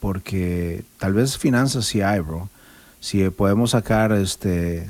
porque 0.00 0.84
tal 0.98 1.14
vez 1.14 1.38
finanzas 1.38 1.84
sí 1.84 2.00
hay, 2.00 2.20
bro. 2.20 2.48
Si 3.00 3.28
podemos 3.30 3.72
sacar 3.72 4.12
este 4.12 4.88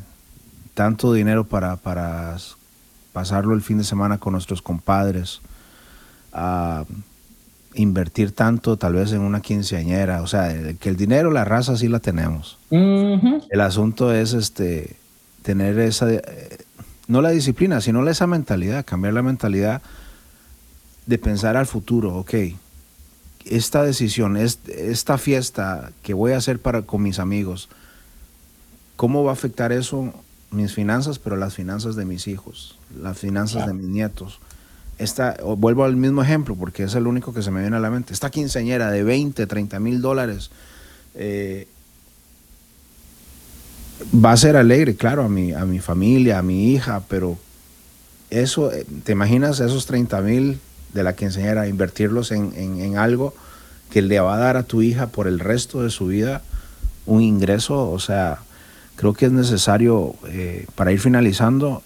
tanto 0.74 1.12
dinero 1.12 1.44
para, 1.44 1.76
para 1.76 2.36
pasarlo 3.14 3.54
el 3.54 3.62
fin 3.62 3.78
de 3.78 3.84
semana 3.84 4.18
con 4.18 4.32
nuestros 4.32 4.60
compadres, 4.60 5.40
a 6.32 6.84
invertir 7.74 8.32
tanto 8.32 8.76
tal 8.76 8.94
vez 8.94 9.12
en 9.12 9.20
una 9.20 9.40
quinceañera, 9.40 10.20
o 10.20 10.26
sea, 10.26 10.52
que 10.80 10.88
el 10.88 10.96
dinero, 10.96 11.30
la 11.30 11.44
raza 11.44 11.76
sí 11.76 11.86
la 11.86 12.00
tenemos. 12.00 12.58
El 12.70 13.60
asunto 13.60 14.12
es 14.12 14.32
este 14.32 14.96
tener 15.42 15.78
esa 15.78 16.12
eh, 16.12 16.22
no 17.06 17.22
la 17.22 17.30
disciplina, 17.30 17.80
sino 17.80 18.06
esa 18.08 18.26
mentalidad, 18.26 18.84
cambiar 18.84 19.14
la 19.14 19.22
mentalidad 19.22 19.80
de 21.06 21.18
pensar 21.18 21.56
al 21.56 21.66
futuro, 21.66 22.16
ok, 22.16 22.34
esta 23.44 23.84
decisión, 23.84 24.36
esta 24.36 25.18
fiesta 25.18 25.92
que 26.02 26.14
voy 26.14 26.32
a 26.32 26.38
hacer 26.38 26.58
para, 26.58 26.82
con 26.82 27.02
mis 27.02 27.20
amigos, 27.20 27.68
¿cómo 28.96 29.22
va 29.22 29.30
a 29.30 29.34
afectar 29.34 29.70
eso 29.70 30.12
mis 30.54 30.72
finanzas, 30.72 31.18
pero 31.18 31.36
las 31.36 31.54
finanzas 31.54 31.96
de 31.96 32.04
mis 32.04 32.26
hijos, 32.26 32.78
las 33.00 33.18
finanzas 33.18 33.66
de 33.66 33.74
mis 33.74 33.86
nietos? 33.86 34.40
Esta, 34.98 35.36
vuelvo 35.56 35.84
al 35.84 35.96
mismo 35.96 36.22
ejemplo 36.22 36.54
porque 36.54 36.84
es 36.84 36.94
el 36.94 37.06
único 37.06 37.34
que 37.34 37.42
se 37.42 37.50
me 37.50 37.60
viene 37.60 37.76
a 37.76 37.80
la 37.80 37.90
mente. 37.90 38.12
Esta 38.12 38.30
quinceañera 38.30 38.90
de 38.90 39.02
20, 39.02 39.46
30 39.46 39.80
mil 39.80 40.00
dólares 40.00 40.50
eh, 41.14 41.66
va 44.12 44.32
a 44.32 44.36
ser 44.36 44.56
alegre, 44.56 44.96
claro, 44.96 45.24
a 45.24 45.28
mi, 45.28 45.52
a 45.52 45.64
mi 45.64 45.78
familia, 45.78 46.38
a 46.38 46.42
mi 46.42 46.72
hija, 46.72 47.02
pero 47.08 47.38
eso, 48.30 48.72
eh, 48.72 48.84
¿te 49.04 49.12
imaginas 49.12 49.60
esos 49.60 49.86
30 49.86 50.20
mil 50.22 50.58
de 50.92 51.02
la 51.02 51.14
quinceañera, 51.14 51.68
invertirlos 51.68 52.32
en, 52.32 52.98
algo 52.98 53.34
que 53.90 54.02
le 54.02 54.18
va 54.18 54.34
a 54.34 54.38
dar 54.38 54.56
a 54.56 54.64
tu 54.64 54.82
hija 54.82 55.08
por 55.08 55.28
el 55.28 55.38
resto 55.38 55.82
de 55.82 55.90
su 55.90 56.06
vida 56.06 56.42
un 57.06 57.22
ingreso? 57.22 57.90
O 57.90 58.00
sea, 58.00 58.38
creo 58.96 59.14
que 59.14 59.26
es 59.26 59.32
necesario, 59.32 60.16
eh, 60.26 60.66
para 60.74 60.90
ir 60.90 60.98
finalizando, 60.98 61.83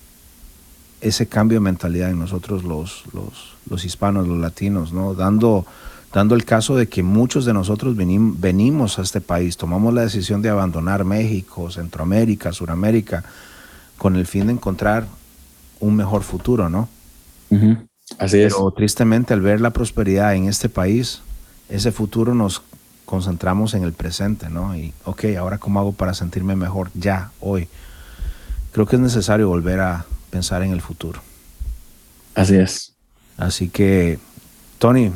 ese 1.01 1.27
cambio 1.27 1.57
de 1.57 1.61
mentalidad 1.61 2.11
en 2.11 2.19
nosotros 2.19 2.65
los, 2.65 3.05
los, 3.13 3.55
los 3.69 3.85
hispanos, 3.85 4.27
los 4.27 4.39
latinos, 4.39 4.93
¿no? 4.93 5.15
Dando 5.15 5.67
dando 6.13 6.35
el 6.35 6.45
caso 6.45 6.77
de 6.77 6.89
que 6.89 7.03
muchos 7.03 7.45
de 7.45 7.53
nosotros 7.53 7.95
venimos 7.97 8.99
a 8.99 9.03
este 9.03 9.21
país, 9.21 9.57
tomamos 9.57 9.93
la 9.93 10.03
decisión 10.03 10.43
de 10.43 10.49
abandonar 10.49 11.05
México, 11.05 11.71
Centroamérica, 11.71 12.53
Suramérica, 12.53 13.25
con 13.99 14.17
el 14.17 14.27
fin 14.27 14.47
de 14.47 14.55
encontrar 14.55 15.07
un 15.81 15.97
mejor 15.97 16.23
futuro, 16.23 16.69
¿no? 16.69 16.89
Así 18.19 18.41
es. 18.41 18.55
Pero 18.55 18.71
tristemente 18.71 19.35
al 19.35 19.41
ver 19.41 19.61
la 19.61 19.71
prosperidad 19.71 20.35
en 20.35 20.49
este 20.49 20.69
país, 20.69 21.21
ese 21.69 21.93
futuro 21.93 22.35
nos 22.35 22.63
concentramos 23.05 23.75
en 23.75 23.85
el 23.85 23.93
presente, 23.93 24.49
¿no? 24.49 24.77
Y, 24.77 24.93
ok, 25.05 25.25
ahora 25.39 25.59
cómo 25.59 25.81
hago 25.81 25.93
para 25.93 26.15
sentirme 26.15 26.57
mejor 26.57 26.91
ya, 26.95 27.33
hoy. 27.41 27.69
Creo 28.73 28.87
que 28.87 28.97
es 28.97 29.03
necesario 29.03 29.49
volver 29.49 29.81
a 29.81 30.07
pensar 30.31 30.63
en 30.63 30.73
el 30.73 30.81
futuro. 30.81 31.21
Así 32.35 32.57
es. 32.57 32.95
Así 33.37 33.69
que, 33.69 34.19
Tony, 34.79 35.13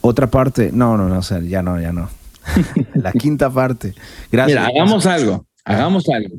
otra 0.00 0.28
parte, 0.28 0.70
no, 0.72 0.96
no, 0.96 1.08
no, 1.08 1.20
ya 1.20 1.62
no, 1.62 1.80
ya 1.80 1.92
no. 1.92 2.08
la 2.94 3.12
quinta 3.12 3.50
parte. 3.50 3.94
Gracias. 4.30 4.60
Mira, 4.60 4.66
hagamos 4.66 5.06
algo, 5.06 5.46
hagamos 5.64 6.08
algo. 6.08 6.38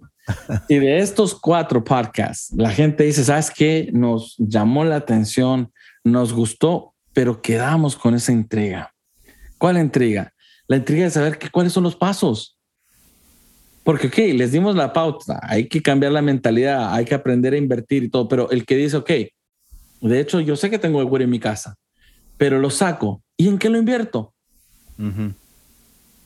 Y 0.68 0.78
de 0.80 1.00
estos 1.00 1.36
cuatro 1.36 1.84
podcasts, 1.84 2.54
la 2.56 2.70
gente 2.70 3.04
dice, 3.04 3.24
¿sabes 3.24 3.52
qué? 3.52 3.90
Nos 3.94 4.36
llamó 4.38 4.84
la 4.84 4.98
atención, 4.98 5.72
nos 6.04 6.34
gustó, 6.34 6.94
pero 7.14 7.42
quedamos 7.42 7.96
con 7.96 8.14
esa 8.14 8.32
intriga. 8.32 8.94
¿Cuál 9.58 9.78
intriga? 9.78 10.34
La 10.68 10.78
intriga 10.78 11.06
de 11.06 11.12
saber 11.12 11.38
que, 11.38 11.50
cuáles 11.50 11.74
son 11.74 11.84
los 11.84 11.96
pasos. 11.96 12.57
Porque, 13.88 14.08
ok, 14.08 14.18
les 14.36 14.52
dimos 14.52 14.76
la 14.76 14.92
pauta, 14.92 15.40
hay 15.44 15.70
que 15.70 15.82
cambiar 15.82 16.12
la 16.12 16.22
mentalidad, 16.22 16.94
hay 16.94 17.06
que 17.06 17.16
aprender 17.16 17.54
a 17.54 17.58
invertir 17.58 18.04
y 18.04 18.10
todo, 18.10 18.28
pero 18.28 18.52
el 18.52 18.66
que 18.66 18.76
dice, 18.76 18.98
ok, 18.98 19.10
de 20.02 20.20
hecho, 20.20 20.42
yo 20.42 20.58
sé 20.58 20.70
que 20.70 20.78
tengo 20.78 21.02
el 21.02 21.22
en 21.22 21.30
mi 21.30 21.40
casa, 21.40 21.78
pero 22.36 22.60
lo 22.60 22.70
saco 22.70 23.24
¿Y 23.38 23.48
en 23.48 23.58
qué 23.58 23.70
lo 23.70 23.78
invierto? 23.78 24.34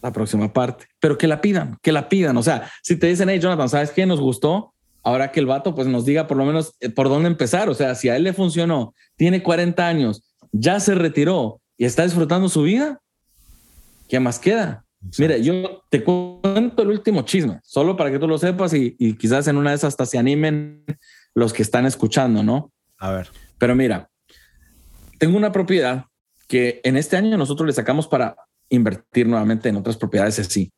La 0.01 0.11
próxima 0.11 0.51
parte. 0.51 0.87
Pero 0.99 1.19
que 1.19 1.27
la 1.27 1.39
pidan, 1.39 1.77
que 1.83 1.91
la 1.91 2.09
pidan. 2.09 2.35
O 2.37 2.41
sea, 2.41 2.67
si 2.81 2.95
te 2.95 3.05
dicen, 3.05 3.29
hey, 3.29 3.39
Jonathan, 3.39 3.69
¿sabes 3.69 3.91
qué 3.91 4.07
nos 4.07 4.19
gustó? 4.19 4.73
Ahora 5.03 5.31
que 5.31 5.39
el 5.39 5.45
vato 5.45 5.75
pues 5.75 5.87
nos 5.87 6.03
diga 6.03 6.25
por 6.25 6.37
lo 6.37 6.45
menos 6.45 6.73
eh, 6.79 6.89
por 6.89 7.09
dónde 7.09 7.29
empezar. 7.29 7.69
O 7.69 7.75
sea, 7.75 7.93
si 7.93 8.09
a 8.09 8.15
él 8.15 8.23
le 8.23 8.33
funcionó, 8.33 8.95
tiene 9.17 9.43
40 9.43 9.87
años, 9.87 10.23
ya 10.51 10.79
se 10.79 10.95
retiró 10.95 11.61
y 11.77 11.85
está 11.85 12.05
disfrutando 12.05 12.49
su 12.49 12.63
vida, 12.63 13.01
¿qué 14.09 14.19
más 14.19 14.39
queda? 14.39 14.83
Mira, 15.17 15.37
yo 15.37 15.83
te 15.89 16.03
cuento 16.03 16.83
el 16.83 16.89
último 16.89 17.23
chisme, 17.23 17.59
solo 17.63 17.97
para 17.97 18.11
que 18.11 18.19
tú 18.19 18.27
lo 18.27 18.37
sepas 18.37 18.73
y, 18.73 18.95
y, 18.99 19.13
quizás 19.13 19.47
en 19.47 19.57
una 19.57 19.71
de 19.71 19.77
esas 19.77 19.89
hasta 19.89 20.05
se 20.05 20.17
animen 20.17 20.85
los 21.33 21.53
que 21.53 21.63
están 21.63 21.85
escuchando, 21.85 22.43
¿no? 22.43 22.71
A 22.97 23.11
ver. 23.11 23.29
Pero 23.57 23.75
mira, 23.75 24.09
tengo 25.17 25.37
una 25.37 25.51
propiedad 25.51 26.05
que 26.47 26.81
en 26.83 26.97
este 26.97 27.17
año 27.17 27.37
nosotros 27.37 27.65
le 27.65 27.73
sacamos 27.73 28.07
para 28.07 28.35
invertir 28.69 29.27
nuevamente 29.27 29.69
en 29.69 29.75
otras 29.75 29.97
propiedades 29.97 30.39
así. 30.39 30.71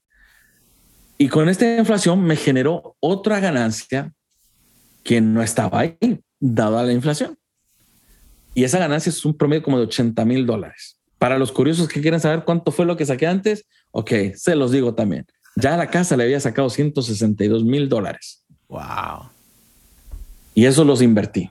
Y 1.17 1.29
con 1.29 1.47
esta 1.47 1.77
inflación 1.77 2.23
me 2.23 2.35
generó 2.35 2.95
otra 2.99 3.39
ganancia 3.39 4.13
que 5.03 5.21
no 5.21 5.41
estaba 5.41 5.79
ahí, 5.79 6.21
dada 6.39 6.83
la 6.83 6.93
inflación. 6.93 7.37
Y 8.53 8.63
esa 8.63 8.79
ganancia 8.79 9.09
es 9.09 9.23
un 9.25 9.35
promedio 9.35 9.63
como 9.63 9.77
de 9.77 9.85
80 9.85 10.25
mil 10.25 10.45
dólares. 10.45 10.99
Para 11.17 11.37
los 11.37 11.51
curiosos 11.51 11.87
que 11.87 12.01
quieren 12.01 12.19
saber 12.19 12.43
cuánto 12.43 12.71
fue 12.71 12.85
lo 12.85 12.97
que 12.97 13.05
saqué 13.05 13.27
antes, 13.27 13.65
ok, 13.93 14.11
se 14.35 14.55
los 14.55 14.71
digo 14.71 14.93
también. 14.93 15.25
Ya 15.55 15.75
a 15.75 15.77
la 15.77 15.89
casa 15.89 16.17
le 16.17 16.23
había 16.23 16.39
sacado 16.39 16.69
162 16.69 17.63
mil 17.63 17.87
dólares. 17.87 18.43
Wow. 18.67 19.29
Y 20.53 20.65
eso 20.65 20.83
los 20.83 21.01
invertí 21.01 21.49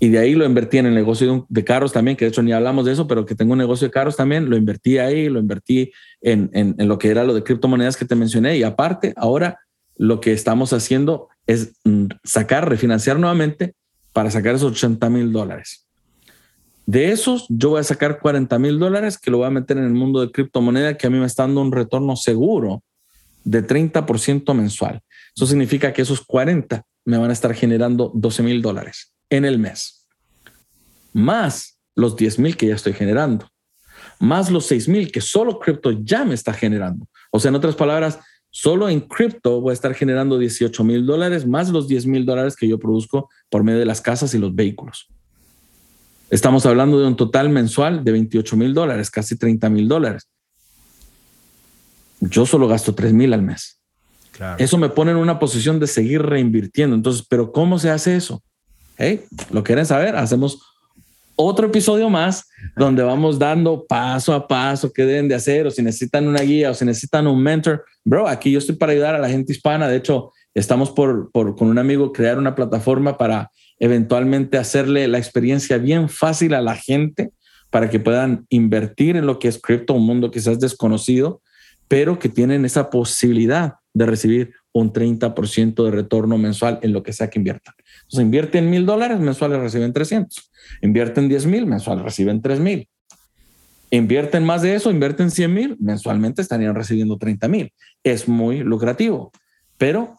y 0.00 0.10
de 0.10 0.18
ahí 0.18 0.34
lo 0.34 0.44
invertí 0.44 0.78
en 0.78 0.86
el 0.86 0.94
negocio 0.94 1.46
de, 1.48 1.64
carros 1.64 1.92
también, 1.92 2.16
que 2.16 2.24
de 2.24 2.30
hecho 2.30 2.42
ni 2.42 2.52
hablamos 2.52 2.84
de 2.84 2.92
eso, 2.92 3.08
pero 3.08 3.26
que 3.26 3.34
tengo 3.34 3.52
un 3.52 3.58
negocio 3.58 3.88
de 3.88 3.90
carros 3.90 4.16
también, 4.16 4.48
lo 4.48 4.56
invertí 4.56 4.98
ahí, 4.98 5.28
lo 5.28 5.40
invertí 5.40 5.92
en, 6.20 6.50
en, 6.52 6.88
lo 6.88 6.98
que 6.98 7.08
era 7.08 7.24
lo 7.24 7.34
de 7.34 7.42
criptomonedas 7.42 7.96
que 7.96 8.04
te 8.04 8.14
mencioné 8.14 8.56
y 8.56 8.62
aparte, 8.62 9.12
ahora 9.16 9.58
lo 9.96 10.20
que 10.20 10.32
estamos 10.32 10.72
haciendo 10.72 11.28
es 11.46 11.72
mm, 11.84 12.06
sacar, 12.22 12.68
refinanciar 12.68 13.18
nuevamente 13.18 13.74
para 14.12 14.30
sacar 14.30 14.54
esos 14.54 14.72
80 14.72 15.10
mil 15.10 15.32
dólares. 15.32 15.87
De 16.88 17.12
esos, 17.12 17.44
yo 17.50 17.68
voy 17.68 17.80
a 17.80 17.84
sacar 17.84 18.18
40 18.18 18.58
mil 18.58 18.78
dólares 18.78 19.18
que 19.18 19.30
lo 19.30 19.36
voy 19.36 19.46
a 19.46 19.50
meter 19.50 19.76
en 19.76 19.84
el 19.84 19.92
mundo 19.92 20.22
de 20.22 20.32
criptomoneda 20.32 20.96
que 20.96 21.06
a 21.06 21.10
mí 21.10 21.18
me 21.18 21.26
está 21.26 21.42
dando 21.42 21.60
un 21.60 21.70
retorno 21.70 22.16
seguro 22.16 22.82
de 23.44 23.62
30% 23.62 24.54
mensual. 24.54 25.02
Eso 25.36 25.46
significa 25.46 25.92
que 25.92 26.00
esos 26.00 26.22
40 26.22 26.82
me 27.04 27.18
van 27.18 27.28
a 27.28 27.34
estar 27.34 27.52
generando 27.52 28.10
12 28.14 28.42
mil 28.42 28.62
dólares 28.62 29.12
en 29.28 29.44
el 29.44 29.58
mes, 29.58 30.08
más 31.12 31.78
los 31.94 32.16
10 32.16 32.38
mil 32.38 32.56
que 32.56 32.68
ya 32.68 32.76
estoy 32.76 32.94
generando, 32.94 33.50
más 34.18 34.50
los 34.50 34.64
6 34.64 34.88
mil 34.88 35.12
que 35.12 35.20
solo 35.20 35.58
cripto 35.58 35.90
ya 35.90 36.24
me 36.24 36.32
está 36.32 36.54
generando. 36.54 37.06
O 37.30 37.38
sea, 37.38 37.50
en 37.50 37.56
otras 37.56 37.76
palabras, 37.76 38.18
solo 38.48 38.88
en 38.88 39.00
cripto 39.00 39.60
voy 39.60 39.72
a 39.72 39.74
estar 39.74 39.92
generando 39.92 40.38
18 40.38 40.82
mil 40.84 41.04
dólares 41.04 41.46
más 41.46 41.68
los 41.68 41.86
10 41.86 42.06
mil 42.06 42.24
dólares 42.24 42.56
que 42.56 42.66
yo 42.66 42.78
produzco 42.78 43.28
por 43.50 43.62
medio 43.62 43.78
de 43.78 43.84
las 43.84 44.00
casas 44.00 44.32
y 44.32 44.38
los 44.38 44.54
vehículos. 44.54 45.10
Estamos 46.30 46.66
hablando 46.66 47.00
de 47.00 47.06
un 47.06 47.16
total 47.16 47.48
mensual 47.48 48.04
de 48.04 48.12
28 48.12 48.56
mil 48.56 48.74
dólares, 48.74 49.10
casi 49.10 49.36
30 49.36 49.70
mil 49.70 49.88
dólares. 49.88 50.28
Yo 52.20 52.44
solo 52.44 52.68
gasto 52.68 52.94
3 52.94 53.12
mil 53.12 53.32
al 53.32 53.42
mes. 53.42 53.80
Eso 54.58 54.78
me 54.78 54.88
pone 54.88 55.10
en 55.10 55.16
una 55.16 55.38
posición 55.38 55.80
de 55.80 55.86
seguir 55.86 56.22
reinvirtiendo. 56.22 56.94
Entonces, 56.94 57.26
¿pero 57.28 57.50
cómo 57.50 57.78
se 57.78 57.90
hace 57.90 58.14
eso? 58.14 58.42
Hey, 58.96 59.24
¿lo 59.50 59.64
quieren 59.64 59.86
saber? 59.86 60.16
Hacemos 60.16 60.60
otro 61.34 61.66
episodio 61.66 62.10
más 62.10 62.48
donde 62.76 63.02
vamos 63.02 63.38
dando 63.38 63.86
paso 63.86 64.34
a 64.34 64.46
paso 64.46 64.92
qué 64.92 65.04
deben 65.04 65.28
de 65.28 65.36
hacer 65.36 65.66
o 65.66 65.70
si 65.70 65.82
necesitan 65.82 66.26
una 66.26 66.40
guía 66.40 66.70
o 66.70 66.74
si 66.74 66.84
necesitan 66.84 67.26
un 67.26 67.42
mentor. 67.42 67.84
Bro, 68.04 68.28
aquí 68.28 68.50
yo 68.50 68.58
estoy 68.58 68.76
para 68.76 68.92
ayudar 68.92 69.14
a 69.14 69.18
la 69.18 69.28
gente 69.28 69.52
hispana. 69.52 69.88
De 69.88 69.96
hecho, 69.96 70.32
estamos 70.54 70.90
por, 70.90 71.30
por 71.32 71.56
con 71.56 71.68
un 71.68 71.78
amigo 71.78 72.12
crear 72.12 72.38
una 72.38 72.54
plataforma 72.54 73.16
para 73.16 73.50
eventualmente 73.78 74.58
hacerle 74.58 75.08
la 75.08 75.18
experiencia 75.18 75.78
bien 75.78 76.08
fácil 76.08 76.54
a 76.54 76.60
la 76.60 76.74
gente 76.74 77.30
para 77.70 77.90
que 77.90 78.00
puedan 78.00 78.46
invertir 78.48 79.16
en 79.16 79.26
lo 79.26 79.38
que 79.38 79.48
es 79.48 79.60
cripto, 79.60 79.94
un 79.94 80.06
mundo 80.06 80.30
quizás 80.30 80.58
desconocido, 80.58 81.42
pero 81.86 82.18
que 82.18 82.28
tienen 82.28 82.64
esa 82.64 82.90
posibilidad 82.90 83.74
de 83.94 84.06
recibir 84.06 84.52
un 84.72 84.92
30% 84.92 85.84
de 85.84 85.90
retorno 85.90 86.38
mensual 86.38 86.78
en 86.82 86.92
lo 86.92 87.02
que 87.02 87.12
sea 87.12 87.30
que 87.30 87.38
inviertan. 87.38 87.74
Entonces, 88.02 88.20
invierten 88.20 88.70
mil 88.70 88.86
dólares, 88.86 89.18
mensuales 89.18 89.58
reciben 89.58 89.92
300. 89.92 90.50
Invierten 90.82 91.28
10 91.28 91.46
mil, 91.46 91.66
mensuales 91.66 92.04
reciben 92.04 92.40
3 92.40 92.60
mil. 92.60 92.88
Invierten 93.90 94.44
más 94.44 94.62
de 94.62 94.74
eso, 94.74 94.90
invierten 94.90 95.30
100 95.30 95.54
mil, 95.54 95.76
mensualmente 95.80 96.42
estarían 96.42 96.74
recibiendo 96.74 97.16
30 97.16 97.48
mil. 97.48 97.72
Es 98.04 98.28
muy 98.28 98.60
lucrativo, 98.60 99.32
pero 99.78 100.14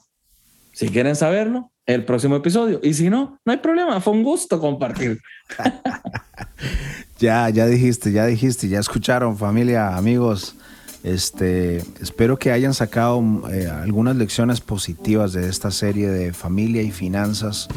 si 0.80 0.88
quieren 0.88 1.13
saberlo, 1.13 1.73
el 1.86 2.05
próximo 2.05 2.38
episodio. 2.38 2.80
Y 2.82 2.93
si 2.93 3.09
no, 3.09 3.38
no 3.43 3.51
hay 3.51 3.57
problema, 3.57 3.99
fue 3.99 4.13
un 4.13 4.23
gusto 4.23 4.61
compartir. 4.61 5.19
ya, 7.19 7.49
ya 7.49 7.65
dijiste, 7.65 8.13
ya 8.13 8.25
dijiste, 8.25 8.69
ya 8.69 8.80
escucharon 8.80 9.38
familia, 9.38 9.97
amigos. 9.97 10.55
Este, 11.03 11.84
espero 11.99 12.39
que 12.39 12.53
hayan 12.53 12.73
sacado 12.73 13.21
eh, 13.51 13.67
algunas 13.67 14.15
lecciones 14.15 14.61
positivas 14.61 15.34
de 15.34 15.49
esta 15.49 15.69
serie 15.69 16.07
de 16.07 16.32
familia 16.32 16.82
y 16.82 16.91
finanzas 16.91 17.67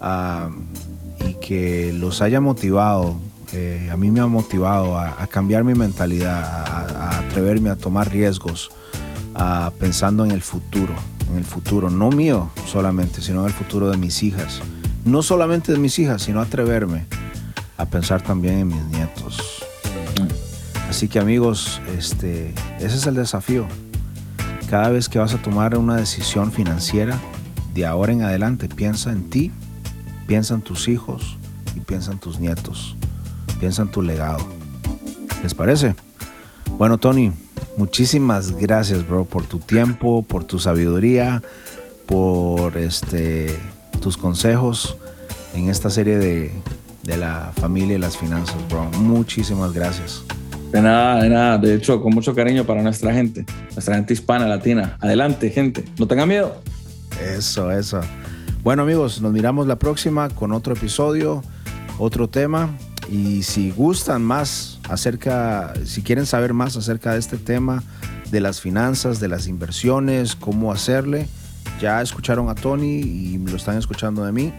ah, 0.00 0.48
y 1.28 1.34
que 1.34 1.92
los 1.92 2.22
haya 2.22 2.40
motivado. 2.40 3.20
Eh, 3.52 3.90
a 3.92 3.98
mí 3.98 4.10
me 4.10 4.20
ha 4.20 4.26
motivado 4.26 4.98
a, 4.98 5.26
cambiar 5.26 5.64
mi 5.64 5.74
mentalidad, 5.74 6.42
a, 6.42 7.18
atreverme 7.18 7.68
a 7.68 7.76
tomar 7.76 8.10
riesgos, 8.10 8.70
a, 9.34 9.70
pensando 9.78 10.24
en 10.24 10.30
el 10.30 10.40
futuro, 10.40 10.94
en 11.30 11.36
el 11.36 11.44
futuro, 11.44 11.90
no 11.90 12.10
mío 12.10 12.50
solamente, 12.66 13.20
sino 13.22 13.40
en 13.40 13.46
el 13.46 13.52
futuro 13.52 13.90
de 13.90 13.96
mis 13.96 14.22
hijas. 14.22 14.60
No 15.04 15.22
solamente 15.22 15.72
de 15.72 15.78
mis 15.78 15.98
hijas, 15.98 16.22
sino 16.22 16.40
atreverme 16.40 17.06
a 17.76 17.86
pensar 17.86 18.22
también 18.22 18.58
en 18.58 18.68
mis 18.68 18.84
nietos. 18.86 19.64
Así 20.88 21.08
que 21.08 21.18
amigos, 21.18 21.80
este, 21.96 22.54
ese 22.78 22.96
es 22.96 23.06
el 23.06 23.14
desafío. 23.14 23.66
Cada 24.68 24.90
vez 24.90 25.08
que 25.08 25.18
vas 25.18 25.34
a 25.34 25.42
tomar 25.42 25.76
una 25.76 25.96
decisión 25.96 26.50
financiera, 26.50 27.18
de 27.74 27.86
ahora 27.86 28.12
en 28.12 28.22
adelante, 28.22 28.68
piensa 28.68 29.12
en 29.12 29.30
ti, 29.30 29.52
piensa 30.26 30.54
en 30.54 30.62
tus 30.62 30.88
hijos 30.88 31.38
y 31.76 31.80
piensa 31.80 32.12
en 32.12 32.18
tus 32.18 32.40
nietos. 32.40 32.96
Piensa 33.60 33.82
en 33.82 33.90
tu 33.90 34.02
legado. 34.02 34.46
¿Les 35.42 35.54
parece? 35.54 35.94
Bueno, 36.76 36.98
Tony, 36.98 37.32
muchísimas 37.78 38.54
gracias, 38.56 39.06
bro, 39.08 39.24
por 39.24 39.44
tu 39.46 39.58
tiempo, 39.58 40.22
por 40.22 40.44
tu 40.44 40.58
sabiduría, 40.58 41.42
por 42.06 42.76
este, 42.76 43.56
tus 44.00 44.16
consejos 44.16 44.96
en 45.54 45.70
esta 45.70 45.88
serie 45.88 46.18
de, 46.18 46.52
de 47.04 47.16
la 47.16 47.52
familia 47.56 47.96
y 47.96 47.98
las 47.98 48.18
finanzas, 48.18 48.56
bro. 48.68 48.84
Muchísimas 48.98 49.72
gracias. 49.72 50.22
De 50.72 50.82
nada, 50.82 51.22
de 51.22 51.30
nada. 51.30 51.58
De 51.58 51.74
hecho, 51.74 52.02
con 52.02 52.12
mucho 52.12 52.34
cariño 52.34 52.64
para 52.64 52.82
nuestra 52.82 53.14
gente, 53.14 53.46
nuestra 53.72 53.94
gente 53.94 54.12
hispana, 54.12 54.46
latina. 54.46 54.98
Adelante, 55.00 55.48
gente. 55.50 55.84
No 55.98 56.06
tengan 56.06 56.28
miedo. 56.28 56.60
Eso, 57.34 57.70
eso. 57.70 58.00
Bueno, 58.62 58.82
amigos, 58.82 59.22
nos 59.22 59.32
miramos 59.32 59.66
la 59.66 59.78
próxima 59.78 60.28
con 60.28 60.52
otro 60.52 60.74
episodio, 60.74 61.42
otro 61.98 62.28
tema. 62.28 62.70
Y 63.10 63.42
si 63.42 63.70
gustan 63.70 64.22
más 64.22 64.80
acerca, 64.88 65.72
si 65.84 66.02
quieren 66.02 66.26
saber 66.26 66.52
más 66.52 66.76
acerca 66.76 67.12
de 67.12 67.18
este 67.18 67.38
tema, 67.38 67.82
de 68.30 68.40
las 68.40 68.60
finanzas, 68.60 69.20
de 69.20 69.28
las 69.28 69.46
inversiones, 69.46 70.36
cómo 70.36 70.70
hacerle, 70.72 71.26
ya 71.80 72.02
escucharon 72.02 72.50
a 72.50 72.54
Tony 72.54 73.00
y 73.00 73.38
lo 73.38 73.56
están 73.56 73.78
escuchando 73.78 74.22
de 74.24 74.32
mí, 74.32 74.52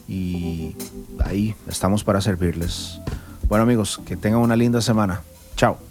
y 0.08 0.76
ahí 1.24 1.56
estamos 1.68 2.04
para 2.04 2.22
servirles. 2.22 3.00
Bueno 3.48 3.64
amigos, 3.64 4.00
que 4.06 4.16
tengan 4.16 4.42
una 4.42 4.56
linda 4.56 4.80
semana. 4.82 5.24
Chao. 5.56 5.89